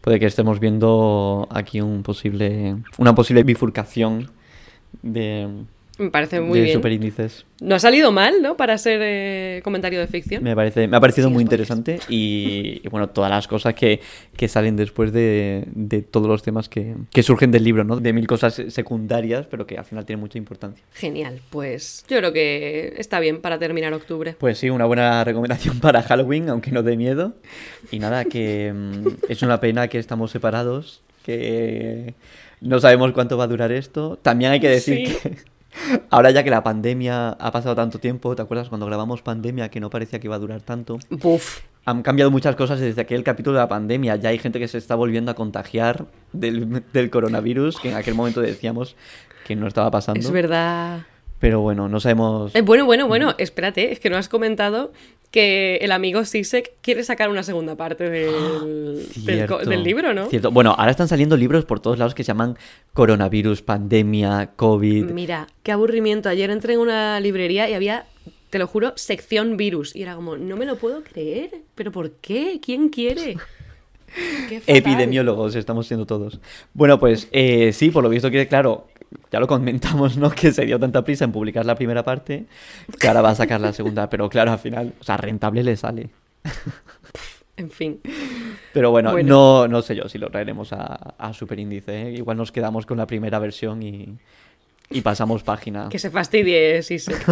puede 0.00 0.18
que 0.18 0.26
estemos 0.26 0.60
viendo 0.60 1.48
aquí 1.50 1.80
un 1.80 2.02
posible, 2.02 2.76
una 2.98 3.14
posible 3.14 3.42
bifurcación 3.44 4.30
de, 5.02 5.48
me 5.98 6.10
parece 6.10 6.40
muy 6.40 6.58
de 6.58 6.64
bien. 6.64 6.76
superíndices. 6.76 7.44
No 7.60 7.74
ha 7.74 7.78
salido 7.78 8.12
mal, 8.12 8.40
¿no? 8.40 8.56
Para 8.56 8.78
ser 8.78 9.00
eh, 9.02 9.60
comentario 9.62 10.00
de 10.00 10.06
ficción. 10.06 10.42
Me, 10.42 10.56
parece, 10.56 10.88
me 10.88 10.96
ha 10.96 11.00
parecido 11.00 11.30
muy 11.30 11.42
interesante 11.42 12.00
y, 12.08 12.86
bueno, 12.88 13.10
todas 13.10 13.30
las 13.30 13.46
cosas 13.46 13.74
que, 13.74 14.00
salen 14.48 14.76
después 14.76 15.12
de, 15.12 15.66
todos 16.10 16.26
los 16.26 16.42
temas 16.42 16.68
que, 16.68 16.94
surgen 17.22 17.50
del 17.50 17.64
libro, 17.64 17.84
¿no? 17.84 18.00
De 18.00 18.12
mil 18.12 18.26
cosas 18.26 18.60
secundarias, 18.68 19.46
pero 19.50 19.66
que 19.66 19.78
al 19.78 19.84
final 19.84 20.04
tienen 20.06 20.20
mucha 20.20 20.38
importancia. 20.38 20.82
Genial, 20.94 21.40
pues 21.50 22.04
yo 22.08 22.16
creo 22.18 22.32
que 22.32 22.94
está 22.96 23.20
bien 23.20 23.40
para 23.40 23.58
terminar 23.58 23.92
octubre. 23.92 24.34
Pues 24.38 24.58
sí, 24.58 24.70
una 24.70 24.86
buena 24.86 25.22
recomendación 25.24 25.78
para 25.80 26.02
Halloween, 26.02 26.48
aunque 26.48 26.72
no 26.72 26.82
dé 26.82 26.96
miedo. 26.96 27.34
Y 27.90 27.98
nada, 27.98 28.24
que 28.24 28.72
mm, 28.74 29.08
es 29.28 29.42
una 29.42 29.60
pena 29.60 29.88
que 29.88 29.98
estamos 29.98 30.30
separados, 30.30 31.02
que 31.24 32.14
no 32.62 32.80
sabemos 32.80 33.12
cuánto 33.12 33.36
va 33.36 33.44
a 33.44 33.48
durar 33.48 33.72
esto. 33.72 34.18
También 34.22 34.52
hay 34.52 34.60
que 34.60 34.68
decir 34.68 35.16
que 35.22 35.36
Ahora 36.10 36.30
ya 36.30 36.44
que 36.44 36.50
la 36.50 36.62
pandemia 36.62 37.30
ha 37.30 37.52
pasado 37.52 37.74
tanto 37.74 37.98
tiempo, 37.98 38.34
¿te 38.36 38.42
acuerdas 38.42 38.68
cuando 38.68 38.86
grabamos 38.86 39.22
pandemia 39.22 39.70
que 39.70 39.80
no 39.80 39.90
parecía 39.90 40.20
que 40.20 40.26
iba 40.26 40.36
a 40.36 40.38
durar 40.38 40.60
tanto? 40.60 40.98
Buf. 41.10 41.60
Han 41.84 42.02
cambiado 42.02 42.30
muchas 42.30 42.54
cosas 42.54 42.78
desde 42.78 43.00
aquel 43.02 43.24
capítulo 43.24 43.56
de 43.56 43.62
la 43.62 43.68
pandemia. 43.68 44.16
Ya 44.16 44.28
hay 44.28 44.38
gente 44.38 44.60
que 44.60 44.68
se 44.68 44.78
está 44.78 44.94
volviendo 44.94 45.32
a 45.32 45.34
contagiar 45.34 46.06
del, 46.32 46.84
del 46.92 47.10
coronavirus, 47.10 47.80
que 47.80 47.90
en 47.90 47.96
aquel 47.96 48.14
momento 48.14 48.40
decíamos 48.40 48.96
que 49.44 49.56
no 49.56 49.66
estaba 49.66 49.90
pasando. 49.90 50.20
Es 50.20 50.30
verdad. 50.30 51.00
Pero 51.42 51.60
bueno, 51.60 51.88
no 51.88 51.98
sabemos. 51.98 52.54
Eh, 52.54 52.60
bueno, 52.60 52.86
bueno, 52.86 53.08
bueno, 53.08 53.34
espérate, 53.36 53.90
es 53.90 53.98
que 53.98 54.08
no 54.08 54.16
has 54.16 54.28
comentado 54.28 54.92
que 55.32 55.78
el 55.78 55.90
amigo 55.90 56.24
Sisek 56.24 56.74
quiere 56.82 57.02
sacar 57.02 57.30
una 57.30 57.42
segunda 57.42 57.74
parte 57.74 58.08
del, 58.08 59.08
del, 59.24 59.82
libro, 59.82 60.14
¿no? 60.14 60.26
Cierto. 60.26 60.52
Bueno, 60.52 60.76
ahora 60.78 60.92
están 60.92 61.08
saliendo 61.08 61.36
libros 61.36 61.64
por 61.64 61.80
todos 61.80 61.98
lados 61.98 62.14
que 62.14 62.22
se 62.22 62.28
llaman 62.28 62.56
coronavirus, 62.92 63.60
pandemia, 63.62 64.52
COVID. 64.54 65.06
Mira, 65.06 65.48
qué 65.64 65.72
aburrimiento. 65.72 66.28
Ayer 66.28 66.48
entré 66.48 66.74
en 66.74 66.78
una 66.78 67.18
librería 67.18 67.68
y 67.68 67.74
había, 67.74 68.06
te 68.50 68.60
lo 68.60 68.68
juro, 68.68 68.92
sección 68.94 69.56
virus. 69.56 69.96
Y 69.96 70.02
era 70.02 70.14
como, 70.14 70.36
no 70.36 70.56
me 70.56 70.64
lo 70.64 70.76
puedo 70.76 71.02
creer. 71.02 71.62
¿Pero 71.74 71.90
por 71.90 72.12
qué? 72.12 72.60
¿Quién 72.64 72.88
quiere? 72.88 73.36
Epidemiólogos 74.68 75.56
estamos 75.56 75.88
siendo 75.88 76.06
todos. 76.06 76.38
Bueno, 76.72 77.00
pues 77.00 77.28
eh, 77.32 77.72
sí, 77.72 77.90
por 77.90 78.04
lo 78.04 78.10
visto 78.10 78.30
que, 78.30 78.46
claro, 78.46 78.86
ya 79.30 79.40
lo 79.40 79.46
comentamos, 79.46 80.16
¿no? 80.16 80.30
Que 80.34 80.52
se 80.52 80.64
dio 80.64 80.78
tanta 80.78 81.04
prisa 81.04 81.24
en 81.24 81.32
publicar 81.32 81.64
la 81.66 81.74
primera 81.74 82.04
parte 82.04 82.46
que 82.98 83.08
ahora 83.08 83.22
va 83.22 83.30
a 83.30 83.34
sacar 83.34 83.60
la 83.60 83.72
segunda. 83.72 84.08
Pero 84.10 84.28
claro, 84.28 84.52
al 84.52 84.58
final, 84.58 84.94
o 85.00 85.04
sea, 85.04 85.16
rentable 85.16 85.62
le 85.62 85.76
sale. 85.76 86.10
En 87.56 87.70
fin. 87.70 88.00
Pero 88.72 88.90
bueno, 88.90 89.12
Bueno. 89.12 89.28
No, 89.28 89.68
no 89.68 89.82
sé 89.82 89.94
yo 89.94 90.08
si 90.08 90.18
lo 90.18 90.30
traeremos 90.30 90.72
a, 90.72 91.14
a 91.18 91.32
Superíndice. 91.32 92.02
¿eh? 92.02 92.12
Igual 92.12 92.36
nos 92.36 92.50
quedamos 92.50 92.86
con 92.86 92.98
la 92.98 93.06
primera 93.06 93.38
versión 93.38 93.82
y, 93.82 94.16
y 94.90 95.00
pasamos 95.02 95.42
página. 95.42 95.88
Que 95.88 95.98
se 95.98 96.10
fastidie, 96.10 96.82
sí, 96.82 96.98
sí. 96.98 97.12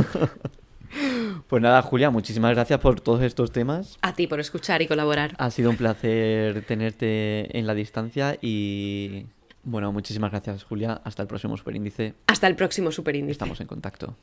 Pues 1.46 1.62
nada, 1.62 1.82
Julia, 1.82 2.10
muchísimas 2.10 2.52
gracias 2.52 2.80
por 2.80 3.00
todos 3.00 3.22
estos 3.22 3.52
temas. 3.52 3.96
A 4.02 4.14
ti 4.14 4.26
por 4.26 4.40
escuchar 4.40 4.82
y 4.82 4.86
colaborar. 4.86 5.34
Ha 5.38 5.50
sido 5.50 5.70
un 5.70 5.76
placer 5.76 6.62
tenerte 6.64 7.56
en 7.56 7.66
la 7.66 7.74
distancia 7.74 8.36
y 8.40 9.26
bueno, 9.62 9.92
muchísimas 9.92 10.30
gracias, 10.30 10.64
Julia. 10.64 11.00
Hasta 11.04 11.22
el 11.22 11.28
próximo 11.28 11.56
Superíndice. 11.56 12.14
Hasta 12.26 12.46
el 12.46 12.56
próximo 12.56 12.90
superíndice. 12.92 13.32
Estamos 13.32 13.60
en 13.60 13.66
contacto. 13.66 14.16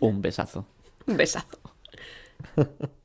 Un 0.00 0.20
besazo. 0.20 0.66
Un 1.06 1.16
besazo. 1.16 1.58